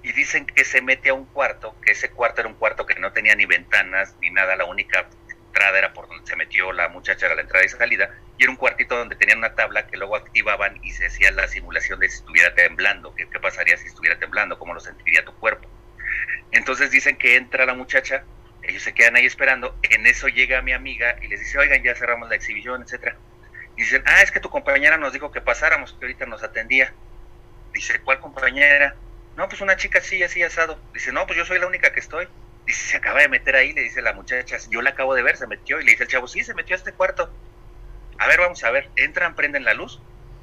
[0.01, 2.99] Y dicen que se mete a un cuarto, que ese cuarto era un cuarto que
[2.99, 6.89] no tenía ni ventanas ni nada, la única entrada era por donde se metió la
[6.89, 9.95] muchacha, era la entrada y salida, y era un cuartito donde tenían una tabla que
[9.95, 13.87] luego activaban y se hacía la simulación de si estuviera temblando, qué, qué pasaría si
[13.87, 15.69] estuviera temblando, cómo lo sentiría tu cuerpo.
[16.51, 18.23] Entonces dicen que entra la muchacha,
[18.61, 21.95] ellos se quedan ahí esperando, en eso llega mi amiga y les dice, oigan, ya
[21.95, 23.17] cerramos la exhibición, etcétera.
[23.75, 26.93] Dicen, ah, es que tu compañera nos dijo que pasáramos, que ahorita nos atendía.
[27.73, 28.95] Dice, ¿cuál compañera?
[29.35, 30.79] No, pues una chica así, así asado.
[30.93, 32.27] Dice, no, pues yo soy la única que estoy.
[32.65, 35.37] Dice, se acaba de meter ahí, le dice la muchacha, yo la acabo de ver,
[35.37, 35.81] se metió.
[35.81, 37.33] Y le dice el chavo, sí, se metió a este cuarto.
[38.19, 38.89] A ver, vamos a ver.
[38.95, 39.99] Entran, prenden la luz.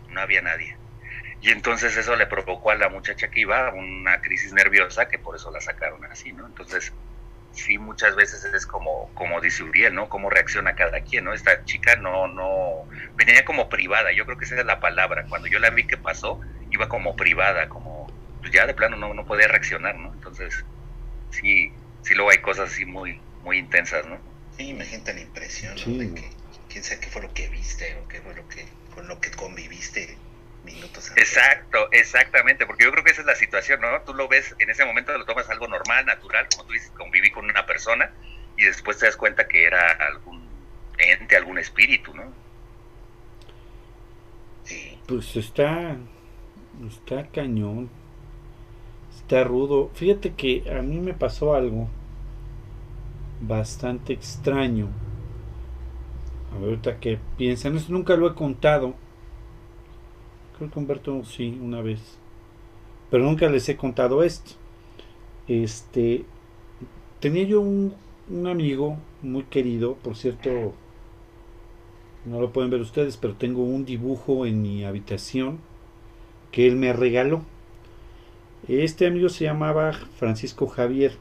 [0.09, 0.77] No había nadie.
[1.43, 5.37] Y entonces eso le provocó a la muchacha que iba una crisis nerviosa que por
[5.37, 6.47] eso la sacaron así, ¿no?
[6.47, 6.93] Entonces,
[7.53, 10.09] sí, muchas veces es como, como dice Uriel, ¿no?
[10.11, 11.33] Cómo reacciona cada quien, ¿no?
[11.33, 15.25] Esta chica no, no, venía como privada, yo creo que esa es la palabra.
[15.29, 16.41] Cuando yo la vi que pasó,
[16.71, 18.07] iba como privada, como,
[18.41, 20.13] pues ya de plano no, no podía reaccionar, ¿no?
[20.13, 20.65] Entonces,
[21.31, 21.73] sí,
[22.03, 24.19] sí luego hay cosas así muy, muy intensas, ¿no?
[24.59, 25.99] Sí, imagínate la impresión, ¿no?
[25.99, 26.31] De que,
[26.69, 29.31] quién sabe qué fue lo que viste o qué fue lo que, con lo que
[29.31, 30.19] conviviste
[30.65, 34.01] minutos Exacto, exactamente, porque yo creo que esa es la situación, ¿no?
[34.03, 37.31] Tú lo ves, en ese momento lo tomas algo normal, natural, como tú dices, conviví
[37.31, 38.13] con una persona
[38.57, 40.49] y después te das cuenta que era algún
[40.99, 42.33] ente, algún espíritu, ¿no?
[44.65, 44.99] Sí.
[45.07, 45.97] Pues está,
[46.87, 47.91] está cañón,
[49.17, 49.91] está rudo.
[49.95, 51.89] Fíjate que a mí me pasó algo
[53.41, 54.89] bastante extraño.
[56.53, 58.95] A ver, ahorita que piensan, eso nunca lo he contado
[60.61, 62.19] Creo que Humberto sí, una vez.
[63.11, 64.51] Pero nunca les he contado esto.
[65.49, 66.27] Este.
[67.19, 67.95] Tenía yo un,
[68.47, 70.75] amigo muy querido, por cierto,
[72.27, 75.61] no lo pueden ver ustedes, pero tengo un dibujo en mi habitación
[76.53, 77.41] que él me regaló.
[78.69, 81.13] Este amigo se llamaba Francisco Javier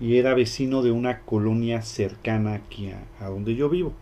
[0.00, 3.92] y era vecino de una colonia cercana aquí a, a, donde yo vivo.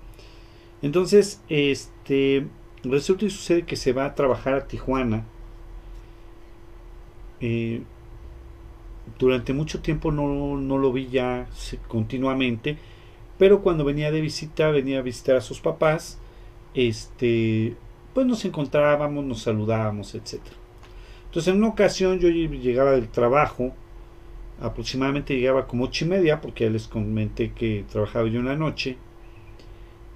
[0.82, 2.46] Entonces, este,
[2.84, 5.24] Resulta y sucede que se va a trabajar a Tijuana.
[7.40, 7.82] Eh,
[9.18, 11.46] durante mucho tiempo no, no, lo vi ya
[11.86, 12.76] continuamente,
[13.38, 16.18] pero cuando venía de visita, venía a visitar a sus papás,
[16.74, 17.74] este,
[18.14, 20.40] pues nos encontrábamos, nos saludábamos, etc.
[21.26, 23.72] Entonces en una ocasión yo llegaba del trabajo,
[24.60, 28.56] aproximadamente llegaba como ocho y media, porque ya les comenté que trabajaba yo en la
[28.56, 28.96] noche,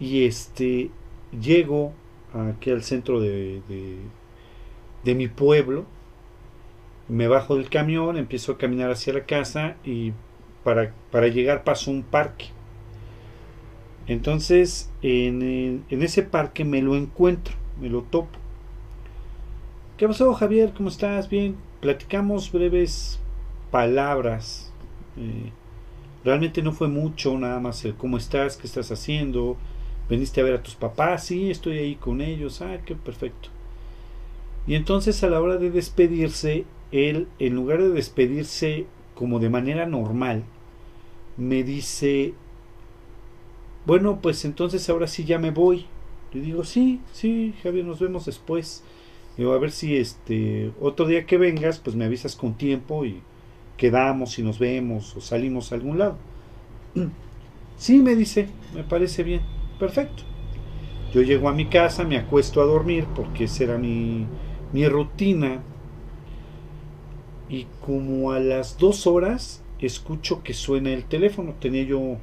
[0.01, 0.91] y este,
[1.41, 1.93] llego
[2.35, 3.61] aquí al centro de,
[5.05, 5.85] de, mi pueblo.
[7.09, 10.13] Me bajo del camión, empiezo a caminar hacia la casa y
[10.65, 12.47] para, para llegar paso un parque.
[14.07, 18.39] Entonces, en, en, ese parque me lo encuentro, me lo topo.
[19.97, 20.73] ¿Qué pasó, Javier?
[20.77, 21.29] ¿Cómo estás?
[21.29, 23.21] Bien, platicamos breves
[23.71, 24.73] palabras.
[25.17, 25.53] Eh,
[26.25, 29.57] realmente no fue mucho, nada más el cómo estás, qué estás haciendo,
[30.13, 33.49] veniste a ver a tus papás, sí, estoy ahí con ellos, ah, qué perfecto.
[34.67, 38.85] Y entonces a la hora de despedirse, él, en lugar de despedirse
[39.15, 40.45] como de manera normal,
[41.39, 42.35] me dice,
[43.87, 45.87] bueno, pues entonces ahora sí ya me voy.
[46.35, 48.85] Le digo, sí, sí, Javier, nos vemos después.
[49.39, 53.23] Digo, a ver si este otro día que vengas, pues me avisas con tiempo y
[53.79, 56.19] quedamos y nos vemos o salimos a algún lado.
[57.79, 59.41] Sí, me dice, me parece bien.
[59.79, 60.23] Perfecto.
[61.13, 64.27] Yo llego a mi casa, me acuesto a dormir porque esa era mi,
[64.73, 65.63] mi rutina.
[67.49, 71.55] Y como a las dos horas escucho que suena el teléfono.
[71.61, 72.17] Tenía yo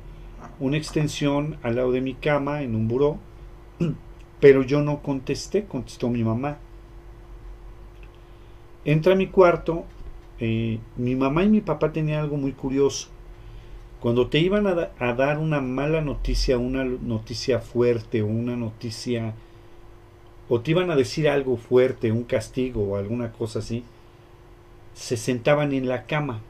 [0.59, 3.17] una extensión al lado de mi cama en un buró,
[4.39, 6.57] pero yo no contesté, contestó mi mamá.
[8.85, 9.85] Entra a mi cuarto,
[10.39, 13.09] eh, mi mamá y mi papá tenían algo muy curioso.
[13.99, 19.34] Cuando te iban a, dar una mala noticia, una noticia fuerte una noticia,
[20.47, 23.84] o te iban a decir algo fuerte, un castigo o alguna cosa así,
[24.93, 26.41] se sentaban en la cama.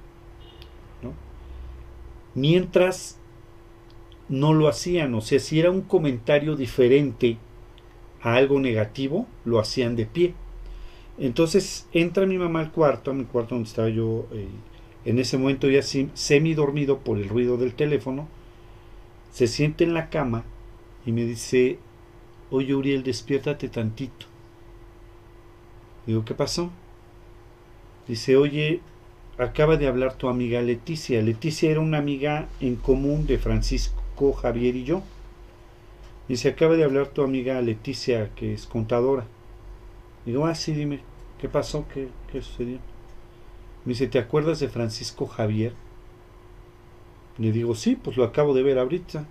[2.35, 3.17] Mientras
[4.29, 7.37] no lo hacían, o sea, si era un comentario diferente
[8.21, 10.35] a algo negativo, lo hacían de pie.
[11.17, 14.47] Entonces entra mi mamá al cuarto, a mi cuarto donde estaba yo eh,
[15.05, 18.27] en ese momento ya semi dormido por el ruido del teléfono,
[19.31, 20.43] se siente en la cama
[21.05, 21.79] y me dice,
[22.51, 24.25] oye Uriel, despiértate tantito.
[26.05, 26.71] Digo, ¿qué pasó?
[28.07, 28.81] Dice, oye,
[29.37, 31.21] acaba de hablar tu amiga Leticia.
[31.21, 35.03] Leticia era una amiga en común de Francisco, Javier y yo.
[36.27, 39.25] Dice, acaba de hablar tu amiga Leticia, que es contadora.
[40.25, 40.99] Digo, ah, sí, dime,
[41.39, 41.85] ¿qué pasó?
[41.93, 42.79] ¿Qué, qué sucedió?
[43.85, 45.73] Me dice, ¿te acuerdas de Francisco Javier?
[47.37, 49.25] Le digo, sí, pues lo acabo de ver ahorita.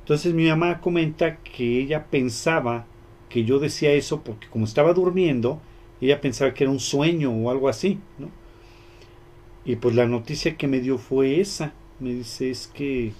[0.00, 2.86] Entonces mi mamá comenta que ella pensaba
[3.28, 5.60] que yo decía eso porque como estaba durmiendo,
[6.00, 8.30] ella pensaba que era un sueño o algo así, ¿no?
[9.64, 11.74] Y pues la noticia que me dio fue esa.
[12.00, 13.12] Me dice, es que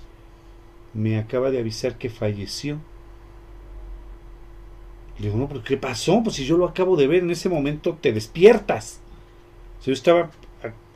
[0.94, 2.78] me acaba de avisar que falleció.
[5.18, 6.22] Le digo, no, pero ¿qué pasó?
[6.22, 9.00] Pues si yo lo acabo de ver en ese momento, te despiertas
[9.84, 10.30] yo estaba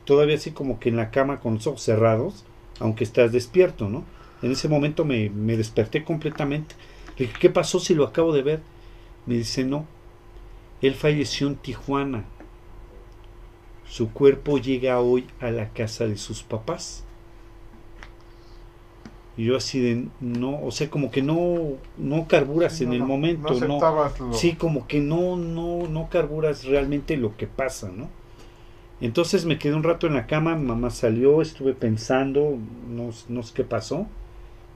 [0.05, 2.43] todavía así como que en la cama con los ojos cerrados,
[2.79, 4.03] aunque estás despierto, ¿no?
[4.41, 6.75] En ese momento me, desperté completamente.
[7.17, 8.61] Le dije, ¿qué pasó si lo acabo de ver?
[9.25, 9.85] Me dice, no.
[10.81, 12.25] Él falleció en Tijuana.
[13.87, 17.05] Su cuerpo llega hoy a la casa de sus papás.
[19.37, 23.53] Y yo así de, no, o sea, como que no, no carburas en el momento,
[23.61, 23.79] no,
[24.33, 28.09] sí, como que no, no, no carburas realmente lo que pasa, ¿no?
[29.03, 32.57] Entonces me quedé un rato en la cama, mamá salió, estuve pensando,
[32.87, 34.07] no, no sé qué pasó.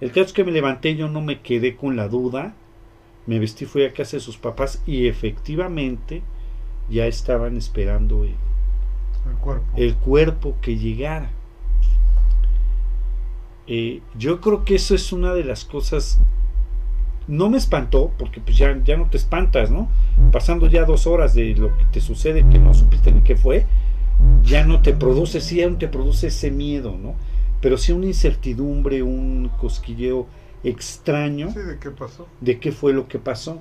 [0.01, 2.53] El caso es que me levanté, yo no me quedé con la duda,
[3.25, 6.23] me vestí, fui a casa de sus papás y efectivamente
[6.89, 8.35] ya estaban esperando el,
[9.39, 9.65] cuerpo.
[9.77, 11.31] el cuerpo que llegara.
[13.65, 16.19] Eh, yo creo que eso es una de las cosas.
[17.29, 19.87] No me espantó, porque pues ya, ya no te espantas, ¿no?
[20.33, 23.65] Pasando ya dos horas de lo que te sucede, que no supiste ni qué fue,
[24.43, 27.15] ya no te produce, sí, ya no te produce ese miedo, ¿no?
[27.61, 30.27] Pero sí una incertidumbre, un cosquilleo
[30.63, 31.49] extraño.
[31.51, 32.27] ¿de qué pasó?
[32.41, 33.59] De qué fue lo que pasó.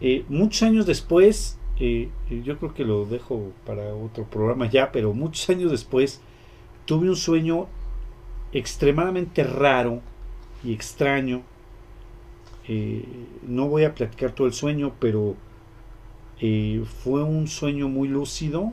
[0.00, 2.08] Eh, muchos años después, eh,
[2.44, 6.20] yo creo que lo dejo para otro programa ya, pero muchos años después
[6.86, 7.68] tuve un sueño
[8.52, 10.00] extremadamente raro
[10.64, 11.42] y extraño.
[12.68, 13.04] Eh,
[13.46, 15.34] no voy a platicar todo el sueño, pero
[16.40, 18.72] eh, fue un sueño muy lúcido.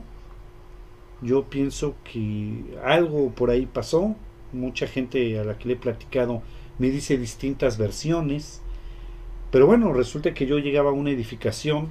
[1.20, 4.14] Yo pienso que algo por ahí pasó.
[4.52, 6.42] Mucha gente a la que le he platicado
[6.78, 8.62] me dice distintas versiones.
[9.50, 11.88] Pero bueno, resulta que yo llegaba a una edificación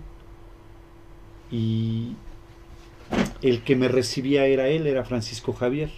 [1.51, 2.15] y
[3.41, 5.89] el que me recibía era él, era Francisco Javier.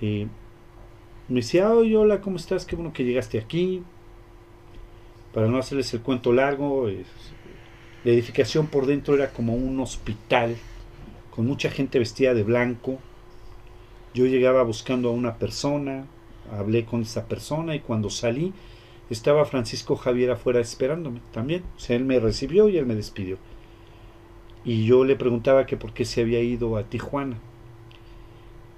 [0.00, 0.26] Eh,
[1.28, 2.66] me decía, hola, ¿cómo estás?
[2.66, 3.82] Qué bueno que llegaste aquí.
[5.32, 6.86] Para no hacerles el cuento largo,
[8.04, 10.56] la edificación por dentro era como un hospital,
[11.34, 12.98] con mucha gente vestida de blanco.
[14.14, 16.06] Yo llegaba buscando a una persona,
[16.52, 18.52] hablé con esa persona y cuando salí
[19.10, 21.62] estaba Francisco Javier afuera esperándome también.
[21.76, 23.38] O sea, él me recibió y él me despidió.
[24.64, 27.38] Y yo le preguntaba que por qué se había ido a Tijuana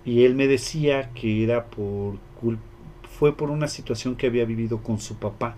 [0.07, 2.15] y él me decía que era por
[3.19, 5.57] fue por una situación que había vivido con su papá.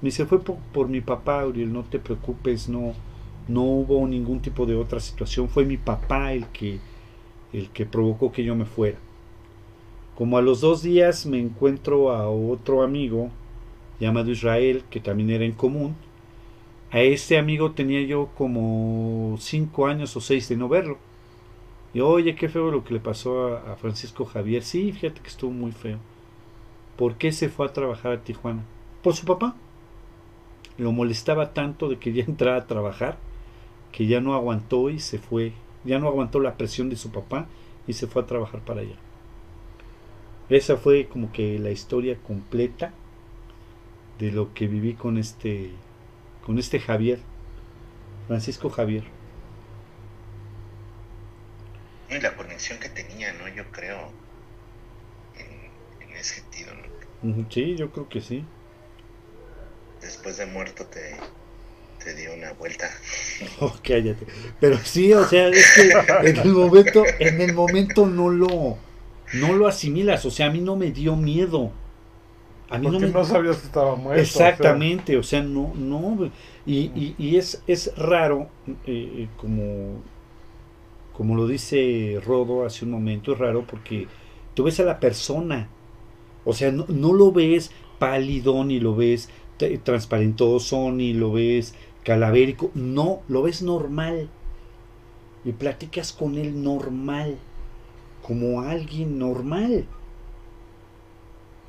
[0.00, 2.94] Me dice, fue por, mi papá, Uriel, no te preocupes, no,
[3.48, 6.80] no hubo ningún tipo de otra situación, fue mi papá el que,
[7.52, 8.98] el que provocó que yo me fuera.
[10.16, 13.30] Como a los dos días me encuentro a otro amigo
[14.00, 15.94] llamado Israel, que también era en común.
[16.90, 20.98] A ese amigo tenía yo como cinco años o seis de no verlo.
[21.92, 24.62] Y oye, qué feo lo que le pasó a, Francisco Javier.
[24.62, 25.98] Sí, fíjate que estuvo muy feo.
[26.96, 28.62] ¿Por qué se fue a trabajar a Tijuana?
[29.02, 29.56] Por su papá.
[30.78, 33.18] Lo molestaba tanto de que ya entrara a trabajar
[33.96, 35.54] que ya no aguantó y se fue.
[35.84, 37.46] Ya no aguantó la presión de su papá
[37.86, 38.96] y se fue a trabajar para allá.
[40.50, 42.92] Esa fue como que la historia completa
[44.18, 45.70] de lo que viví con este
[46.44, 47.20] con este Javier,
[48.26, 49.04] Francisco Javier.
[52.10, 53.48] y la conexión que tenía, ¿no?
[53.48, 54.12] Yo creo,
[55.36, 56.72] en, ese sentido,
[57.22, 57.46] ¿no?
[57.50, 58.44] Sí, yo creo que sí.
[60.00, 61.16] Después de muerto te,
[62.06, 62.90] te dio una vuelta.
[63.60, 64.26] Oh, cállate.
[64.60, 65.90] Pero sí, o sea, es que
[66.28, 68.78] en el momento, en el momento no lo,
[69.34, 71.72] no lo asimilas, o sea, a mí no me dio miedo.
[72.70, 74.22] A mí Porque no, sabías que estaba muerto.
[74.22, 76.30] Exactamente, o sea, no, no,
[76.64, 78.48] y, y, y es, es raro,
[78.86, 80.02] eh, eh como
[81.16, 84.06] como lo dice Rodo hace un momento, es raro porque
[84.52, 85.68] tú ves a la persona,
[86.44, 89.30] o sea, no, lo ves pálido, ni lo ves
[89.82, 91.74] transparentoso, ni lo ves
[92.06, 94.30] calavérico, no, lo ves normal.
[95.44, 97.36] Y platicas con él normal,
[98.22, 99.84] como alguien normal.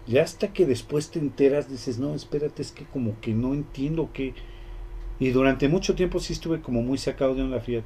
[0.08, 4.12] Y hasta que después te enteras, dices, no, espérate, es que como que no entiendo
[4.14, 4.34] qué.
[5.20, 7.84] Y durante mucho tiempo sí estuve como muy sacado de una fiat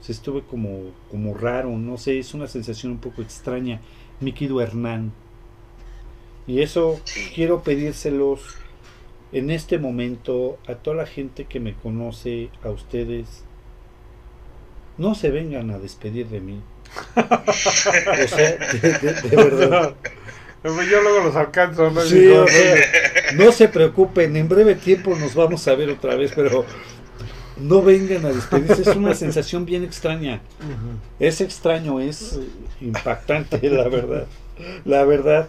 [0.00, 3.80] se estuve como, como raro, no sé, es una sensación un poco extraña,
[4.20, 5.12] mi querido Hernán.
[6.46, 7.00] Y eso
[7.34, 8.56] quiero pedírselos
[9.32, 13.44] en este momento a toda la gente que me conoce, a ustedes.
[14.98, 16.60] No se vengan a despedir de mí.
[17.16, 17.52] o
[18.28, 19.94] sea, de, verdad.
[20.64, 22.00] Yo luego los alcanzo, ¿no?
[23.34, 26.64] no se preocupen, en breve tiempo nos vamos a ver otra vez, pero
[27.56, 28.82] no vengan a despedirse.
[28.82, 30.40] Es una sensación bien extraña.
[31.18, 32.40] Es extraño, es
[32.80, 34.26] impactante, la verdad.
[34.84, 35.48] La verdad.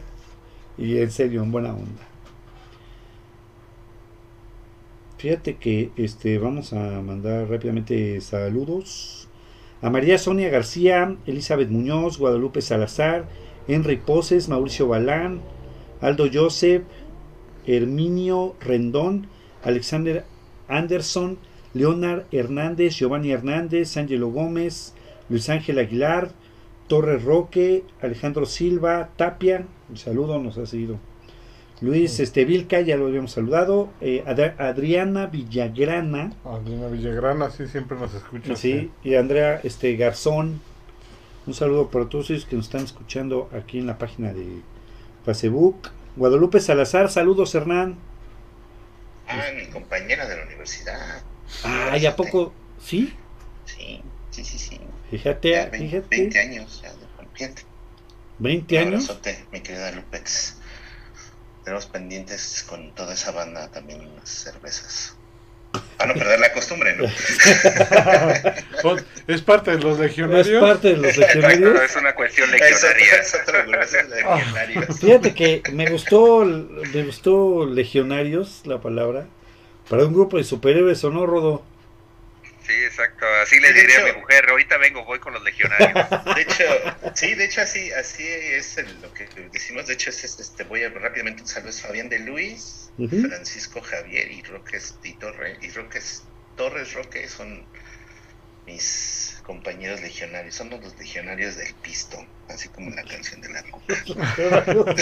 [0.77, 2.06] Y en serio, en buena onda.
[5.17, 9.27] Fíjate que este vamos a mandar rápidamente saludos
[9.81, 13.27] a María Sonia García, Elizabeth Muñoz, Guadalupe Salazar,
[13.67, 15.41] Henry Poses, Mauricio Balán,
[16.01, 16.83] Aldo Joseph,
[17.65, 19.25] Herminio Rendón,
[19.63, 20.23] Alexander
[20.67, 21.39] Anderson,
[21.73, 24.93] Leonard Hernández, Giovanni Hernández, Ángelo Gómez,
[25.29, 26.29] Luis Ángel Aguilar,
[26.87, 30.99] Torres Roque, Alejandro Silva, Tapia, un saludo, nos ha seguido.
[31.79, 33.89] Luis este, Vilca, ya lo habíamos saludado.
[34.01, 34.23] Eh,
[34.57, 36.33] Adriana Villagrana.
[36.43, 38.55] Adriana Villagrana, sí, siempre nos escucha.
[38.55, 40.59] Sí, y Andrea este, Garzón.
[41.45, 44.61] Un saludo para todos ellos que nos están escuchando aquí en la página de
[45.23, 45.91] Facebook.
[46.15, 47.95] Guadalupe Salazar, saludos Hernán.
[49.27, 51.21] Ah, mi compañera de la universidad.
[51.63, 52.53] Ah, ¿y a poco?
[52.81, 53.13] ¿Sí?
[53.65, 54.01] Sí,
[54.31, 54.79] sí, sí, sí.
[55.11, 57.07] Fíjate, 20, 20 años ya de
[58.39, 59.19] 20 años.
[59.51, 60.56] mi querida Lupex.
[61.67, 65.17] Tenemos pendientes con toda esa banda también unas cervezas.
[65.97, 67.03] Para no perder la costumbre, ¿no?
[69.27, 70.47] ¿Es parte de los legionarios?
[70.47, 71.81] Es parte de los legionarios.
[71.81, 73.19] es una cuestión legionaria.
[73.19, 74.97] Es otro, legionarios.
[74.97, 79.27] Fíjate que me gustó, me gustó legionarios, la palabra,
[79.89, 81.63] para un grupo de superhéroes, ¿o no, Rodo?
[82.67, 83.25] Sí, exacto.
[83.41, 85.93] Así le diré a mi mujer, ahorita vengo, voy con los legionarios.
[86.35, 86.63] De hecho,
[87.15, 89.87] sí, de hecho así, así es lo que decimos.
[89.87, 91.69] De hecho, es este, voy a rápidamente un saludo.
[91.69, 96.23] Es Fabián de Luis, Francisco Javier y Roques y Torre, y Roques,
[96.57, 97.65] Torres Roque son
[98.65, 102.17] mis compañeros legionarios, somos los legionarios del pisto,
[102.49, 103.95] así como la canción de la coca.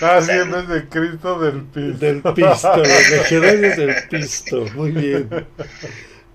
[0.02, 1.98] ah, sí, en vez de Cristo del pisto.
[1.98, 5.30] Del pisto, los legionarios del pisto, muy bien.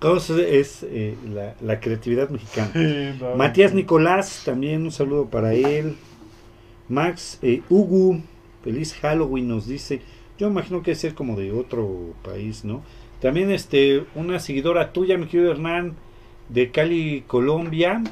[0.00, 2.70] ¿Cómo es eh, la, la, creatividad mexicana?
[3.36, 5.96] Matías Nicolás, también un saludo para él.
[6.88, 8.20] Max eh, Ugu,
[8.62, 10.02] feliz Halloween, nos dice.
[10.38, 12.82] Yo imagino que es ser como de otro país, ¿no?
[13.20, 15.96] También este, una seguidora tuya, mi querido Hernán,
[16.48, 18.02] de Cali, Colombia.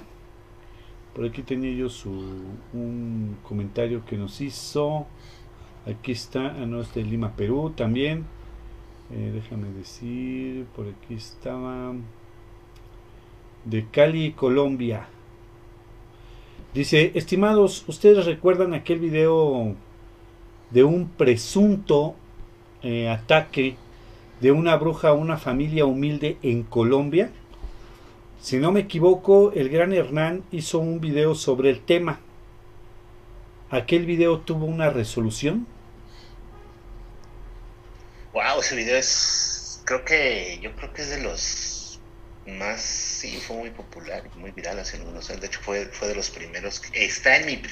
[1.14, 2.10] Por aquí tenía yo su,
[2.72, 5.06] un comentario que nos hizo.
[5.86, 8.24] Aquí está, ah, no, es de Lima, Perú también.
[9.12, 11.92] Eh, déjame decir, por aquí estaba.
[13.64, 15.06] De Cali, Colombia.
[16.74, 19.74] Dice, estimados, ¿ustedes recuerdan aquel video
[20.70, 22.16] de un presunto
[22.82, 23.76] eh, ataque
[24.40, 27.30] de una bruja a una familia humilde en Colombia?
[28.40, 32.20] Si no me equivoco, el gran Hernán hizo un video sobre el tema.
[33.70, 35.66] ¿Aquel video tuvo una resolución?
[38.32, 42.00] Wow, ese video es, creo que, yo creo que es de los
[42.46, 45.40] más, sí, fue muy popular, muy viral hace algunos años.
[45.40, 46.82] De hecho, fue, fue de los primeros.
[46.92, 47.62] Está en mi,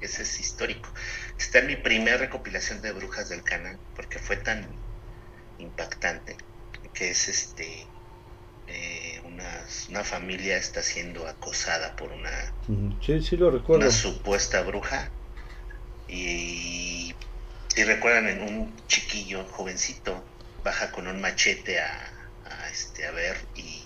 [0.00, 0.90] ese es histórico.
[1.38, 4.68] Está en mi primera recopilación de brujas del canal, porque fue tan
[5.58, 6.36] impactante
[6.92, 7.86] que es este
[8.68, 9.20] eh,
[9.88, 12.52] una, familia está siendo acosada por una,
[13.68, 15.10] una supuesta bruja.
[16.08, 17.14] Y
[17.68, 20.22] si recuerdan, en un chiquillo jovencito
[20.62, 22.10] baja con un machete a,
[22.70, 23.84] este, a ver y,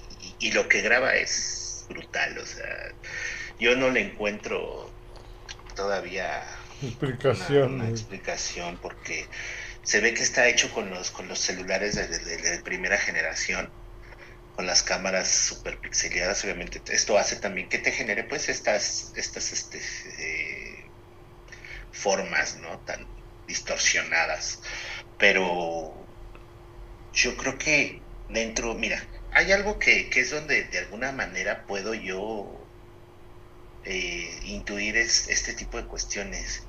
[0.53, 2.37] lo que graba es brutal.
[2.39, 2.93] O sea,
[3.61, 4.91] yo no le encuentro
[5.77, 6.43] todavía
[6.83, 9.27] explicación, una, explicación porque
[9.85, 13.71] se ve que está hecho con los, con los celulares de primera generación
[14.55, 19.53] con las cámaras super pixeladas, obviamente esto hace también que te genere pues estas, estas
[19.53, 19.79] este,
[20.19, 20.91] eh,
[21.91, 22.79] formas, ¿no?
[22.81, 23.07] Tan
[23.47, 24.61] distorsionadas.
[25.19, 25.95] Pero
[27.13, 29.03] yo creo que dentro, mira,
[29.33, 32.59] hay algo que, es donde de alguna manera puedo yo
[33.85, 36.67] eh, intuir este tipo de cuestiones.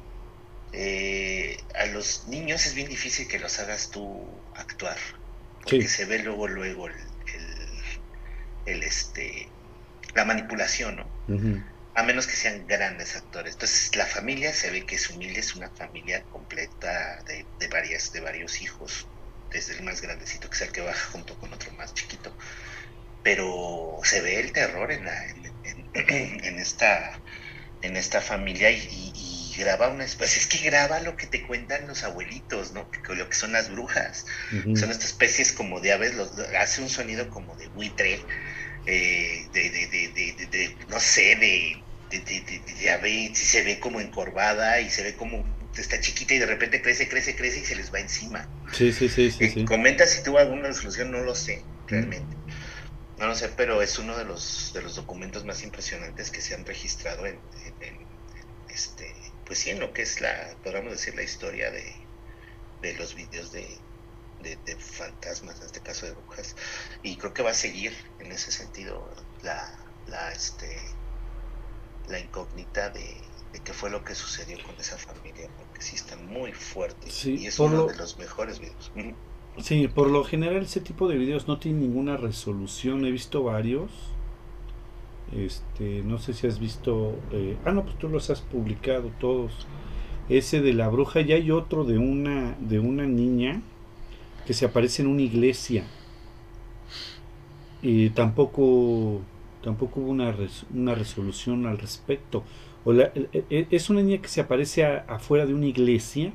[0.71, 4.97] Eh, a los niños es bien difícil que los hagas tú actuar,
[5.61, 6.95] porque se ve luego, luego el,
[8.65, 9.49] el este
[10.15, 11.63] la manipulación, ¿no?
[11.95, 13.53] A menos que sean grandes actores.
[13.53, 18.21] Entonces, la familia se ve que es humilde, es una familia completa de, varias, de
[18.21, 19.07] varios hijos,
[19.51, 22.35] desde el más grandecito, que es el que baja junto con otro más chiquito.
[23.23, 25.89] Pero se ve el terror en, la, en,
[26.59, 27.19] esta,
[27.81, 29.11] en esta familia y,
[29.55, 32.89] graba una especie, es que graba lo que te cuentan los abuelitos, ¿no?
[33.07, 34.25] lo que son las brujas.
[34.49, 36.15] Son estas especies como de aves,
[36.57, 38.19] hace un sonido como de buitre
[38.85, 41.83] eh, de, de, de, de, no sé, de,
[42.81, 45.45] ya ve, si se ve como encorvada y se ve como
[45.75, 48.47] está chiquita y de repente crece, crece, crece y se les va encima.
[48.71, 49.43] Sí, sí, sí, sí.
[49.45, 52.35] Eh, comenta si tuvo alguna resolución, no lo sé, realmente.
[53.17, 56.55] No lo sé, pero es uno de los, de los documentos más impresionantes que se
[56.55, 57.39] han registrado en,
[58.69, 59.13] este,
[59.45, 61.93] pues sí, en lo que es la, podríamos decir, la historia de,
[62.81, 63.65] de los vídeos de,
[64.43, 66.55] de, fantasmas, en este caso de brujas,
[67.01, 69.09] y creo que va a seguir en ese sentido
[69.41, 69.73] la,
[70.07, 70.77] la, este,
[72.09, 73.17] la incógnita de,
[73.63, 77.59] qué fue lo que sucedió con esa familia, porque sí está muy fuerte y es
[77.59, 78.91] uno de los mejores videos.
[79.59, 83.05] Sí, por lo general ese tipo de videos no tiene ninguna resolución.
[83.05, 83.91] He visto varios.
[85.31, 87.19] Este, no sé si has visto.
[87.31, 89.67] Eh, ah, no, pues tú los has publicado todos.
[90.27, 91.21] Ese de la bruja.
[91.21, 93.61] Y hay otro de una, de una niña
[94.45, 95.83] que se aparece en una iglesia.
[97.81, 99.21] Y tampoco,
[99.61, 100.35] tampoco hubo una,
[100.73, 102.43] una resolución al respecto.
[102.85, 106.33] O e, es una niña que se aparece afuera de una iglesia.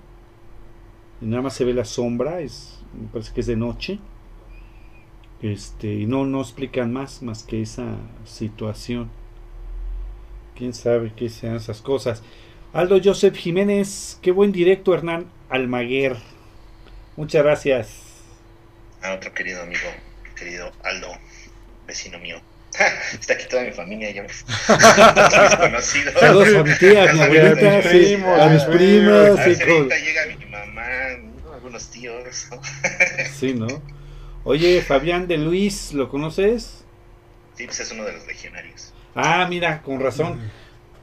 [1.20, 2.40] Nada más se ve la sombra.
[2.40, 3.98] Es me parece que es de noche.
[5.43, 9.10] Este, y no, no explican más, más que esa situación.
[10.56, 12.22] Quién sabe qué sean esas cosas.
[12.72, 16.16] Aldo Joseph Jiménez, qué buen directo, Hernán Almaguer.
[17.19, 17.89] Muchas gracias.
[19.03, 19.90] A otro querido amigo,
[20.36, 21.09] querido Aldo,
[21.85, 22.40] vecino mío.
[23.12, 24.45] Está aquí toda mi familia, ya ves.
[26.20, 29.47] Saludos a mi tía, a mi abuelita, a mis primas.
[29.49, 30.86] llega mi mamá,
[31.53, 32.51] algunos tíos.
[33.36, 33.66] Sí, ¿no?
[34.45, 36.85] Oye, Fabián de Luis, ¿lo conoces?
[37.57, 38.95] Sí, pues es uno de los legionarios.
[39.16, 40.53] Ah, mira, con razón.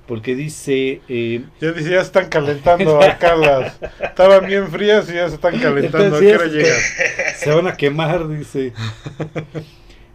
[0.08, 1.02] Porque dice.
[1.10, 3.80] Eh, ya dice, ya están calentando acá las.
[4.00, 6.18] Estaban bien frías y ya se están calentando.
[6.18, 6.80] ¿A qué hora llegan?
[7.38, 8.74] Se van a quemar, dice.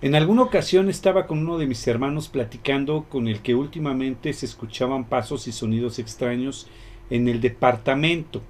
[0.02, 4.46] En alguna ocasión estaba con uno de mis hermanos platicando con el que últimamente se
[4.46, 6.66] escuchaban pasos y sonidos extraños
[7.10, 8.40] en el departamento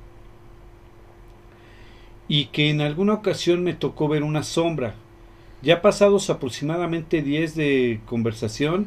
[2.30, 4.94] y que en alguna ocasión me tocó ver una sombra.
[5.62, 8.86] Ya pasados aproximadamente 10 de conversación,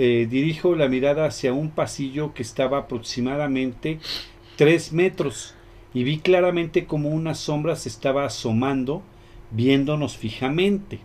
[0.00, 3.98] eh, dirijo la mirada hacia un pasillo que estaba aproximadamente
[4.54, 5.56] 3 metros
[5.92, 9.02] y vi claramente como una sombra se estaba asomando,
[9.50, 11.00] viéndonos fijamente.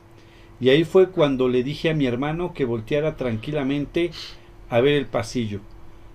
[0.61, 4.11] Y ahí fue cuando le dije a mi hermano que volteara tranquilamente
[4.70, 5.61] a ver el pasillo.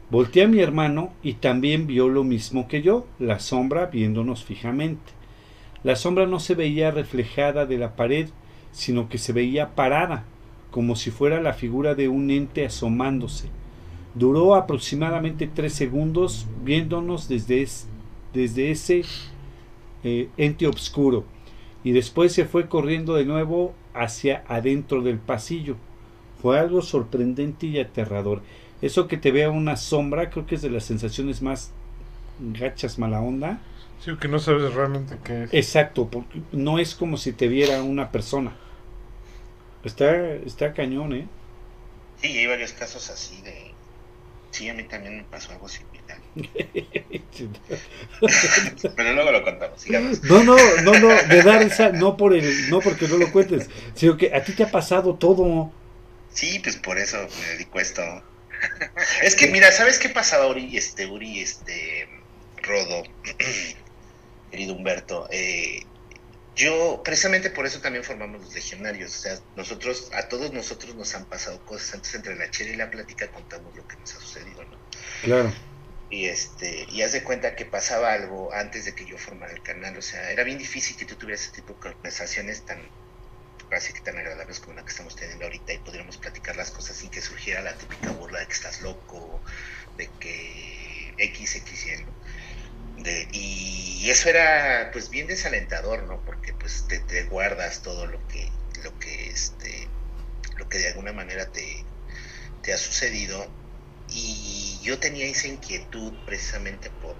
[0.09, 5.13] Volteé a mi hermano y también vio lo mismo que yo, la sombra viéndonos fijamente.
[5.83, 8.29] La sombra no se veía reflejada de la pared,
[8.71, 10.27] sino que se veía parada,
[10.79, 13.49] como si fuera la figura de un ente asomándose.
[14.15, 17.67] Duró aproximadamente tres segundos viéndonos desde,
[18.33, 19.03] desde ese
[20.05, 21.25] eh, ente oscuro
[21.83, 25.75] y después se fue corriendo de nuevo hacia adentro del pasillo.
[26.41, 28.43] Fue algo sorprendente y aterrador.
[28.81, 31.73] Eso que te vea una sombra creo que es de las sensaciones más
[32.39, 33.59] gachas mala onda
[33.99, 35.55] Sí, que no sabes realmente qué es.
[35.55, 38.53] Exacto, porque no es como si te viera una persona.
[39.85, 41.29] Está, está cañón, ¿eh?
[42.21, 43.73] Sí, hay varios casos así de...
[44.51, 46.19] Sí, a mí también me pasó algo similar.
[48.97, 50.23] Pero luego lo contamos, sigamos.
[50.25, 53.69] No, no, no, no, de dar esa, no por el, no porque no lo cuentes,
[53.95, 55.71] sino que a ti te ha pasado todo.
[56.33, 58.03] Sí, pues por eso me dedico a esto.
[59.23, 62.09] Es que mira, ¿sabes qué pasaba Uri, este, Uri, este,
[62.63, 63.05] Rodo?
[64.51, 65.29] querido Humberto.
[65.31, 65.83] Eh,
[66.59, 69.17] yo, precisamente por eso también formamos los legionarios.
[69.17, 71.95] O sea, nosotros, a todos nosotros nos han pasado cosas.
[71.95, 74.77] Antes, entre la chela y la plática, contamos lo que nos ha sucedido, ¿no?
[75.23, 75.53] Claro.
[76.11, 79.63] Y, este, y haz de cuenta que pasaba algo antes de que yo formara el
[79.63, 79.97] canal.
[79.97, 82.81] O sea, era bien difícil que tú tuvieras ese tipo de conversaciones tan,
[83.71, 86.97] así que tan agradables como la que estamos teniendo ahorita y pudiéramos platicar las cosas
[86.97, 89.41] sin que surgiera la típica burla de que estás loco,
[89.97, 92.18] de que X, X y ¿no?
[93.33, 96.21] Y eso era pues bien desalentador, ¿no?
[96.25, 98.51] Porque pues te, guardas todo lo que,
[98.83, 99.89] lo que este,
[100.57, 101.85] lo que de alguna manera te,
[102.63, 103.47] te ha sucedido.
[104.11, 107.17] Y yo tenía esa inquietud precisamente por,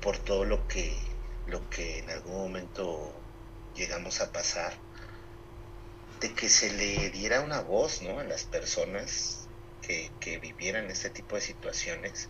[0.00, 0.96] por todo lo que,
[1.46, 3.14] lo que en algún momento
[3.74, 4.72] llegamos a pasar,
[6.20, 8.18] de que se le diera una voz ¿no?
[8.18, 9.48] a las personas
[9.82, 12.28] que, que vivieran este tipo de situaciones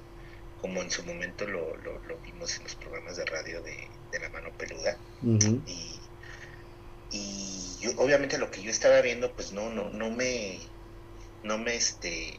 [0.61, 3.89] como en su momento lo, lo, vimos en los programas de radio de,
[4.21, 4.97] La Mano Peluda.
[5.23, 6.01] Y,
[7.11, 10.61] y yo, obviamente lo que yo estaba viendo, pues no, no, no me,
[11.43, 12.39] no me, este,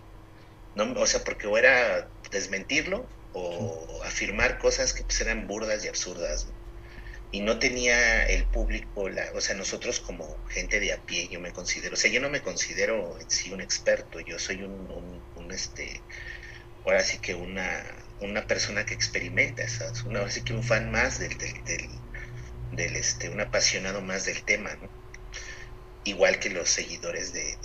[0.75, 5.87] no, o sea, porque o era desmentirlo o afirmar cosas que pues eran burdas y
[5.87, 6.47] absurdas.
[7.33, 11.39] Y no tenía el público, la, o sea, nosotros como gente de a pie, yo
[11.39, 14.91] me considero, o sea, yo no me considero en sí un experto, yo soy un,
[14.91, 16.01] un, un este,
[16.83, 17.85] ahora sí que una,
[18.21, 20.03] una persona que experimenta, ¿sabes?
[20.03, 24.89] Una, así que un fan más del, del, este, un apasionado más del tema, ¿no?
[26.03, 27.57] Igual que los seguidores de,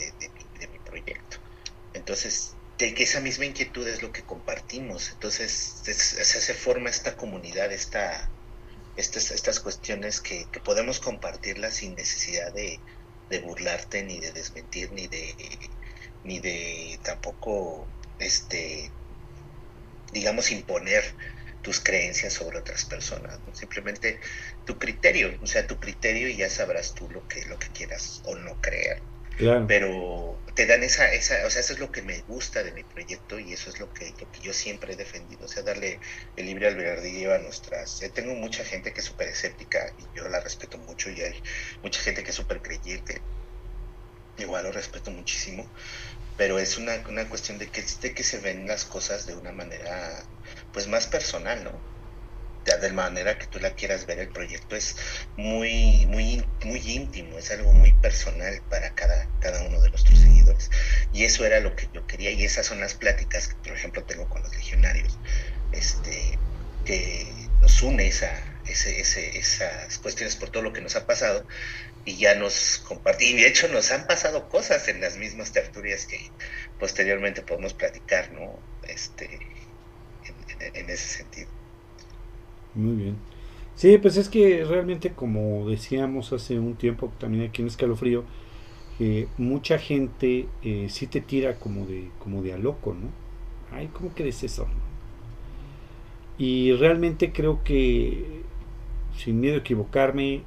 [0.71, 1.39] mi, proyecto.
[1.95, 5.11] Entonces, que esa misma inquietud es lo que compartimos.
[5.13, 5.53] Entonces,
[5.85, 8.31] se forma esta comunidad, esta,
[8.97, 12.81] estas, estas cuestiones que, que podemos compartirlas sin necesidad de,
[13.31, 15.35] de burlarte, ni de desmentir, ni de,
[16.25, 17.87] ni de tampoco
[18.19, 18.91] este
[20.13, 21.05] digamos, imponer
[21.63, 24.21] tus creencias sobre otras personas, simplemente
[24.65, 28.21] tu criterio, o sea, tu criterio y ya sabrás tú lo que, lo que quieras
[28.25, 29.05] o no creer.
[29.67, 32.85] Pero te dan esa, esa, o sea, eso es lo que me gusta de mi
[32.85, 36.01] proyecto y eso es lo que, lo que yo siempre he defendido, o sea, darle
[36.37, 38.01] el libre albedrío a nuestras...
[38.03, 41.43] Eh, tengo mucha gente que es súper escéptica y yo la respeto mucho y hay
[41.83, 43.27] mucha gente que es súper creyente,
[44.37, 45.73] igual lo respeto muchísimo,
[46.37, 49.53] pero es una, una cuestión de que, de que se ven las cosas de una
[49.53, 50.23] manera
[50.73, 51.97] pues más personal, ¿no?
[52.75, 54.97] de manera que tú la quieras ver el proyecto es
[55.37, 60.71] muy muy muy íntimo es algo muy personal para cada cada uno de nuestros seguidores
[61.13, 64.03] y eso era lo que yo quería y esas son las pláticas que por ejemplo
[64.03, 65.17] tengo con los legionarios
[65.73, 66.39] este
[66.85, 68.33] que nos une esa
[68.67, 71.47] ese, ese, esas cuestiones por todo lo que nos ha pasado
[72.07, 76.07] y ya nos compartí y de hecho nos han pasado cosas en las mismas tertulias
[76.07, 76.19] que
[76.81, 78.59] posteriormente podemos platicar no
[78.89, 79.41] este
[80.75, 81.51] en ese sentido
[82.77, 83.17] muy bien.
[83.75, 88.25] Sí, pues es que realmente como decíamos hace un tiempo también aquí en Escalofrío,
[89.39, 93.11] mucha gente eh, sí te tira como de, como de a loco, ¿no?
[93.71, 94.67] Ay, ¿cómo crees eso?
[96.39, 98.43] Y realmente creo que,
[99.17, 100.43] sin miedo a equivocarme,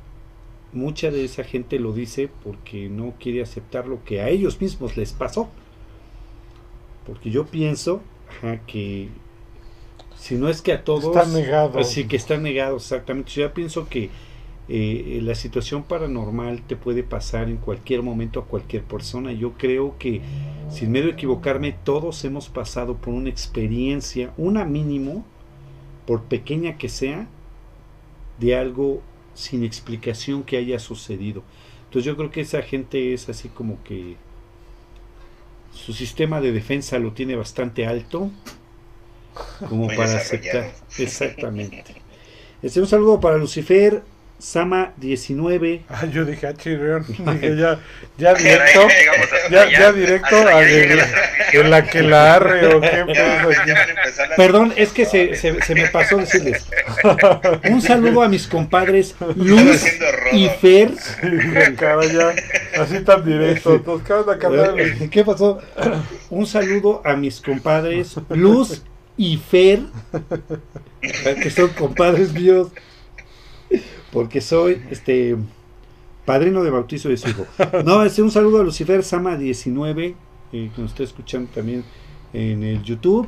[0.74, 4.98] mucha de esa gente lo dice porque no quiere aceptar lo que a ellos mismos
[4.98, 5.50] les pasó.
[7.06, 8.02] Porque yo pienso
[8.68, 9.10] que
[10.16, 11.16] si no es que a todos.
[11.16, 11.84] Está negado.
[11.84, 13.32] Sí, que está negado, exactamente.
[13.32, 14.10] Yo ya pienso que
[14.68, 19.32] eh, la situación paranormal te puede pasar en cualquier momento a cualquier persona.
[19.32, 20.22] Yo creo que,
[20.70, 25.26] sin miedo a equivocarme, todos hemos pasado por una experiencia, una mínimo,
[26.06, 27.28] por pequeña que sea,
[28.40, 29.02] de algo
[29.40, 31.44] sin explicación que haya sucedido.
[31.86, 34.18] Entonces yo creo que esa gente es así como que
[35.74, 38.30] su sistema de defensa lo tiene bastante alto
[39.70, 40.74] como para aceptar.
[40.98, 41.95] Exactamente.
[42.61, 44.03] Este, un saludo para Lucifer,
[44.40, 45.84] Sama 19.
[45.90, 47.80] Ah, yo dije, ah, dije ya,
[48.18, 48.88] ya directo,
[49.52, 50.64] ya, ya directo a
[51.53, 53.06] en la que la arre o qué
[54.36, 56.68] Perdón, es que se, se, se, me pasó decirles.
[57.70, 59.84] Un saludo a mis compadres Luz
[60.32, 60.91] y Fer.
[62.78, 63.84] así tan directo.
[65.11, 65.60] ¿Qué pasó?
[66.30, 68.84] Un saludo a mis compadres Luz
[69.18, 69.82] y Fer,
[71.41, 72.70] que son compadres míos,
[74.11, 75.38] porque soy este
[76.26, 77.45] padrino de bautizo de su hijo.
[77.86, 80.15] No, este, un saludo a Lucifer Sama 19,
[80.53, 81.84] eh, que nos está escuchando también
[82.34, 83.27] en el YouTube.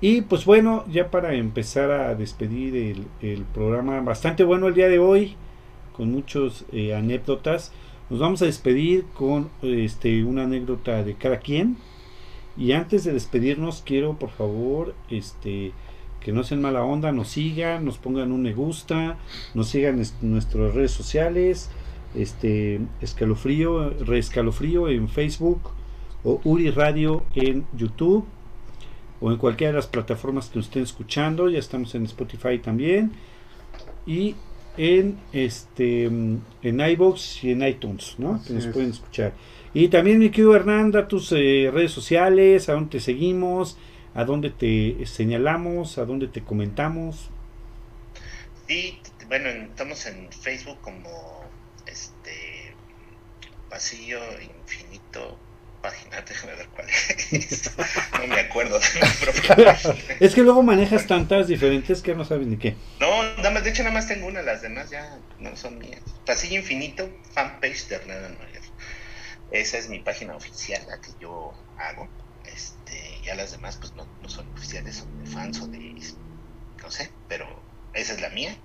[0.00, 4.98] Y pues bueno, ya para empezar a despedir el, programa, bastante bueno el día de
[4.98, 5.36] hoy,
[5.96, 7.72] con muchas eh, anécdotas.
[8.10, 11.76] Nos vamos a despedir con este, una anécdota de cada quien.
[12.56, 15.72] Y antes de despedirnos, quiero por favor este,
[16.26, 19.16] que no sean mala onda, nos sigan, nos pongan un me gusta,
[19.54, 21.70] nos sigan en nuestras redes sociales,
[22.16, 25.70] este, Escalofrío, Reescalofrío en Facebook
[26.24, 28.26] o Uri Radio en YouTube
[29.20, 33.12] o en cualquiera de las plataformas que estén escuchando, ya estamos en Spotify también
[34.04, 34.34] y
[34.76, 38.42] en este en iBox y en iTunes, ¿no?
[38.44, 39.32] que nos pueden escuchar.
[39.74, 43.78] Y también, mi querido Hernanda, tus eh, redes sociales, a dónde te seguimos,
[44.16, 47.28] a dónde te señalamos, a dónde te comentamos.
[48.66, 48.98] Sí,
[49.28, 51.44] bueno, estamos en Facebook como
[51.86, 52.74] este
[53.68, 55.38] Pasillo Infinito
[55.82, 57.70] página, déjame ver cuál es.
[58.18, 58.80] no me acuerdo.
[60.20, 62.74] es que luego manejas tantas diferentes que no sabes ni qué.
[62.98, 66.00] No, nada más, de hecho nada más tengo una, las demás ya no son mías.
[66.24, 68.62] Pasillo Infinito, fanpage de Hernanda Noyer.
[69.50, 72.08] Esa es mi página oficial, la que yo hago.
[73.26, 76.00] Ya las demás pues no, son oficiales, son de fans o de
[76.82, 77.44] no sé, pero
[77.92, 78.56] esa es la mía.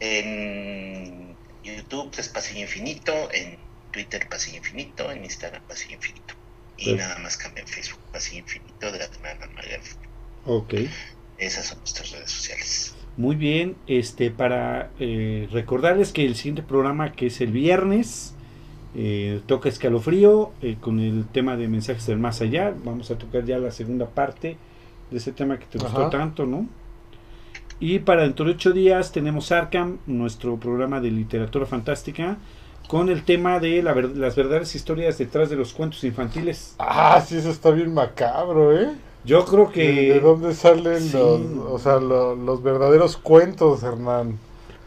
[0.00, 1.34] En
[1.64, 3.56] YouTube es Pasillo Infinito, en
[3.90, 6.34] Twitter Pasillo Infinito, en Instagram Pasillo Infinito.
[6.76, 9.48] Y nada más cambia en Facebook, Pasillo Infinito de la Semana
[10.44, 10.74] Ok.
[11.38, 12.94] Esas son nuestras redes sociales.
[13.16, 18.34] Muy bien, este para eh, recordarles que el siguiente programa que es el viernes
[19.00, 22.74] eh, toca escalofrío eh, con el tema de mensajes del más allá.
[22.84, 24.56] Vamos a tocar ya la segunda parte
[25.12, 26.66] de ese tema que te gustó tanto, ¿no?
[27.78, 32.38] Y para dentro de ocho días tenemos Arkham, nuestro programa de literatura fantástica,
[32.88, 36.74] con el tema de las verdaderas historias detrás de los cuentos infantiles.
[36.80, 38.90] Ah, sí, eso está bien macabro, ¿eh?
[39.24, 40.14] Yo creo que...
[40.14, 44.40] ¿De dónde salen los, o sea, los verdaderos cuentos, Hernán?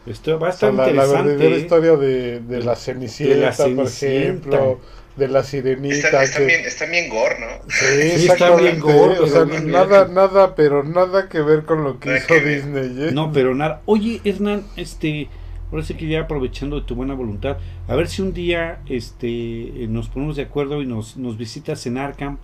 [0.06, 1.14] Esto va a estar interesante.
[1.14, 4.80] La verdadera historia de, la Cenicienta, por ejemplo,
[5.16, 5.94] de la sirenita.
[5.94, 7.46] Está, está, bien, está bien gore, ¿no?
[7.68, 9.20] Sí, está bien gore.
[9.20, 13.08] O sea, nada, nada, pero nada que ver con lo que hizo Disney.
[13.08, 13.12] ¿eh?
[13.12, 13.82] No, pero nada.
[13.86, 15.28] Oye, Hernán, este,
[15.70, 19.86] ahora sí que ya aprovechando de tu buena voluntad, a ver si un día, este,
[19.88, 22.38] nos ponemos de acuerdo y nos, nos visitas en Arkham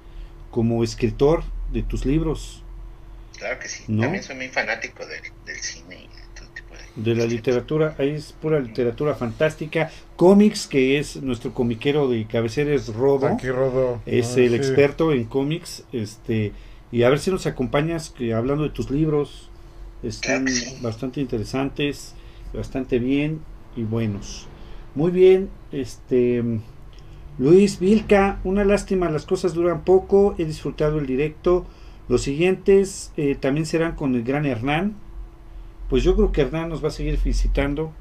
[0.52, 2.62] como escritor de tus libros.
[3.36, 3.85] Claro que sí.
[3.86, 5.88] También soy muy fanático del, del cine
[6.97, 12.74] de la literatura, ahí es pura literatura fantástica, cómics, que es nuestro comiquero de cabecera
[12.74, 13.36] es Rodo,
[14.06, 16.52] es ah, el experto en cómics, este,
[16.90, 19.51] y a ver si nos acompañas que, hablando de tus libros,
[20.02, 20.47] están
[20.81, 22.15] bastante interesantes,
[22.52, 23.40] bastante bien
[23.77, 24.47] y buenos.
[24.94, 26.43] Muy bien, este
[27.39, 31.66] Luis Vilca, una lástima, las cosas duran poco, he disfrutado el directo.
[32.09, 34.97] Los siguientes eh, también serán con el gran Hernán,
[35.89, 37.93] pues yo creo que Hernán nos va a seguir visitando.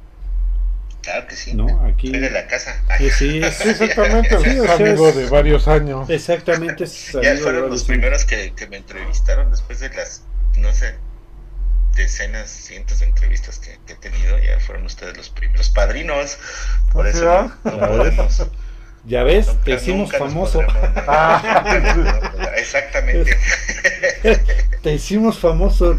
[1.02, 1.54] Claro que sí.
[1.54, 1.86] ¿No?
[1.86, 2.12] Aquí.
[2.12, 2.84] de la casa.
[3.18, 4.38] Sí, exactamente.
[4.40, 6.10] Sí, amigo de varios años.
[6.10, 6.86] Exactamente.
[7.24, 10.24] ya fueron los primeros que, que, me entrevistaron después de las,
[10.58, 10.96] no sé,
[11.96, 14.38] decenas, cientos de entrevistas que, que he tenido.
[14.40, 16.38] Ya fueron ustedes los primeros padrinos.
[16.92, 18.48] Por eso no, podemos.
[19.08, 20.62] Ya ves, te hicimos famoso.
[22.58, 23.38] Exactamente.
[24.82, 25.98] te hicimos famoso.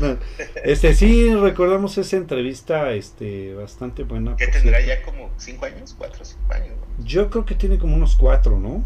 [0.63, 4.37] Este sí recordamos esa entrevista, este, bastante buena.
[4.37, 6.75] ¿Qué tendrá ya como cinco años, cuatro o cinco años?
[7.03, 8.85] Yo creo que tiene como unos cuatro, ¿no?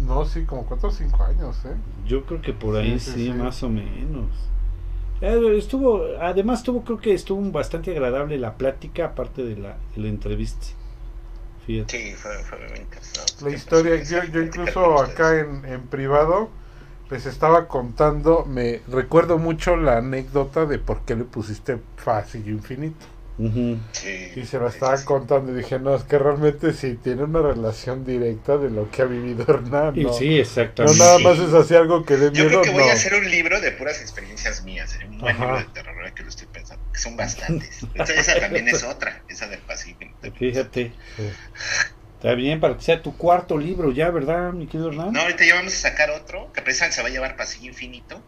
[0.00, 1.76] No, sí, como cuatro o cinco años, ¿eh?
[2.06, 4.30] Yo creo que por ahí sí, más o menos.
[5.20, 10.02] Eh, estuvo, además estuvo, creo que estuvo bastante agradable la plática, aparte de la, de
[10.02, 10.66] la entrevista.
[11.66, 13.44] Sí, fue, fue muy interesante.
[13.44, 16.50] La historia, yo, yo incluso acá en, en privado
[17.12, 22.50] les estaba contando, me recuerdo mucho la anécdota de por qué le pusiste fácil y
[22.50, 23.06] infinito.
[23.38, 28.04] y se lo estaba contando y dije, no, es que realmente sí tiene una relación
[28.04, 29.94] directa de lo que ha vivido Hernán.
[30.00, 30.12] ¿no?
[30.12, 30.98] Sí, exactamente.
[30.98, 32.44] No nada más es así algo que le miedo.
[32.44, 35.58] Yo creo que voy a hacer un libro de puras experiencias mías, un buen libro
[35.58, 36.46] de terror que lo estoy
[36.94, 37.78] son bastantes.
[37.94, 40.14] esa también es otra, esa del Pacífico.
[40.34, 40.92] Fíjate.
[42.14, 45.12] Está bien, para que sea tu cuarto libro ya, ¿verdad, mi querido Hernán?
[45.12, 48.22] No, ahorita ya vamos a sacar otro, que precisamente se va a llevar Pasillo Infinito,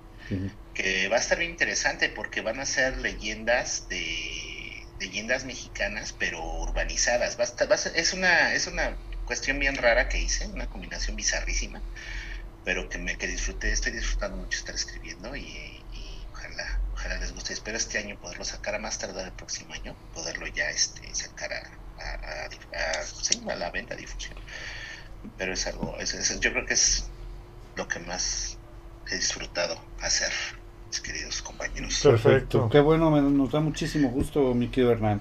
[0.74, 6.43] que va a estar bien interesante porque van a ser leyendas de leyendas mexicanas, pero
[6.43, 7.39] urbanizadas.
[7.39, 8.97] Va a es, una, es una
[9.27, 11.81] cuestión bien rara que hice, una combinación bizarrísima,
[12.65, 15.73] pero que me que disfruté, estoy disfrutando mucho estar escribiendo y
[17.05, 17.52] ojalá les guste.
[17.52, 21.52] Espero este año poderlo sacar a más tardar el próximo año, poderlo ya este, sacar
[21.52, 21.62] a,
[23.51, 24.36] a, la venta, difusión.
[25.36, 27.09] Pero es algo, yo creo que es
[27.76, 28.59] lo que más
[29.10, 30.31] he disfrutado hacer,
[30.89, 32.01] mis queridos compañeros.
[32.02, 35.20] Perfecto, qué bueno, nos da muchísimo gusto, mi querido Hernán.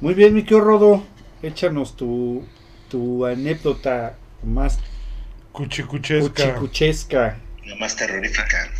[0.00, 1.04] Muy bien, mi querido Rodo,
[1.42, 2.46] échanos tu,
[2.88, 4.78] tu anécdota más
[5.52, 6.54] cuchicuchesca.
[6.54, 7.38] cuchicuchesca.
[7.64, 8.70] La más terrorífica.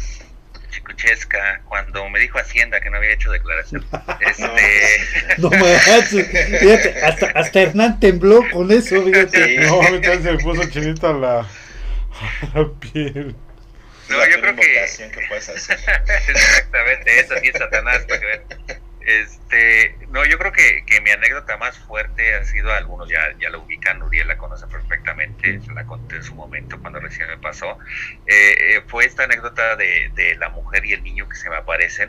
[0.85, 3.85] Chicuchesca, cuando me dijo Hacienda que no había hecho declaración.
[4.20, 5.39] este...
[5.39, 9.59] no fíjate, hasta, hasta Hernán tembló con eso, fíjate.
[9.66, 11.47] No, entonces se puso chinita la,
[12.55, 13.35] la piel.
[14.09, 14.62] No, yo creo que...
[14.62, 15.78] que puedes hacer.
[16.28, 18.84] Exactamente, eso sí es Satanás, para que vean.
[19.05, 23.51] Este, no, yo creo que, que, mi anécdota más fuerte ha sido, algunos ya, ya
[23.51, 27.36] la ubican, Uriel la conoce perfectamente, se la conté en su momento cuando recién me
[27.36, 27.78] pasó,
[28.26, 31.56] eh, eh, fue esta anécdota de, de, la mujer y el niño que se me
[31.56, 32.09] aparecen.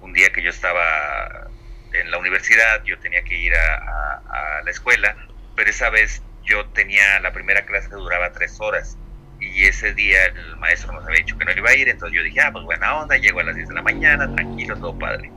[0.00, 1.48] Un día que yo estaba
[1.92, 5.16] en la universidad, yo tenía que ir a, a, a la escuela,
[5.54, 8.98] pero esa vez yo tenía la primera clase que duraba tres horas
[9.40, 12.24] y ese día el maestro nos había dicho que no iba a ir, entonces yo
[12.24, 15.30] dije, ah, pues buena onda, llego a las 10 de la mañana, tranquilo, todo padre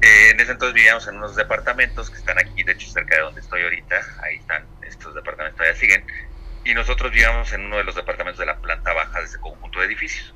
[0.00, 3.22] eh, en ese entonces vivíamos en unos departamentos que están aquí, de hecho, cerca de
[3.22, 4.00] donde estoy ahorita.
[4.22, 6.06] Ahí están, estos departamentos todavía siguen.
[6.64, 9.80] Y nosotros vivíamos en uno de los departamentos de la planta baja de ese conjunto
[9.80, 10.34] de edificios.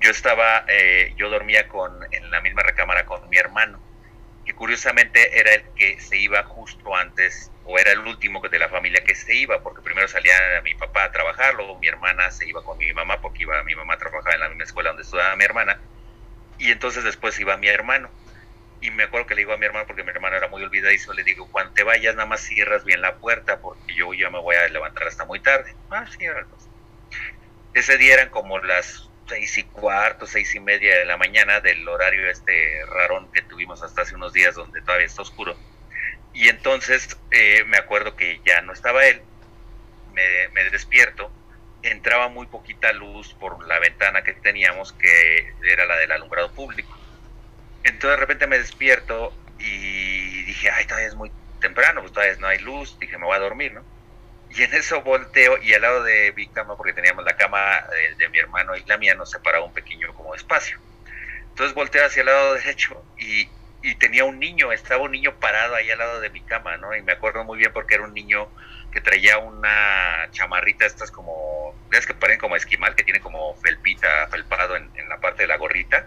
[0.00, 3.80] Yo estaba, eh, yo dormía con, en la misma recámara con mi hermano,
[4.44, 8.68] que curiosamente era el que se iba justo antes, o era el último de la
[8.68, 10.34] familia que se iba, porque primero salía
[10.64, 13.74] mi papá a trabajar, luego mi hermana se iba con mi mamá, porque iba mi
[13.76, 15.78] mamá a trabajar en la misma escuela donde estudiaba mi hermana,
[16.58, 18.10] y entonces después iba mi hermano
[18.82, 21.12] y me acuerdo que le digo a mi hermano, porque mi hermano era muy olvidadizo,
[21.12, 24.40] le digo, cuando te vayas nada más cierras bien la puerta, porque yo ya me
[24.40, 25.72] voy a levantar hasta muy tarde.
[25.88, 26.26] Ah, sí,
[27.74, 31.86] Ese día eran como las seis y cuarto, seis y media de la mañana del
[31.88, 35.56] horario este rarón que tuvimos hasta hace unos días donde todavía está oscuro.
[36.34, 39.22] Y entonces eh, me acuerdo que ya no estaba él,
[40.12, 41.30] me despierto,
[41.82, 47.01] entraba muy poquita luz por la ventana que teníamos, que era la del alumbrado público
[47.84, 51.30] entonces de repente me despierto y dije, ay, todavía es muy
[51.60, 53.84] temprano, pues todavía no hay luz, dije, me voy a dormir, ¿no?
[54.50, 58.16] Y en eso volteo y al lado de mi cama, porque teníamos la cama de,
[58.16, 60.78] de mi hermano y la mía, nos separaba un pequeño como espacio.
[61.48, 63.48] Entonces volteo hacia el lado derecho y,
[63.82, 66.94] y tenía un niño, estaba un niño parado ahí al lado de mi cama, ¿no?
[66.94, 68.48] Y me acuerdo muy bien porque era un niño
[68.92, 74.28] que traía una chamarrita, estas como, ves que parecen como esquimal, que tiene como felpita,
[74.28, 76.06] felpado en, en la parte de la gorrita,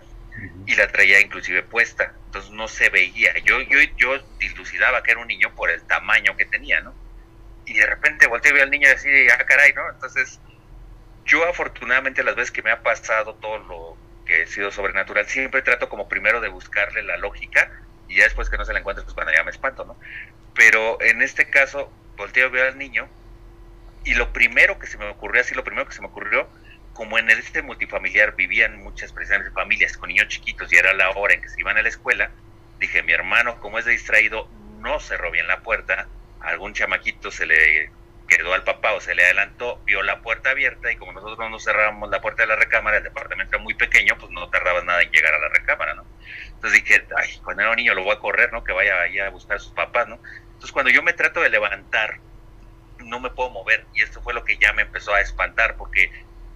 [0.66, 3.38] y la traía inclusive puesta, entonces no se veía.
[3.40, 6.94] Yo, yo, yo dilucidaba que era un niño por el tamaño que tenía, ¿no?
[7.66, 9.90] Y de repente volteé y veo al niño y así, ah, caray, ¿no?
[9.90, 10.40] Entonces,
[11.26, 15.62] yo afortunadamente las veces que me ha pasado todo lo que he sido sobrenatural, siempre
[15.62, 17.72] trato como primero de buscarle la lógica
[18.08, 19.98] y ya después que no se la encuentre, pues cuando ya me espanto, ¿no?
[20.54, 23.08] Pero en este caso, volteo, veo al niño
[24.04, 26.48] y lo primero que se me ocurrió, así lo primero que se me ocurrió,
[26.96, 31.34] como en este multifamiliar vivían muchas precisamente familias con niños chiquitos y era la hora
[31.34, 32.32] en que se iban a la escuela,
[32.80, 34.50] dije, mi hermano, como es distraído,
[34.80, 36.08] no cerró bien la puerta,
[36.40, 37.92] algún chamaquito se le
[38.30, 41.60] quedó al papá o se le adelantó, vio la puerta abierta y como nosotros no
[41.60, 45.02] cerrábamos la puerta de la recámara, el departamento era muy pequeño, pues no tardaba nada
[45.02, 46.06] en llegar a la recámara, ¿no?
[46.54, 48.64] Entonces dije, ay, cuando era un niño lo voy a correr, ¿no?
[48.64, 50.18] Que vaya ahí a buscar a sus papás, ¿no?
[50.46, 52.20] Entonces cuando yo me trato de levantar,
[53.00, 56.10] no me puedo mover y esto fue lo que ya me empezó a espantar porque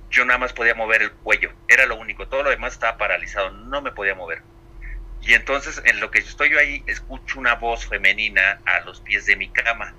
[0.10, 3.52] yo nada más podía mover el cuello, era lo único, todo lo demás estaba paralizado,
[3.52, 4.42] no me podía mover.
[5.22, 9.26] Y entonces en lo que estoy yo ahí, escucho una voz femenina a los pies
[9.26, 9.94] de mi cama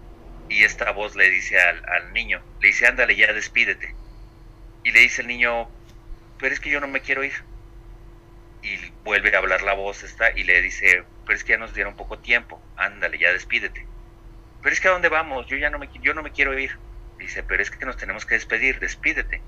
[0.49, 3.95] y esta voz le dice al, al, niño, le dice, ándale, ya despídete.
[4.82, 5.69] Y le dice el niño,
[6.39, 7.35] pero es que yo no me quiero ir.
[8.62, 11.73] Y vuelve a hablar la voz esta y le dice, pero es que ya nos
[11.73, 13.87] dieron poco tiempo, ándale, ya despídete.
[14.62, 16.77] Pero es que a dónde vamos, yo ya no me, yo no me quiero ir.
[17.19, 19.41] Dice, pero es que nos tenemos que despedir, despídete.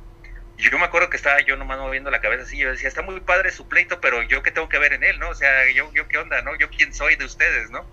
[0.71, 3.19] Yo me acuerdo que estaba yo nomás moviendo la cabeza así, yo decía, está muy
[3.21, 5.31] padre su pleito, pero yo qué tengo que ver en él, ¿no?
[5.31, 6.57] O sea, yo, yo qué onda, ¿no?
[6.57, 7.85] Yo quién soy de ustedes, ¿no?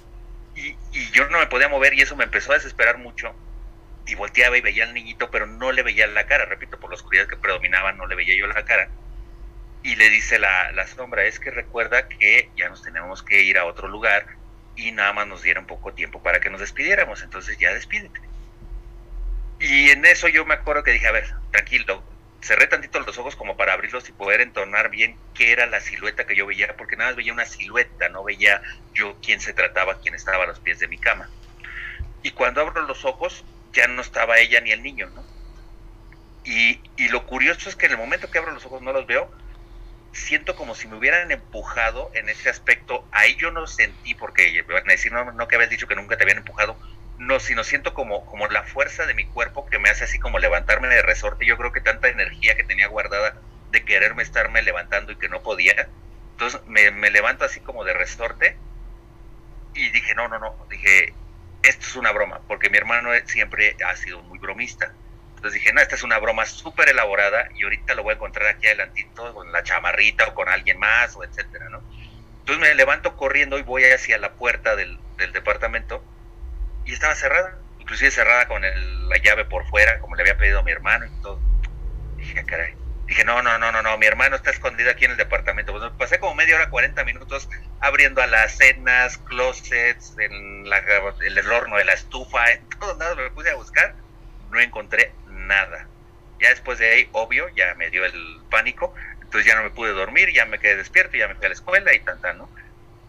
[0.55, 3.33] Y, y, yo no me podía mover y eso me empezó a desesperar mucho.
[4.05, 6.95] Y volteaba y veía al niñito, pero no le veía la cara, repito, por la
[6.95, 8.87] oscuridad que predominaba, no le veía yo la cara.
[9.81, 13.57] Y le dice la, la sombra, es que recuerda que ya nos tenemos que ir
[13.57, 14.27] a otro lugar
[14.75, 18.21] y nada más nos diera un poco tiempo para que nos despidiéramos, entonces ya despídete.
[19.59, 22.03] Y en eso yo me acuerdo que dije, a ver, tranquilo,
[22.41, 26.25] cerré tantito los ojos como para abrirlos y poder entonar bien qué era la silueta
[26.25, 28.61] que yo veía, porque nada más veía una silueta, no veía
[28.93, 31.29] yo quién se trataba, quién estaba a los pies de mi cama.
[32.23, 33.43] Y cuando abro los ojos,
[33.73, 35.23] ya no estaba ella ni el niño, ¿no?
[36.43, 39.05] Y, y lo curioso es que en el momento que abro los ojos no los
[39.05, 39.29] veo,
[40.11, 43.05] siento como si me hubieran empujado en ese aspecto.
[43.11, 46.17] Ahí yo no sentí, porque van a decir, no, no que habías dicho que nunca
[46.17, 46.77] te habían empujado,
[47.19, 50.39] no, sino siento como, como la fuerza de mi cuerpo que me hace así como
[50.39, 51.45] levantarme de resorte.
[51.45, 53.35] Yo creo que tanta energía que tenía guardada
[53.71, 55.89] de quererme estarme levantando y que no podía.
[56.31, 58.57] Entonces me, me levanto así como de resorte
[59.73, 61.13] y dije, no, no, no, dije,
[61.61, 64.93] esto es una broma, porque mi hermano siempre ha sido muy bromista.
[65.35, 68.47] Entonces dije, no, esta es una broma súper elaborada y ahorita lo voy a encontrar
[68.47, 71.81] aquí adelantito con la chamarrita o con alguien más o etcétera, ¿no?
[72.39, 76.03] Entonces me levanto corriendo y voy hacia la puerta del, del departamento
[76.85, 80.63] y estaba cerrada, inclusive cerrada con el, la llave por fuera, como le había pedido
[80.63, 81.39] mi hermano y todo.
[82.17, 82.75] Dije, caray.
[83.09, 85.71] Dije, no, no, no, no, no, mi hermano está escondido aquí en el departamento.
[85.71, 87.49] Pues pasé como media hora, 40 minutos
[87.79, 93.17] abriendo a las cenas, closets, en la, el, horno de la estufa, en todos lados
[93.17, 93.95] me puse a buscar.
[94.51, 95.87] No encontré nada.
[96.39, 98.93] Ya después de ahí, obvio, ya me dio el pánico.
[99.21, 101.55] Entonces ya no me pude dormir, ya me quedé despierto, ya me fui a la
[101.55, 102.49] escuela y tal, ¿no?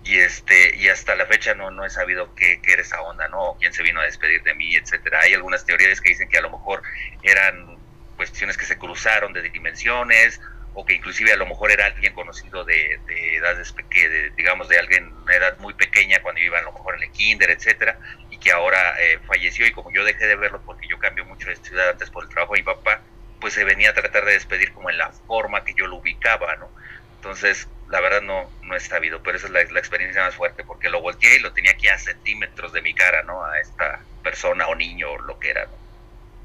[0.04, 3.28] Y este y hasta la fecha no no he sabido qué, qué, era esa onda
[3.28, 5.20] no quién se vino a despedir de mí etcétera.
[5.20, 6.82] Hay algunas teorías que dicen que a lo mejor
[7.22, 7.78] eran
[8.16, 10.40] cuestiones que se cruzaron de dimensiones
[10.72, 14.68] o que inclusive a lo mejor era alguien conocido de, de edades que de, digamos
[14.68, 17.98] de alguien una edad muy pequeña cuando iba a lo mejor en el kinder etcétera
[18.30, 19.66] y que ahora eh, falleció.
[19.66, 22.30] Y como yo dejé de verlo porque yo cambio mucho de ciudad antes por el
[22.30, 23.02] trabajo de mi papá
[23.40, 26.56] pues se venía a tratar de despedir como en la forma que yo lo ubicaba
[26.56, 26.70] no
[27.16, 30.64] entonces la verdad no, no he sabido, pero esa es la, la, experiencia más fuerte,
[30.64, 33.44] porque lo volteé y lo tenía aquí a centímetros de mi cara, ¿no?
[33.44, 35.72] A esta persona o niño o lo que era, ¿no?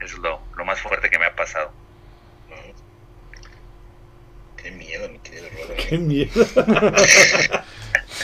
[0.04, 1.72] Eso es lo, lo más fuerte que me ha pasado.
[4.58, 5.76] Qué miedo, mi querido Rodo.
[5.88, 6.32] Qué miedo.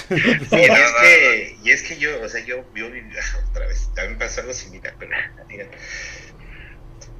[0.09, 0.15] sí,
[0.51, 2.87] y, es que, y es que yo, o sea, yo, yo
[3.51, 5.11] otra vez, también pasó algo similar, pero
[5.47, 5.67] sigan,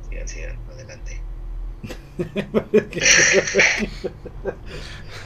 [0.10, 1.22] sigan, sigan, adelante.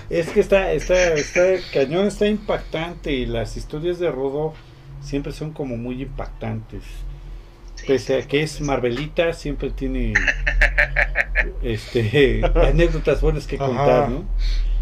[0.10, 1.42] Es que está, está, está
[1.74, 4.54] cañón, está impactante y las historias de Rodo
[5.02, 6.84] siempre son como muy impactantes.
[7.88, 10.14] Pese a que es Marvelita, siempre tiene
[11.62, 14.10] este anécdotas buenas que contar, Ajá.
[14.10, 14.26] ¿no?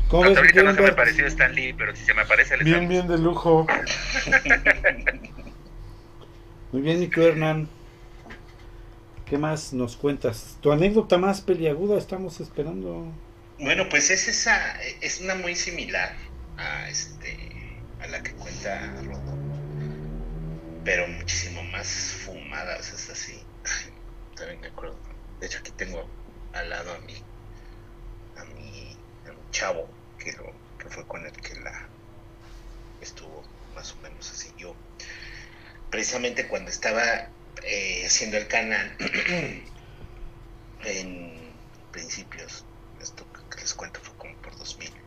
[0.08, 2.64] ¿Cómo ves, ahorita no se me pareció Stan Lee, pero si se me aparece el
[2.64, 3.66] Bien, bien de lujo.
[6.72, 7.68] Muy bien, mi Hernán.
[9.34, 10.60] ¿Qué más nos cuentas?
[10.62, 13.08] Tu anécdota más peliaguda, estamos esperando.
[13.58, 16.14] Bueno, pues es esa, es una muy similar
[16.56, 17.36] a este
[18.00, 19.36] a la que cuenta Rodo,
[20.86, 21.88] pero muchísimo más
[22.24, 23.42] fumadas, es así.
[24.36, 25.00] también me acuerdo.
[25.40, 26.08] De hecho aquí tengo
[26.54, 27.16] al lado a mi
[28.38, 28.96] a mi,
[29.28, 29.90] a mi chavo
[30.20, 30.36] que,
[30.78, 31.90] que fue con el que la
[33.02, 33.42] estuvo
[33.74, 34.76] más o menos así yo
[35.90, 37.30] precisamente cuando estaba
[37.64, 38.96] eh, haciendo el canal
[40.86, 41.54] en
[41.92, 42.66] principios.
[43.02, 45.04] Esto que les cuento fue como por 2000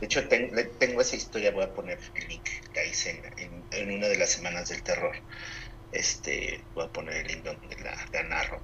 [0.00, 4.16] de hecho tengo esa historia voy a poner el link que hice en, una de
[4.16, 5.14] las semanas del terror.
[5.92, 8.62] Este voy a poner el link donde la, narro.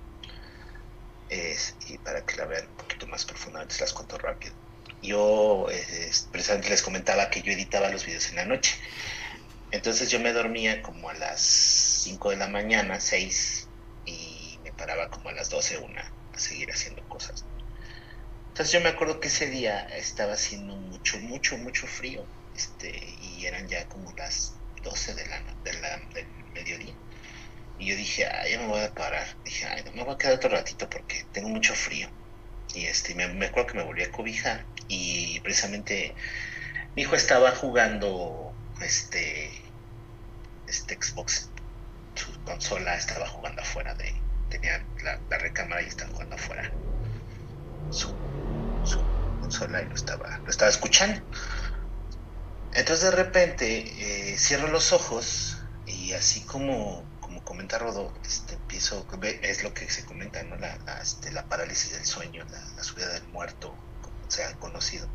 [1.28, 4.54] Y para que la vean un poquito más profundamente se las cuento rápido.
[5.02, 8.74] Yo eh, precisamente les comentaba que yo editaba los videos en la noche.
[9.72, 13.66] Entonces yo me dormía como a las 5 de la mañana, 6,
[14.04, 17.44] y me paraba como a las 12, una, a seguir haciendo cosas.
[18.48, 22.24] Entonces yo me acuerdo que ese día estaba haciendo mucho, mucho, mucho frío,
[22.54, 22.90] este,
[23.22, 24.54] y eran ya como las
[24.84, 26.94] 12 de la, de la, del mediodía.
[27.80, 29.26] Y yo dije, ay, ya me voy a parar.
[29.44, 32.08] Dije, ay, no me voy a quedar otro ratito porque tengo mucho frío.
[32.72, 36.14] Y este, me, me acuerdo que me volví a cobijar y precisamente
[36.94, 39.50] mi hijo estaba jugando este,
[40.68, 41.50] este Xbox,
[42.16, 44.14] su consola estaba jugando afuera de,
[44.50, 46.70] tenía la, recámara y estaba jugando afuera
[47.90, 48.08] su,
[48.84, 49.00] su,
[49.40, 51.22] consola y lo estaba, lo estaba escuchando.
[52.74, 55.56] Entonces de repente eh, cierro los ose
[55.86, 59.06] y así como, como comenta Rodo, este, empiezo,
[59.42, 60.56] es lo que se comenta, ¿no?
[60.56, 65.08] La, este, la parálisis del sueño, la, la subida del muerto, como sea conocido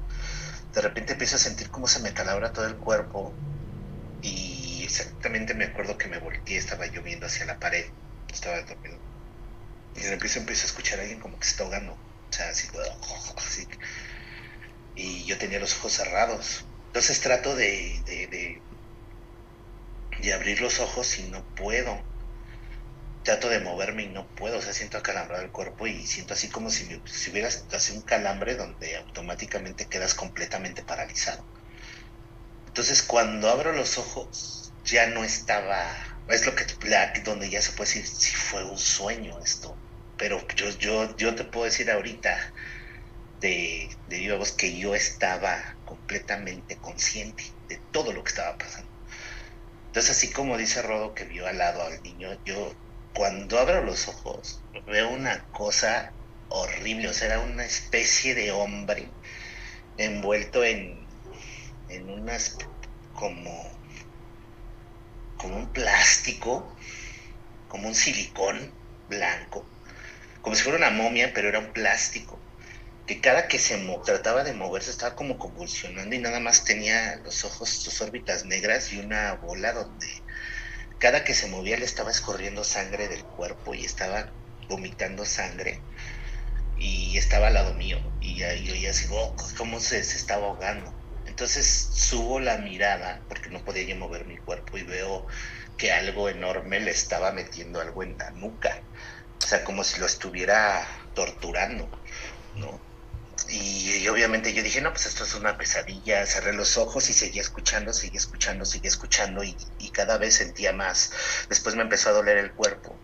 [0.74, 3.34] de repente empiezo a sentir como se me calabra todo el cuerpo
[4.22, 4.61] y
[4.92, 7.86] exactamente me acuerdo que me volteé, estaba lloviendo hacia la pared,
[8.32, 8.98] estaba dormido.
[9.96, 12.68] Y repente empiezo a escuchar a alguien como que se está ahogando, o sea, así,
[13.38, 13.68] así.
[14.96, 16.66] Y yo tenía los ojos cerrados.
[16.88, 18.02] Entonces trato de,
[20.22, 22.02] de, abrir los ojos y no puedo
[23.24, 26.50] trato de moverme y no puedo, o sea, siento acalambrado el cuerpo y siento así
[26.50, 31.46] como si, si hubieras así un calambre donde automáticamente quedas completamente paralizado.
[32.68, 35.96] Entonces, cuando abro los ojos, ya no estaba,
[36.28, 36.66] es lo que
[37.24, 39.78] donde ya se puede decir si fue un sueño esto,
[40.18, 42.54] pero yo, yo, yo te puedo decir ahorita
[43.40, 48.92] de, de viva que yo estaba completamente consciente de todo lo que estaba pasando.
[49.88, 52.74] Entonces, así como dice Rodo que vio al lado al niño, yo
[53.14, 56.14] cuando abro los ojos, veo una cosa
[56.48, 59.10] horrible, o sea, era una especie de hombre
[59.98, 61.08] envuelto en,
[61.90, 62.58] en unas
[63.14, 63.81] como,
[65.42, 66.76] como un plástico,
[67.68, 68.72] como un silicón
[69.10, 69.66] blanco,
[70.42, 72.40] como si fuera una momia, pero era un plástico,
[73.08, 77.44] que cada que se trataba de moverse estaba como convulsionando y nada más tenía los
[77.44, 80.08] ojos, sus órbitas negras y una bola donde
[81.00, 84.32] cada que se movía le estaba escorriendo sangre del cuerpo y estaba
[84.70, 85.82] vomitando sangre
[86.78, 91.01] y estaba al lado mío y yo ya así, oh, ¿cómo se estaba ahogando?
[91.42, 95.26] Entonces subo la mirada porque no podía yo mover mi cuerpo y veo
[95.76, 98.80] que algo enorme le estaba metiendo algo en la nuca,
[99.44, 101.90] o sea, como si lo estuviera torturando,
[102.58, 102.80] ¿no?
[103.50, 107.42] Y, obviamente yo dije, no, pues esto es una pesadilla, cerré los ojos y seguía
[107.42, 109.56] escuchando, seguía escuchando, seguía escuchando y,
[109.94, 111.12] cada vez sentía más.
[111.50, 112.96] Después me empezó a doler el cuerpo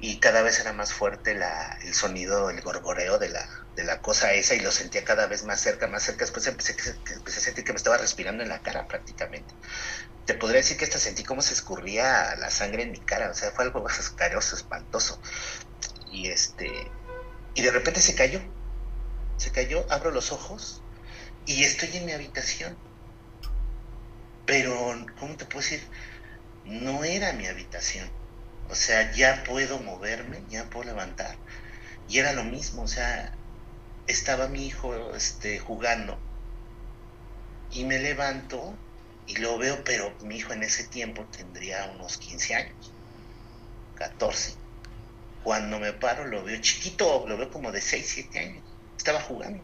[0.00, 3.46] y cada vez era más fuerte la, el sonido, el gorgoreo de la,
[3.76, 6.24] de la cosa esa y lo sentía cada vez más cerca, más cerca.
[6.24, 6.74] Después empecé,
[7.14, 9.54] empecé a sentir que me estaba respirando en la cara prácticamente.
[10.24, 13.34] Te podría decir que hasta sentí cómo se escurría la sangre en mi cara, o
[13.34, 15.20] sea, fue algo asqueroso, espantoso.
[16.10, 16.70] Y este,
[17.54, 18.40] y de repente se cayó
[19.40, 20.82] se cayó, abro los ojos
[21.46, 22.76] y estoy en mi habitación.
[24.44, 24.74] Pero,
[25.18, 25.82] ¿cómo te puedo decir?
[26.64, 28.19] No era mi habitación.
[28.70, 31.36] O sea, ya puedo moverme, ya puedo levantar.
[32.08, 33.32] Y era lo mismo, o sea,
[34.06, 36.18] estaba mi hijo este, jugando
[37.72, 38.74] y me levanto
[39.26, 42.92] y lo veo, pero mi hijo en ese tiempo tendría unos 15 años,
[43.96, 44.54] 14.
[45.44, 48.64] Cuando me paro lo veo chiquito, lo veo como de 6, 7 años
[49.00, 49.62] estaba jugando.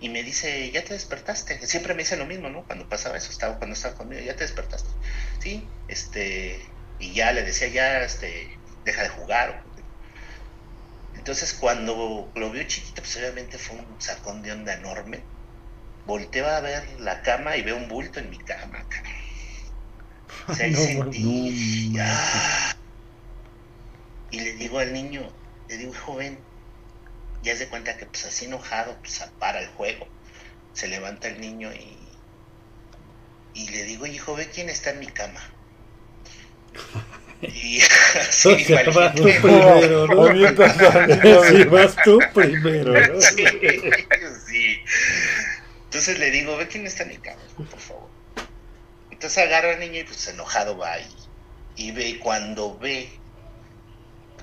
[0.00, 1.66] Y me dice, ya te despertaste.
[1.66, 2.64] Siempre me dice lo mismo, ¿no?
[2.64, 4.88] Cuando pasaba eso, estaba, cuando estaba conmigo, ya te despertaste.
[5.40, 6.60] Sí, este,
[6.98, 9.62] y ya le decía, ya, este, deja de jugar.
[11.14, 15.22] Entonces cuando lo vio chiquito, pues obviamente fue un sacón de onda enorme.
[16.06, 18.86] Volteo a ver la cama y veo un bulto en mi cama,
[20.48, 21.92] O sea, sentí,
[24.30, 25.30] Y le digo al niño,
[25.68, 26.38] le digo, joven,
[27.42, 30.06] ya se cuenta que pues así enojado, pues para el juego.
[30.72, 31.98] Se levanta el niño y,
[33.54, 35.40] y le digo, hijo, ve quién está en mi cama.
[37.40, 37.80] Y
[38.20, 41.44] así O sea, vas tú primero, ¿no?
[41.48, 43.20] Sí, vas tú primero, ¿no?
[43.20, 43.44] Sí,
[44.46, 44.78] sí.
[45.84, 48.10] Entonces le digo, ve quién está en mi cama, por favor.
[49.10, 51.14] Entonces agarra al niño y pues enojado va y,
[51.76, 53.10] y ve, y cuando ve,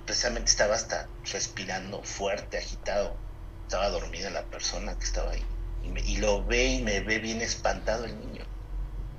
[0.05, 3.17] precisamente estaba hasta respirando fuerte, agitado,
[3.63, 5.43] estaba dormida la persona que estaba ahí.
[5.83, 8.43] Y, me- y lo ve y me ve bien espantado el niño.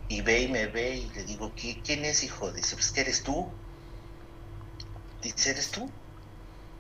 [0.09, 2.53] Y ve y me ve y le digo, "¿Qui- ¿quién es hijo?
[2.53, 3.53] Dice, pues que eres tú.
[5.35, 5.99] Dice, ¿eres tú?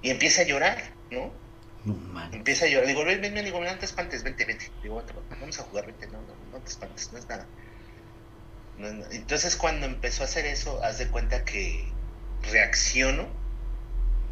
[0.02, 1.42] Y empieza a llorar, ¿no?
[1.84, 2.34] No man.
[2.34, 2.86] Empieza a llorar.
[2.88, 4.66] Digo, ven, ven, ven, digo, no te espantes, vente, vente.
[4.82, 7.50] Digo, "Vente, vamos a jugar, vente, no, no, no te espantes, no es nada.
[8.74, 9.08] No es nada.
[9.14, 11.98] Entonces cuando empezó a hacer eso, haz de cuenta que
[12.40, 13.40] reacciono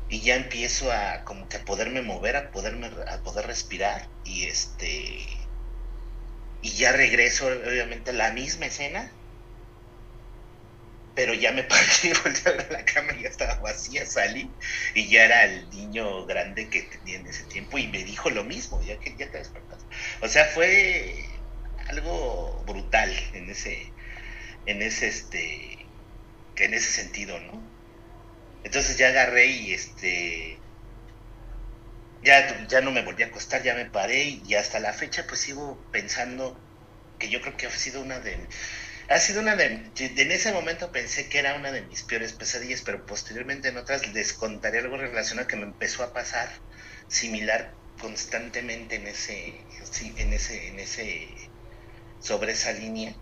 [0.08, 4.44] y ya empiezo a como que a poderme mover, a poderme, a poder respirar y
[4.46, 5.50] este
[6.60, 9.18] y ya regreso obviamente a la misma escena
[11.14, 14.58] pero ya me partí, volteé a la cama y ya estaba vacía, salí
[14.94, 18.44] y ya era el niño grande que tenía en ese tiempo y me dijo lo
[18.44, 19.86] mismo, ya que ya te despertaste.
[20.22, 21.42] O sea, fue
[21.88, 23.94] algo brutal en ese,
[24.66, 25.92] en ese este,
[26.56, 27.74] en ese sentido, ¿no?
[28.64, 30.64] Entonces ya agarré y este,
[32.22, 35.40] ya, ya no me volví a acostar, ya me paré y hasta la fecha pues
[35.40, 36.64] sigo pensando
[37.18, 38.48] que yo creo que ha sido una de
[39.08, 42.82] ha sido una de, en ese momento pensé que era una de mis peores pesadillas,
[42.82, 46.62] pero posteriormente en otras les contaré algo relacionado que me empezó a pasar
[47.08, 49.66] similar constantemente en ese,
[50.16, 51.52] en ese, en ese,
[52.18, 53.20] sobre esa línea,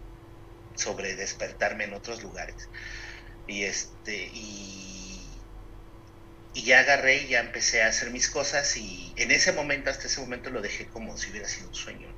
[0.74, 2.70] sobre despertarme en otros lugares.
[3.46, 5.44] Y este, y,
[6.52, 10.06] y ya agarré y ya empecé a hacer mis cosas y en ese momento, hasta
[10.06, 12.16] ese momento lo dejé como si hubiera sido un sueño.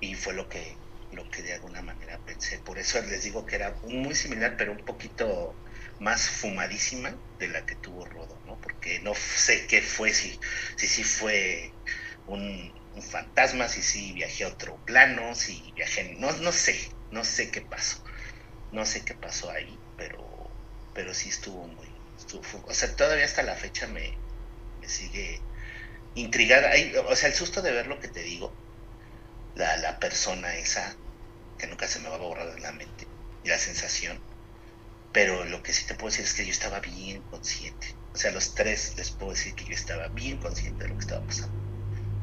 [0.00, 0.85] Y fue lo que,
[1.16, 2.58] lo que de alguna manera pensé.
[2.58, 5.56] Por eso les digo que era muy similar, pero un poquito
[5.98, 8.60] más fumadísima de la que tuvo Rodo, ¿no?
[8.60, 10.38] Porque no sé qué fue, si
[10.76, 11.72] si, si fue
[12.26, 16.76] un, un fantasma, si sí viajé a otro plano, si viajé, no, no sé,
[17.10, 18.02] no sé qué pasó,
[18.72, 20.50] no sé qué pasó ahí, pero,
[20.94, 21.88] pero sí estuvo muy,
[22.18, 24.20] estuvo, o sea, todavía hasta la fecha me,
[24.86, 25.40] sigue
[26.14, 26.70] intrigada,
[27.08, 28.52] o sea, el susto de ver lo que te digo,
[29.54, 30.96] la persona esa,
[31.56, 33.06] que nunca se me va a borrar de la mente,
[33.44, 34.18] y la sensación,
[35.12, 38.30] pero lo que sí te puedo decir es que yo estaba bien consciente, o sea,
[38.32, 41.66] los tres les puedo decir que yo estaba bien consciente de lo que estaba pasando.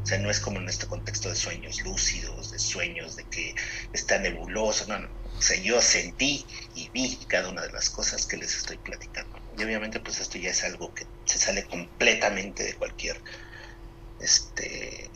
[0.03, 3.55] O sea, no es como en este contexto de sueños lúcidos, de sueños de que
[3.93, 5.07] está nebuloso, no, no.
[5.37, 6.45] O sea, yo sentí
[6.75, 9.39] y vi cada una de las cosas que les estoy platicando.
[9.57, 13.21] Y obviamente, pues esto ya es algo que se sale completamente de cualquier,
[14.19, 15.09] este,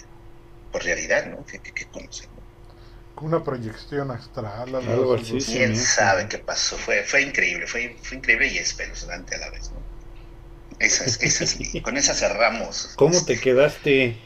[0.72, 1.46] por realidad, ¿no?
[1.46, 2.37] Que, que, que conocemos.
[3.22, 4.76] Una proyección astral.
[4.76, 5.40] Algo, Algo así.
[5.40, 5.52] así, sí.
[5.54, 6.78] ¿Quién sabe qué pasó?
[6.78, 9.86] Fue, fue increíble, fue, fue increíble y espeluznante a la vez, ¿no?
[10.80, 12.96] Esa es, esa es- con esa cerramos.
[12.96, 14.22] ¿Cómo te quedaste?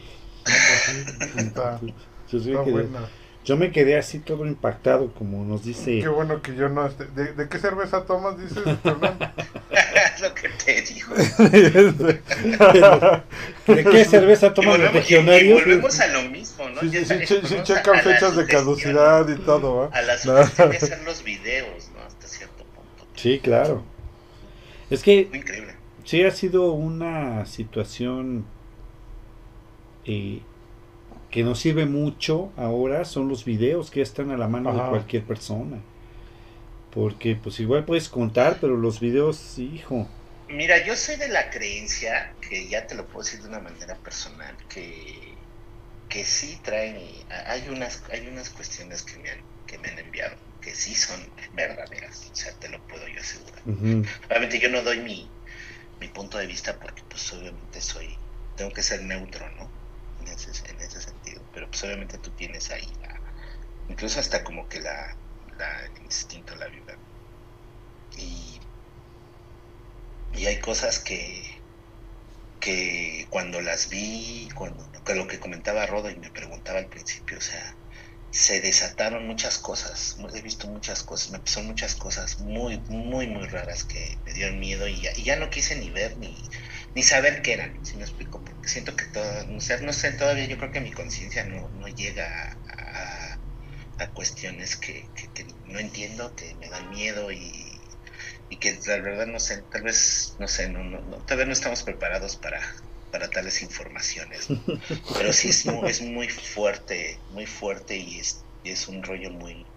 [1.35, 1.81] Está,
[2.25, 3.09] está buena.
[3.45, 5.99] Yo me quedé así todo impactado, como nos dice.
[5.99, 7.05] Qué bueno que yo no esté.
[7.05, 8.37] ¿De, de qué cerveza tomas?
[8.39, 9.27] Dices, Fernando.
[10.21, 11.15] lo que te digo.
[13.67, 15.61] ¿De qué cerveza Y toman los legionarios?
[15.63, 16.81] volvemos a lo mismo, ¿no?
[16.81, 19.89] Sí, Ya sí, sí, sí, checan a- a la fechas de caducidad y todo, ¿ah?
[19.93, 20.19] A la No.
[20.19, 22.01] sugestión de hacer los videos, ¿no?
[22.05, 23.07] Hasta cierto punto.
[23.15, 23.83] Sí, claro.
[24.89, 25.75] Es que increíble.
[26.03, 28.45] sí ha sido una situación
[30.05, 30.41] eh,
[31.31, 34.89] que nos sirve mucho ahora, son los videos que ya están a la mano de
[34.89, 35.77] cualquier persona.
[36.93, 40.07] Porque pues igual puedes contar, pero los videos, hijo.
[40.49, 43.95] Mira, yo soy de la creencia, que ya te lo puedo decir de una manera
[44.03, 45.37] personal, que,
[46.09, 46.97] que sí traen,
[47.47, 51.33] hay unas, hay unas cuestiones que me, han, que me han enviado, que sí son
[51.53, 53.63] verdaderas, o sea, te lo puedo yo asegurar.
[54.29, 55.29] Obviamente yo no doy mi,
[55.99, 58.17] mi punto de vista porque pues obviamente soy,
[58.55, 59.69] tengo que ser neutro, ¿no?
[60.19, 60.99] En ese, en ese
[61.83, 63.21] obviamente tú tienes ahí, la-
[63.87, 65.17] incluso hasta como que la,
[65.57, 66.99] la el instinto, la vida.
[68.15, 68.61] Y,
[70.33, 71.45] y hay cosas que,
[72.59, 77.41] que cuando las vi, cuando lo que comentaba Rodo y me preguntaba al principio, o
[77.41, 77.77] sea,
[78.31, 83.47] se desataron muchas cosas, he visto muchas cosas, me pasaron muchas cosas muy, muy, muy
[83.47, 86.49] raras que me dieron miedo y ya no quise ni ver ni,
[86.93, 90.13] ni saber qué eran, si me explico, porque siento que todo, no sé, no sé,
[90.13, 92.27] todavía yo creo que mi conciencia no, no llega
[92.67, 93.41] a,
[93.97, 97.81] a cuestiones que, que- que no entiendo, que me dan miedo y,
[98.49, 101.47] y que la verdad no sé, tal vez, no sé, no, no, no tal vez
[101.47, 102.61] no estamos preparados para,
[103.09, 104.55] para tales informaciones,
[105.15, 109.71] pero sí es muy, es muy fuerte, muy fuerte y es, es un rollo muy,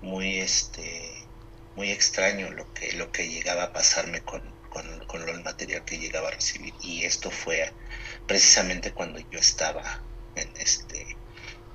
[0.00, 1.30] muy, este,
[1.74, 5.98] muy extraño lo que, lo que llegaba a pasarme con, con, con el material que
[5.98, 6.74] llegaba a recibir.
[6.82, 7.72] Y esto fue
[8.26, 10.02] precisamente cuando yo estaba
[10.34, 11.16] en este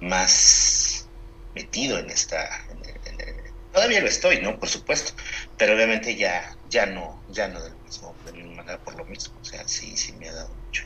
[0.01, 1.07] más
[1.55, 2.65] metido en esta
[3.73, 5.13] todavía lo estoy no por supuesto
[5.57, 9.05] pero obviamente ya ya no ya no del mismo de la misma manera por lo
[9.05, 9.33] mismo.
[9.41, 10.83] O sea sí sí me ha dado mucho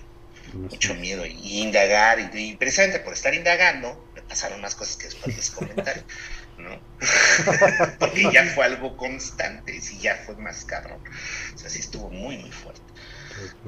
[0.53, 1.25] mucho miedo.
[1.25, 6.03] Y, indagar y, precisamente por estar indagando me pasaron más cosas que después les comentaré
[6.65, 6.79] ¿no?
[7.99, 10.99] porque ya fue algo constante y ya fue más cabrón.
[11.53, 12.81] O sea sí estuvo muy muy fuerte.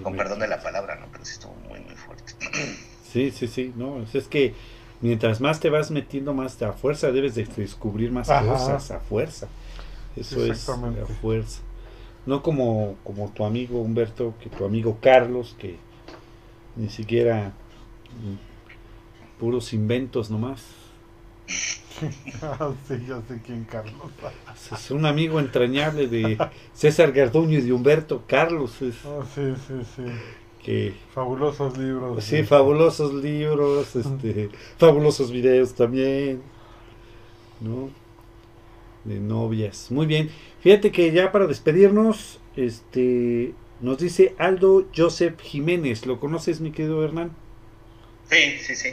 [0.02, 2.34] Con perdón de la palabra no pero sí estuvo muy muy fuerte.
[3.12, 4.54] Sí sí sí no es que
[5.00, 9.48] mientras más te vas metiendo más a fuerza debes de descubrir más cosas a fuerza.
[10.16, 10.76] Eso es a
[11.22, 11.62] fuerza.
[12.26, 15.78] No como como tu amigo Humberto que tu amigo Carlos que
[16.76, 17.54] ni siquiera
[18.22, 20.64] mm, puros inventos nomás
[21.48, 24.12] sí, yo sé quién Carlos.
[24.72, 26.38] es un amigo entrañable de
[26.74, 28.82] César Garduño y de Humberto Carlos.
[28.82, 30.04] Es, ah, sí, sí, sí
[31.14, 32.24] fabulosos libros.
[32.24, 36.42] Sí, fabulosos libros, este, fabulosos videos también,
[37.62, 37.90] ¿no?
[39.06, 39.90] De novias.
[39.92, 40.30] Muy bien.
[40.60, 46.06] Fíjate que ya para despedirnos, este, nos dice Aldo Joseph Jiménez.
[46.06, 47.32] ¿Lo conoces, mi querido Hernán?
[48.30, 48.90] Sí, sí, sí.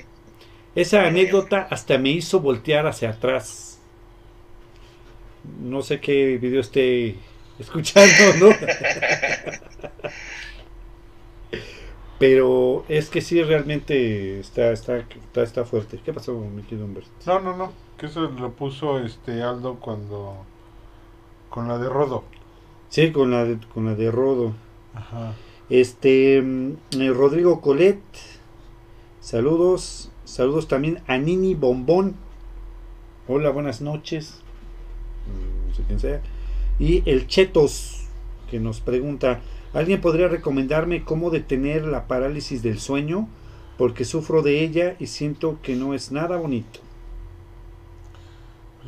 [0.75, 3.79] Esa anécdota hasta me hizo voltear hacia atrás.
[5.61, 7.17] No sé qué video esté
[7.59, 8.57] escuchando, ¿no?
[12.19, 16.01] Pero es que sí, realmente está, está, está, está fuerte.
[16.05, 17.11] ¿Qué pasó, mi querido Humberto?
[17.27, 17.73] No, no, no.
[17.99, 20.45] Que eso lo puso este Aldo cuando.
[21.51, 22.25] con la de Rodo.
[22.89, 24.55] Sí, con la de, con la de Rodo.
[24.95, 25.35] Ajá.
[25.69, 26.41] Este.
[26.41, 28.01] Mm, eh, Rodrigo Colet.
[29.21, 30.11] Saludos.
[30.25, 32.15] Saludos también a Nini Bombón.
[33.29, 34.41] Hola, buenas noches.
[35.69, 36.23] No sé quién sea.
[36.79, 38.07] Y el Chetos,
[38.51, 39.41] que nos pregunta.
[39.75, 43.29] ¿Alguien podría recomendarme cómo detener la parálisis del sueño?
[43.77, 46.81] Porque sufro de ella y siento que no es nada bonito.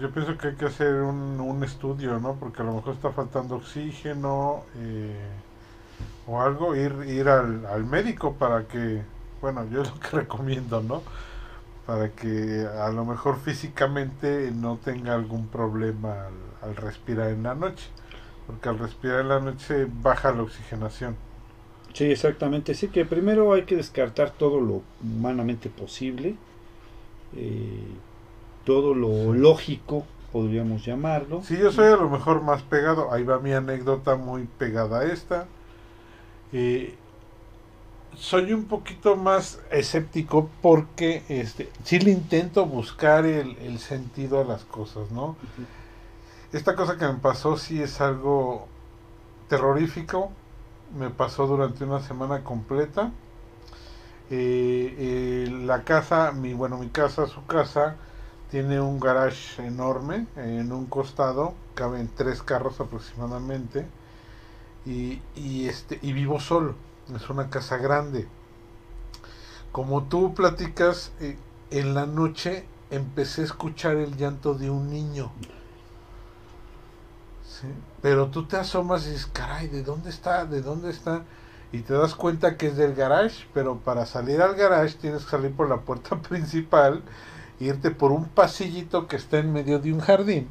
[0.01, 2.35] Yo pienso que hay que hacer un, estudio, ¿no?
[2.35, 5.17] Porque a lo mejor está faltando oxígeno eh,
[6.27, 9.03] o algo, ir, ir al, médico para que,
[9.41, 11.03] bueno, yo es lo que recomiendo, ¿no?
[11.87, 16.27] Para que a lo mejor físicamente no tenga algún problema
[16.63, 17.91] al respirar en la noche
[18.47, 21.17] porque al respirar en la noche baja la oxigenación.
[21.93, 22.75] Sí, exactamente.
[22.75, 26.37] Sí que primero hay que descartar todo lo humanamente posible,
[27.35, 27.87] eh,
[28.65, 31.43] todo lo lógico, podríamos llamarlo.
[31.43, 33.13] Sí, yo soy a lo mejor más pegado.
[33.13, 35.47] Ahí va mi anécdota muy pegada a esta.
[36.53, 36.95] Eh,
[38.17, 44.45] soy un poquito más escéptico porque este, sí le intento buscar el, el sentido a
[44.45, 45.37] las cosas, ¿no?
[46.53, 48.69] Esta cosa que me pasó sí es algo
[49.49, 50.31] terrorífico.
[50.97, 53.11] Me pasó durante una semana completa.
[54.31, 57.97] Eh, eh, la casa, mi bueno, mi casa, su casa,
[58.51, 61.55] tiene un garage enorme en un costado.
[61.75, 63.87] Caben tres carros aproximadamente.
[64.87, 66.86] Y, y, este, y vivo solo.
[67.15, 68.27] Es una casa grande.
[69.71, 71.39] Como tú platicas, eh,
[71.71, 75.31] en la noche empecé a escuchar el llanto de un niño.
[78.03, 80.45] Pero tú te asomas y dices, caray, ¿de dónde está?
[80.45, 81.23] ¿De dónde está?
[81.73, 85.31] Y te das cuenta que es del garage, pero para salir al garage tienes que
[85.31, 87.03] salir por la puerta principal,
[87.61, 90.49] irte por un pasillito que está en medio de un jardín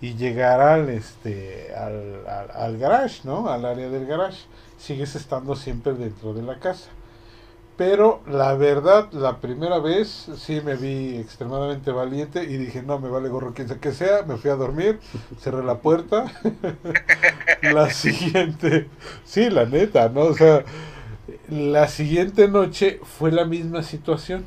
[0.00, 3.48] y llegar al, este, al, al, al garage, ¿no?
[3.48, 4.44] Al área del garage.
[4.78, 6.90] Sigues estando siempre dentro de la casa.
[7.80, 13.08] Pero la verdad, la primera vez sí me vi extremadamente valiente y dije, no, me
[13.08, 15.00] vale gorro quien sea que sea, me fui a dormir,
[15.40, 16.30] cerré la puerta.
[17.62, 18.90] la siguiente,
[19.24, 20.24] sí, la neta, ¿no?
[20.24, 20.62] O sea,
[21.48, 24.44] la siguiente noche fue la misma situación.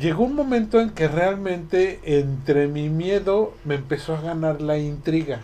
[0.00, 5.40] Llegó un momento en que realmente entre mi miedo me empezó a ganar la intriga.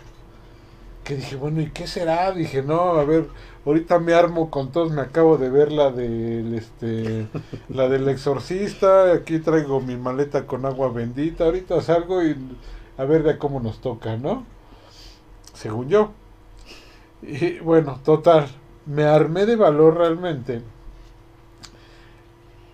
[1.03, 2.31] Que dije, bueno, ¿y qué será?
[2.31, 3.27] Dije, no, a ver,
[3.67, 7.27] Ahorita me armo con todos, me acabo de ver la del este
[7.67, 12.33] la del exorcista, aquí traigo mi maleta con agua bendita, ahorita salgo y
[12.97, 14.45] a ver de cómo nos toca, ¿no?
[15.53, 16.13] Según yo.
[17.21, 18.47] Y bueno, total,
[18.85, 20.61] me armé de valor realmente.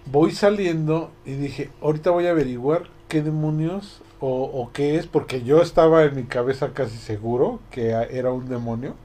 [0.05, 5.61] Voy saliendo y dije, ahorita voy a averiguar qué demonios o, qué es, porque yo
[5.61, 8.95] estaba en mi cabeza casi seguro que era un demonio,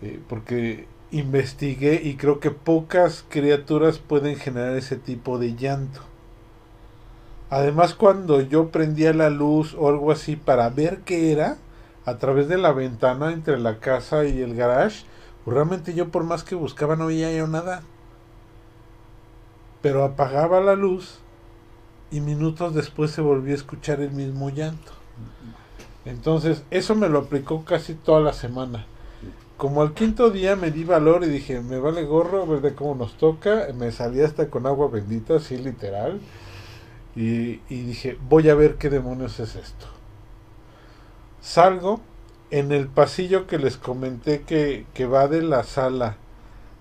[0.00, 6.00] eh, porque investigué y creo que pocas criaturas pueden generar ese tipo de llanto.
[7.50, 11.58] Además, cuando yo prendía la luz o algo así para ver qué era,
[12.04, 15.04] a través de la ventana entre la casa y el garage,
[15.46, 17.82] realmente yo por más que buscaba no veía nada.
[19.82, 21.20] Pero apagaba la luz
[22.10, 24.92] y minutos después se volvió a escuchar el mismo llanto.
[26.04, 28.86] Entonces, eso me lo aplicó casi toda la semana.
[29.56, 32.74] Como al quinto día me di valor y dije, me vale gorro, a ver de
[32.74, 33.68] cómo nos toca.
[33.74, 36.20] Me salí hasta con agua bendita, así literal.
[37.14, 39.86] Y, y dije, voy a ver qué demonios es esto.
[41.40, 42.00] Salgo
[42.50, 46.16] en el pasillo que les comenté que, que va de la sala,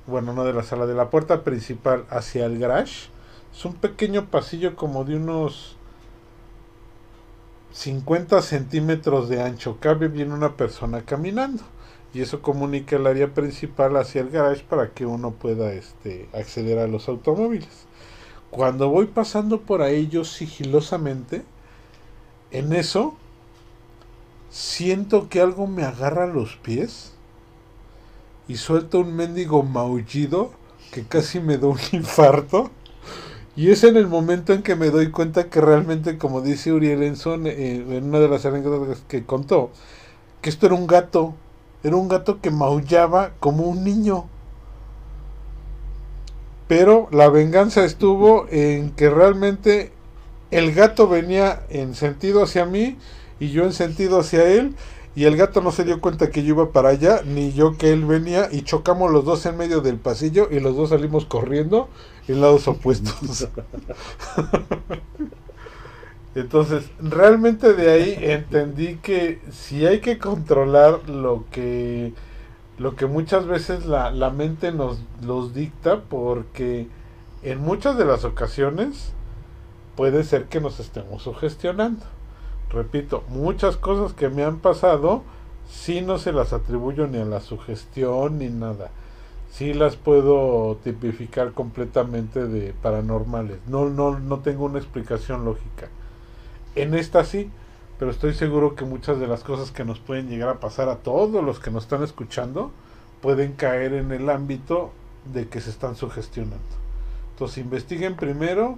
[0.10, 3.10] bueno, no de la sala, de la puerta principal hacia el garage
[3.53, 5.76] es un pequeño pasillo como de unos
[7.73, 9.77] 50 centímetros de ancho.
[9.80, 11.64] Cabe bien una persona caminando.
[12.14, 16.80] Y eso comunica el área principal hacia el garage para que uno pueda este, acceder
[16.80, 17.86] a los automóviles.
[18.49, 21.44] Cuando voy pasando por ahí yo sigilosamente,
[22.49, 23.15] en eso
[24.49, 27.14] siento que algo me agarra los pies
[28.50, 30.52] y suelto un mendigo maullido
[30.92, 32.72] que casi me da un infarto.
[33.56, 37.04] Y es en el momento en que me doy cuenta que realmente, como dice Uriel
[37.04, 39.72] Enson eh, en una de las anécdotas que contó,
[40.42, 41.36] que esto era un gato,
[41.84, 44.26] era un gato que maullaba como un niño.
[46.68, 49.92] Pero la venganza estuvo en que realmente
[50.50, 52.98] el gato venía en sentido hacia mí
[53.40, 54.76] y yo en sentido hacia él
[55.20, 57.91] y el gato no se dio cuenta que yo iba para allá, ni yo que
[57.91, 61.90] él venía, y chocamos los dos en medio del pasillo y los dos salimos corriendo
[62.30, 63.50] en lados opuestos.
[66.36, 72.14] Entonces, realmente de ahí entendí que si hay que controlar lo que
[72.78, 76.88] lo que muchas veces la, la mente nos los dicta porque
[77.44, 79.12] en muchas de las ocasiones
[79.98, 82.06] puede ser que nos estemos sugestionando
[82.70, 85.24] repito, muchas cosas que me han pasado,
[85.70, 88.91] sí no se las atribuyo ni a la sugestión ni nada.
[89.52, 93.58] Sí las puedo tipificar completamente de paranormales.
[93.68, 95.90] No, no, no tengo una explicación lógica.
[96.76, 97.50] En esta sí,
[97.98, 100.98] pero estoy seguro que muchas de las cosas que nos pueden llegar a pasar a
[100.98, 102.72] todos los que nos están escuchando
[103.22, 104.91] pueden caer en el ámbito
[105.34, 106.58] de que se están sugestionando.
[107.32, 108.78] Entonces investiguen primero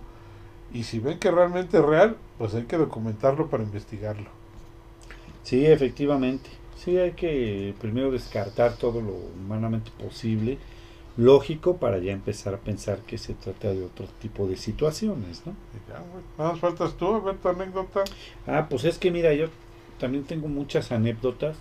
[0.74, 4.30] y si ven que realmente es real, pues hay que documentarlo para investigarlo.
[5.44, 6.50] Sí, efectivamente.
[6.78, 10.58] Sí, hay que primero descartar todo lo humanamente posible,
[11.18, 15.54] lógico, para ya empezar a pensar que se trata de otro tipo de situaciones, ¿no?
[15.88, 16.02] Ya,
[16.38, 18.04] Nada más faltas tú, a ver tu anécdota.
[18.48, 19.48] Ah, pues es que mira, yo
[20.00, 21.58] también tengo muchas anécdotas,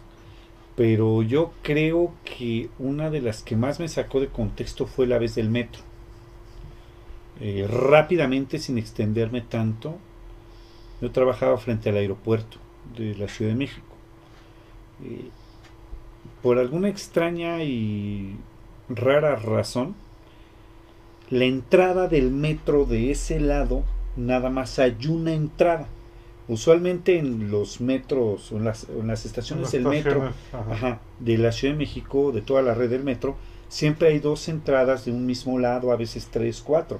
[0.76, 5.18] pero yo creo que una de las que más me sacó de contexto fue la
[5.18, 5.82] vez del metro.
[7.40, 9.96] Eh, rápidamente, sin extenderme tanto,
[11.00, 12.58] yo trabajaba frente al aeropuerto
[12.96, 13.86] de la Ciudad de México.
[15.04, 15.30] Eh,
[16.42, 18.36] por alguna extraña y
[18.88, 19.94] rara razón,
[21.30, 23.84] la entrada del metro de ese lado
[24.16, 25.86] nada más hay una entrada.
[26.48, 30.32] Usualmente en los metros o en las, estaciones del metro
[31.20, 33.36] de la Ciudad de México, de toda la red del metro,
[33.68, 36.98] siempre hay dos entradas de un mismo lado, a veces tres, cuatro.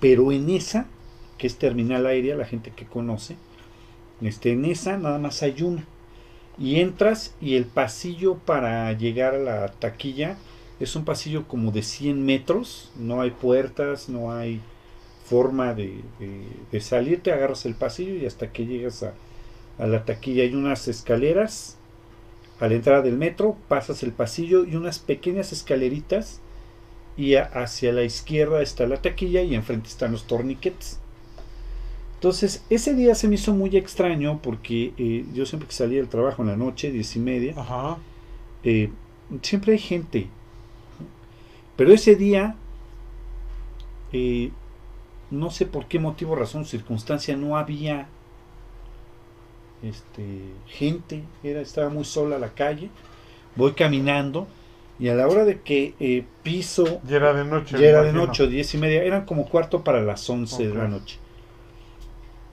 [0.00, 0.86] Pero en esa,
[1.38, 3.36] que es terminal aérea, la gente que conoce,
[4.20, 5.84] este, en esa nada más hay una.
[6.58, 10.36] Y entras y el pasillo para llegar a la taquilla
[10.78, 14.60] es un pasillo como de 100 metros, no hay puertas, no hay
[15.24, 16.02] forma de,
[16.80, 19.14] salir, te agarras el pasillo y hasta que llegas a,
[19.78, 21.76] a la taquilla hay unas escaleras
[22.58, 26.40] a la entrada del metro, pasas el pasillo y unas pequeñas escaleritas
[27.16, 30.98] y hacia la izquierda está la taquilla y enfrente están los torniquetes.
[32.14, 36.08] Entonces, ese día se me hizo muy extraño porque eh, yo siempre que salía del
[36.08, 37.54] trabajo en la noche, diez y media,
[38.62, 38.90] eh,
[39.40, 40.28] siempre hay gente.
[41.76, 42.56] Pero ese día,
[44.12, 44.50] eh,
[45.30, 48.06] no sé por qué motivo, razón, circunstancia, no había
[49.82, 52.90] este, gente, era, estaba muy sola la calle.
[53.56, 54.46] Voy caminando
[55.00, 57.00] y a la hora de que eh, piso.
[57.08, 57.78] Ya era de noche.
[57.78, 59.02] Ya era de noche, diez y media.
[59.02, 61.18] Eran como cuarto para las once de la noche.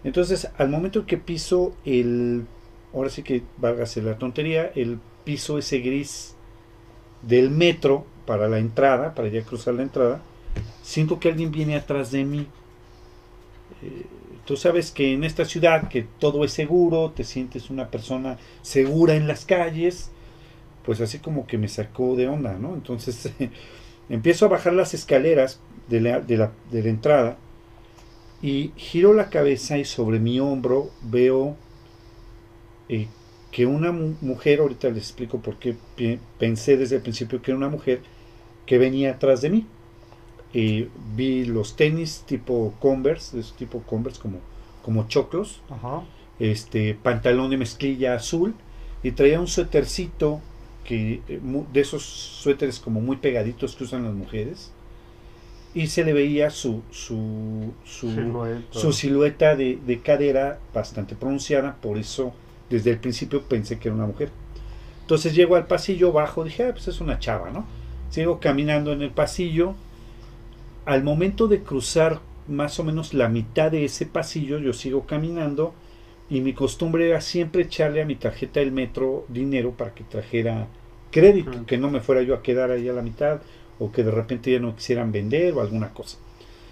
[0.03, 2.45] Entonces, al momento que piso el.
[2.94, 4.72] Ahora sí que válgase la tontería.
[4.76, 6.36] El piso ese gris
[7.22, 10.22] del metro para la entrada, para ya cruzar la entrada.
[10.82, 12.48] Siento que alguien viene atrás de mí.
[13.84, 14.06] Eh,
[14.48, 19.15] Tú sabes que en esta ciudad que todo es seguro, te sientes una persona segura
[19.15, 20.10] en las calles,
[20.88, 22.73] pues así como que me sacó de onda, ¿no?
[22.73, 23.30] Entonces
[24.09, 25.59] empiezo a bajar las escaleras
[25.89, 27.38] de la, de la, de la entrada
[28.41, 31.57] y giro la cabeza y sobre mi hombro veo
[32.88, 33.07] eh,
[33.51, 35.76] que una mujer, ahorita les explico por qué
[36.39, 37.99] pensé desde el principio que era una mujer
[38.65, 39.68] que venía atrás de mí.
[40.53, 40.88] Eh,
[41.18, 44.38] vi los tenis tipo Converse, de tipo Converse como,
[44.85, 45.61] como choclos,
[46.39, 48.55] este pantalón de mezclilla azul
[49.03, 50.39] y traía un suétercito
[50.88, 51.39] que eh,
[51.73, 54.72] de esos suéteres como muy pegaditos que usan las mujeres
[55.76, 61.76] y se le veía su su, su silueta, su silueta de, de, cadera bastante pronunciada,
[61.76, 62.34] por eso
[62.69, 64.31] desde el principio pensé que era una mujer.
[65.01, 67.65] Entonces llego al pasillo bajo, dije, ah, pues es una chava, ¿no?
[68.09, 69.76] Sigo caminando en el pasillo.
[70.85, 75.73] Al momento de cruzar más o menos la mitad de ese pasillo, yo sigo caminando
[76.30, 80.68] y mi costumbre era siempre echarle a mi tarjeta del metro dinero para que trajera
[81.12, 83.41] crédito, que no me fuera yo a quedar ahí a la mitad
[83.80, 86.18] o que de repente ya no quisieran vender o alguna cosa.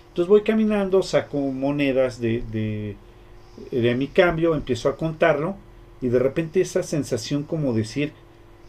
[0.09, 2.95] Entonces voy caminando, saco monedas de, de,
[3.71, 5.55] de mi cambio, empiezo a contarlo
[6.01, 8.11] y de repente esa sensación como decir,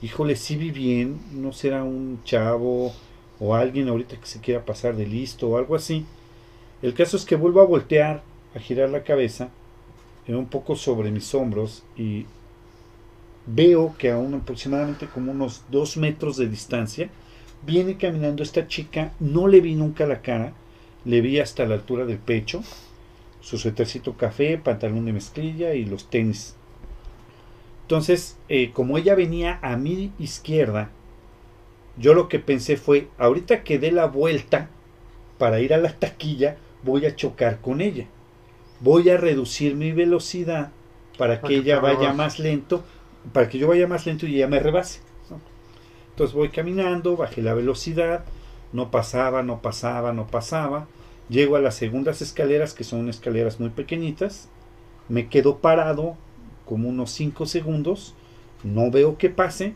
[0.03, 2.93] híjole, sí vi bien, no será un chavo
[3.41, 6.07] o alguien ahorita que se quiera pasar de listo o algo así.
[6.83, 8.23] El caso es que vuelvo a voltear,
[8.55, 9.51] a girar la cabeza,
[10.35, 12.27] un poco sobre mis hombros y
[13.47, 17.09] veo que a un, aproximadamente como unos dos metros de distancia
[17.65, 20.53] viene caminando esta chica, no le vi nunca la cara,
[21.05, 22.62] le vi hasta la altura del pecho,
[23.40, 26.57] su suétercito café, pantalón de mezclilla y los tenis
[27.86, 30.90] entonces, eh, como ella venía a mi izquierda,
[31.97, 34.69] yo lo que pensé fue, ahorita que dé la vuelta
[35.39, 38.07] para ir a la taquilla, voy a chocar con ella.
[38.81, 40.73] Voy a reducir mi velocidad
[41.19, 42.85] para que ella vaya más lento,
[43.32, 45.01] para que yo vaya más lento y ella me rebase.
[46.11, 48.24] Entonces voy caminando, bajé la velocidad,
[48.73, 50.86] no pasaba, no pasaba, no pasaba.
[51.28, 54.48] Llego a las segundas escaleras, que son escaleras muy pequeñitas.
[55.09, 56.16] Me quedo parado,
[56.65, 58.15] como unos 5 segundos,
[58.65, 59.74] no veo que pase,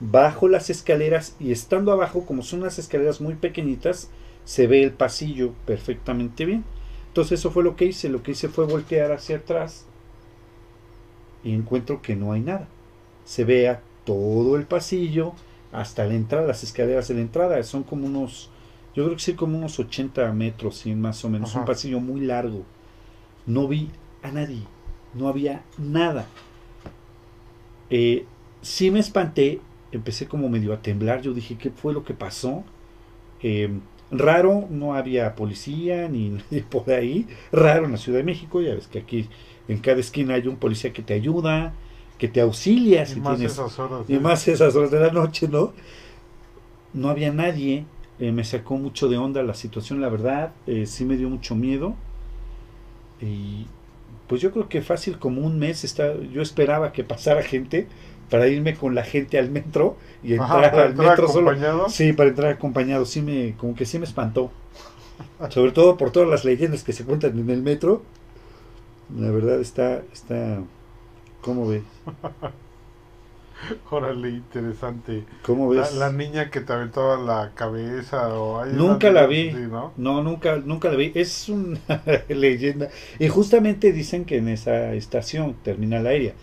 [0.00, 4.10] bajo las escaleras y estando abajo, como son unas escaleras muy pequeñitas,
[4.44, 6.64] se ve el pasillo perfectamente bien.
[7.12, 9.86] Entonces eso fue lo que hice, lo que hice fue voltear hacia atrás
[11.44, 12.68] y encuentro que no hay nada.
[13.24, 15.34] Se vea todo el pasillo
[15.72, 18.50] hasta la entrada, las escaleras de la entrada, son como unos,
[18.94, 22.62] yo creo que sí, como unos 80 metros, más o menos, un pasillo muy largo.
[23.46, 23.90] No vi
[24.22, 24.62] a nadie
[25.14, 26.26] no había nada.
[27.90, 28.24] Eh,
[28.62, 29.60] sí me espanté,
[29.90, 32.64] empecé como medio a temblar, yo dije, ¿qué fue lo que pasó?
[33.42, 33.70] Eh,
[34.12, 38.74] raro, no había policía ni nadie por ahí, raro en la Ciudad de México, ya
[38.74, 39.28] ves que aquí
[39.68, 41.72] en cada esquina hay un policía que te ayuda,
[42.18, 45.72] que te auxilia y más esas horas, y más esas horas de la noche, ¿no?
[46.92, 47.86] No había nadie,
[48.20, 50.52] eh, me sacó mucho de onda la situación, la verdad,
[50.84, 51.96] sí me dio mucho miedo.
[53.20, 53.66] Y,
[54.26, 57.86] pues yo creo que fácil como un mes está, yo esperaba que pasara gente
[58.32, 61.90] para irme con la gente al metro y entrar al metro solo.
[61.90, 64.50] Sí, para entrar acompañado, sí me, como que sí me espantó.
[65.50, 68.00] Sobre todo por todas las leyendas que se cuentan en el metro.
[69.14, 70.60] La verdad está, está,
[71.42, 71.82] ¿cómo ves?
[73.90, 75.24] Órale, interesante.
[75.42, 75.94] ¿Cómo ves?
[75.94, 79.52] La, niña que te aventaba la cabeza o Nunca la vi.
[79.52, 79.92] ¿no?
[80.22, 81.12] nunca, nunca la vi.
[81.14, 81.78] Es una
[82.28, 82.88] leyenda.
[83.18, 86.34] Y justamente dicen que en esa estación termina la aérea.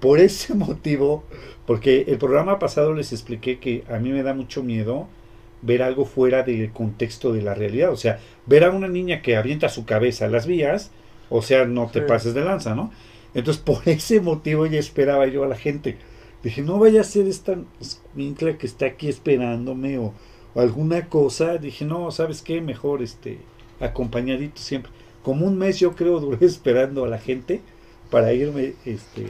[0.00, 1.24] Por ese motivo,
[1.66, 5.08] porque el programa pasado les expliqué que a mí me da mucho miedo
[5.62, 7.90] ver algo fuera del contexto de la realidad.
[7.90, 10.90] O sea, ver a una niña que avienta su cabeza a las vías,
[11.30, 12.92] o sea, no te pases de lanza, ¿no?
[13.32, 15.96] Entonces, por ese motivo ya esperaba yo a la gente
[16.44, 17.56] Dije, no vaya a ser esta
[18.12, 20.12] vincla que está aquí esperándome o,
[20.54, 21.56] alguna cosa.
[21.56, 22.60] Dije, no, ¿sabes qué?
[22.60, 23.38] Mejor este
[23.80, 24.92] acompañadito siempre.
[25.22, 27.62] Como un mes yo creo duré esperando a la gente
[28.10, 29.24] para irme este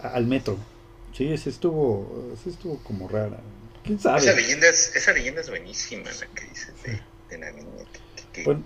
[0.00, 0.56] al metro.
[1.12, 3.40] Sí, ese estuvo, ese estuvo como rara.
[3.82, 4.18] ¿Quién sabe?
[4.18, 6.72] Esa leyenda es, esa leyenda es buenísima, la que dices
[7.28, 7.68] de, la niña.
[8.32, 8.56] Que,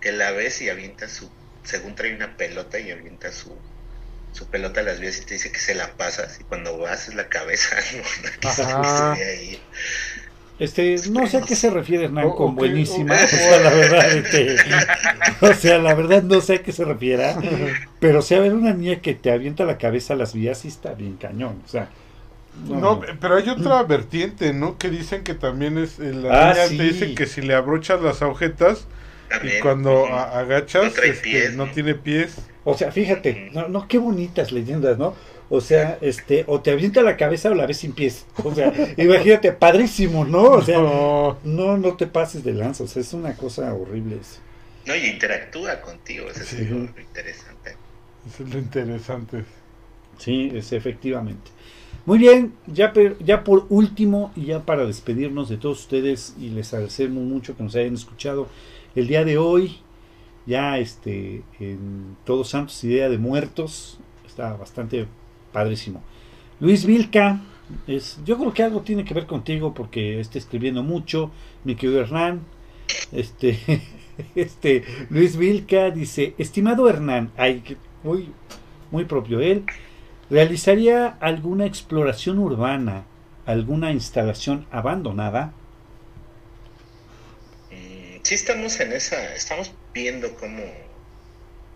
[0.00, 1.30] que, la ves y avienta su,
[1.64, 3.56] según trae una pelota y avienta su,
[4.36, 7.28] su pelota las vías y te dice que se la pasas y cuando haces la
[7.28, 7.76] cabeza
[8.82, 9.58] no, ahí.
[10.58, 14.56] Este, no sé a qué se refiere Hernán con buenísima, o sea, la verdad, este,
[15.40, 17.34] o sea, la verdad no sé a qué se refiere,
[18.00, 20.68] pero si a ver una niña que te avienta la cabeza a las vías sí
[20.68, 21.88] está bien cañón, o sea,
[22.68, 24.78] no, pero hay otra vertiente, ¿no?
[24.78, 28.00] Que dicen que también es, eh, la ah, niña te dice que si le abrochas
[28.00, 28.86] las agujetas,
[29.42, 32.36] y cuando agachas, no, este, no, tiene pies.
[32.64, 35.14] O sea, fíjate, no, no, qué bonitas leyendas, ¿no?
[35.48, 38.26] O sea, este, o te avienta la cabeza o la ves sin pies.
[38.42, 40.42] O sea, imagínate, padrísimo, ¿no?
[40.42, 44.40] O sea, no, no te pases de lanza, o sea, es una cosa horrible eso.
[44.86, 47.76] No, y interactúa contigo, eso es lo interesante.
[48.26, 49.44] Eso es lo interesante.
[50.18, 51.50] Sí, es efectivamente.
[52.06, 56.72] Muy bien, ya, ya por último y ya para despedirnos de todos ustedes y les
[56.72, 58.48] agradecemos mucho que nos hayan escuchado
[58.96, 59.76] el día de hoy,
[60.46, 65.06] ya este en Todos Santos Idea de Muertos, está bastante
[65.52, 66.02] padrísimo.
[66.58, 67.40] Luis Vilca,
[67.86, 71.30] es, yo creo que algo tiene que ver contigo porque está escribiendo mucho,
[71.62, 72.40] mi querido Hernán,
[73.12, 73.60] este,
[74.34, 77.62] este, Luis Vilca dice, estimado Hernán, ay,
[78.02, 78.30] muy,
[78.90, 79.64] muy propio él,
[80.28, 83.04] ¿Realizaría alguna exploración urbana,
[83.44, 85.52] alguna instalación abandonada?
[88.26, 90.64] Sí estamos en esa, estamos viendo cómo,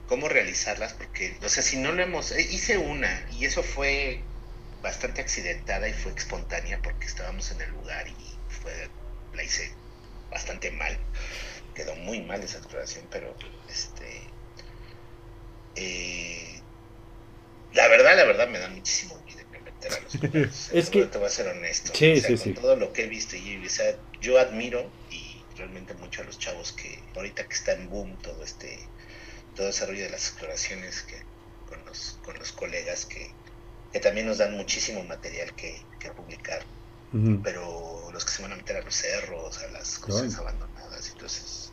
[0.09, 4.21] cómo realizarlas, porque, o sea, si no lo hemos, eh, hice una y eso fue
[4.83, 8.15] bastante accidentada y fue espontánea porque estábamos en el lugar y
[8.49, 8.73] fue,
[9.33, 9.73] la hice
[10.29, 10.99] bastante mal,
[11.73, 13.33] quedó muy mal esa exploración, pero
[13.69, 14.23] este...
[15.77, 16.61] Eh,
[17.75, 20.15] la verdad, la verdad me da muchísimo miedo meter a los
[20.73, 21.93] es que te voy a ser honesto.
[21.95, 25.30] Sí, sí, con todo lo que he visto y o sea, yo admiro y
[25.61, 28.79] realmente mucho a los chavos que ahorita que está en boom todo este
[29.55, 31.23] todo ese rollo de las exploraciones que
[31.69, 33.31] con los con los colegas que,
[33.93, 36.63] que también nos dan muchísimo material que, que publicar.
[37.43, 41.73] Pero los que se van a meter a los cerros, a las cosas abandonadas, entonces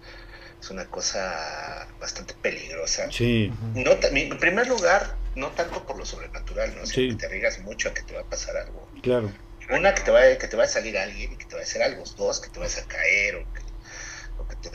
[0.59, 3.11] es una cosa bastante peligrosa.
[3.11, 3.53] Sí.
[3.75, 6.89] No, en primer lugar, no tanto por lo sobrenatural, ¿no?
[6.89, 8.89] que te arriesgas mucho a que te va a pasar algo.
[9.03, 9.31] Claro.
[9.69, 11.63] Una, que te va, que te va a salir alguien y que te va a
[11.63, 12.03] hacer algo.
[12.17, 13.61] Dos, que te vas a caer o que,
[14.37, 14.69] o que te...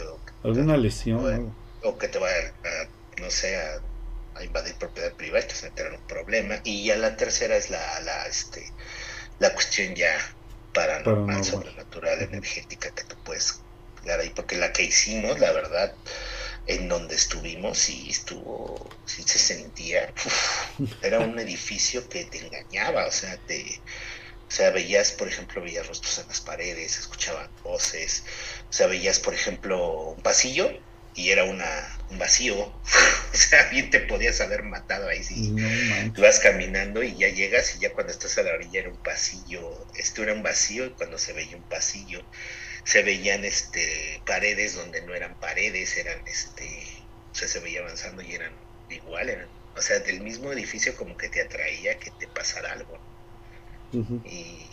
[0.44, 1.54] Alguna lesión.
[1.82, 3.80] O, que te va a, no sé, a,
[4.42, 6.60] invadir propiedad privada y te vas a meter en un problema.
[6.64, 8.64] Y ya la tercera es la, la, este,
[9.38, 10.16] la cuestión ya
[10.72, 13.60] paranormal, sobrenatural, energética que tú puedes
[14.10, 15.94] ahí, porque la que hicimos, la verdad,
[16.66, 20.12] en donde estuvimos, sí estuvo, sí se sentía,
[21.02, 23.80] era un edificio que te engañaba, o sea, te,
[24.52, 28.22] o sea, veías, por ejemplo, veías rostros en las paredes, escuchaban voces,
[28.68, 30.70] o sea, veías, por ejemplo, un pasillo
[31.14, 32.54] y era una, un vacío,
[33.32, 35.56] o sea, bien te podías haber matado ahí si
[36.18, 39.86] vas caminando y ya llegas y ya cuando estás a la orilla era un pasillo,
[39.96, 42.22] esto era un vacío y cuando se veía un pasillo,
[42.84, 48.20] se veían este paredes donde no eran paredes, eran este, o sea, se veía avanzando
[48.20, 48.52] y eran
[48.90, 53.01] igual, eran, o sea, del mismo edificio como que te atraía que te pasara algo.
[53.92, 54.68] Y,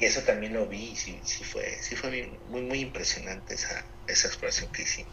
[0.00, 4.28] eso también lo vi y sí, sí fue, sí fue muy, muy impresionante esa, esa
[4.28, 5.12] exploración que hicimos.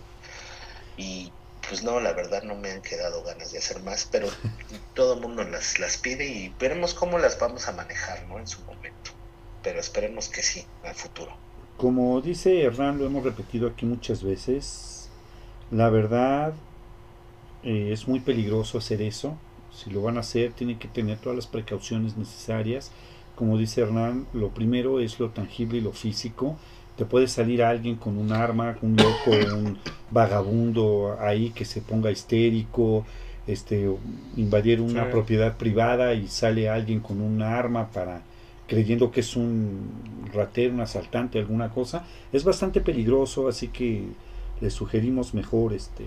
[0.97, 1.31] Y
[1.67, 4.27] pues no, la verdad no me han quedado ganas de hacer más, pero
[4.93, 8.39] todo el mundo las, las pide y veremos cómo las vamos a manejar, ¿no?
[8.39, 9.11] En su momento.
[9.63, 11.35] Pero esperemos que sí, al futuro.
[11.77, 15.09] Como dice Hernán, lo hemos repetido aquí muchas veces,
[15.71, 16.53] la verdad
[17.63, 19.38] eh, es muy peligroso hacer eso.
[19.73, 22.91] Si lo van a hacer, tienen que tener todas las precauciones necesarias.
[23.41, 26.57] Como dice Hernán, lo primero es lo tangible y lo físico.
[26.95, 29.80] Te puede salir alguien con un arma, un loco, un
[30.11, 33.03] vagabundo ahí que se ponga histérico,
[33.47, 33.89] este,
[34.38, 38.22] invadir una propiedad privada y sale alguien con un arma para
[38.68, 39.89] creyendo que es un
[40.31, 44.03] ratero, un asaltante, alguna cosa, es bastante peligroso, así que
[44.61, 46.05] les sugerimos mejor este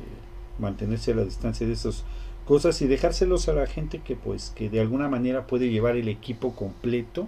[0.60, 2.04] mantenerse a la distancia de esas
[2.46, 6.08] cosas y dejárselos a la gente que pues que de alguna manera puede llevar el
[6.08, 7.26] equipo completo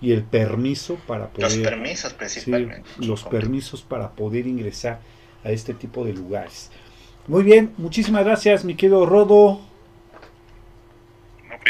[0.00, 5.00] y el permiso para poder los permisos principalmente los permisos para poder ingresar
[5.44, 6.70] a este tipo de lugares.
[7.28, 9.60] Muy bien, muchísimas gracias, mi querido Rodo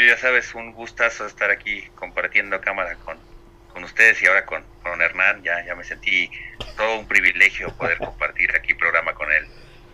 [0.05, 3.17] ya sabes, un gustazo estar aquí compartiendo cámara con,
[3.73, 5.41] con ustedes y ahora con, con Hernán.
[5.43, 6.29] Ya, ya me sentí
[6.75, 9.47] todo un privilegio poder compartir aquí programa con él.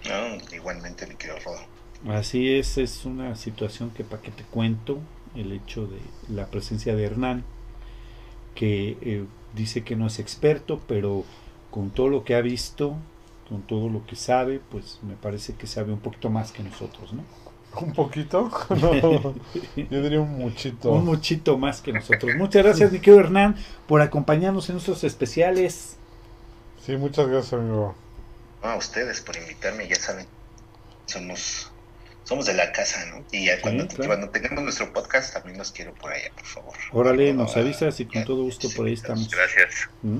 [0.05, 1.73] No, igualmente le quiero Rodo.
[2.10, 5.00] Así es, es una situación que para que te cuento,
[5.36, 6.00] el hecho de
[6.30, 7.44] la presencia de Hernán,
[8.56, 9.26] que eh,
[9.56, 11.24] dice que no es experto, pero
[11.72, 12.96] con todo lo que ha visto,
[13.48, 17.14] con todo lo que sabe, pues me parece que sabe un poquito más que nosotros,
[17.14, 17.24] ¿no?
[17.82, 18.52] ¿Un poquito?
[18.70, 19.34] No,
[19.76, 20.92] yo diría un muchito.
[20.92, 22.36] Un muchito más que nosotros.
[22.36, 23.56] Muchas gracias, mi querido Hernán,
[23.88, 25.96] por acompañarnos en nuestros especiales.
[26.86, 27.96] Sí, muchas gracias, amigo.
[28.62, 30.28] a ustedes por invitarme, ya saben,
[31.06, 31.73] somos
[32.24, 33.24] somos de la casa, ¿no?
[33.32, 36.74] Y cuando, cuando, tengamos nuestro podcast también los quiero por allá, por favor.
[36.91, 39.30] Órale, nos avisas y con todo gusto por ahí estamos.
[39.30, 39.90] Gracias.
[40.02, 40.20] ¿Mm?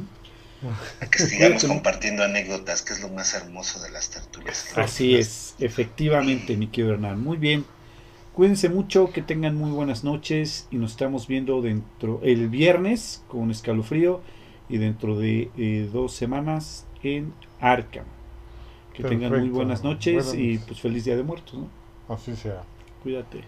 [1.02, 4.78] A que sigamos compartiendo anécdotas, que es lo más hermoso de las tertulias.
[4.78, 7.22] Así es, efectivamente, mi querido Hernán.
[7.22, 7.66] Muy bien.
[8.34, 13.52] Cuídense mucho, que tengan muy buenas noches y nos estamos viendo dentro el viernes con
[13.52, 14.22] escalofrío
[14.70, 18.06] y dentro de eh, dos semanas en Arkham.
[18.94, 21.83] Que tengan muy buenas noches y pues feliz Día de Muertos, ¿no?
[22.10, 22.64] Así sea.
[23.02, 23.44] Cuídate.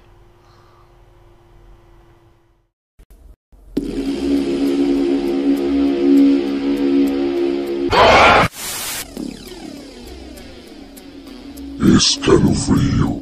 [11.95, 13.22] Escalofrío.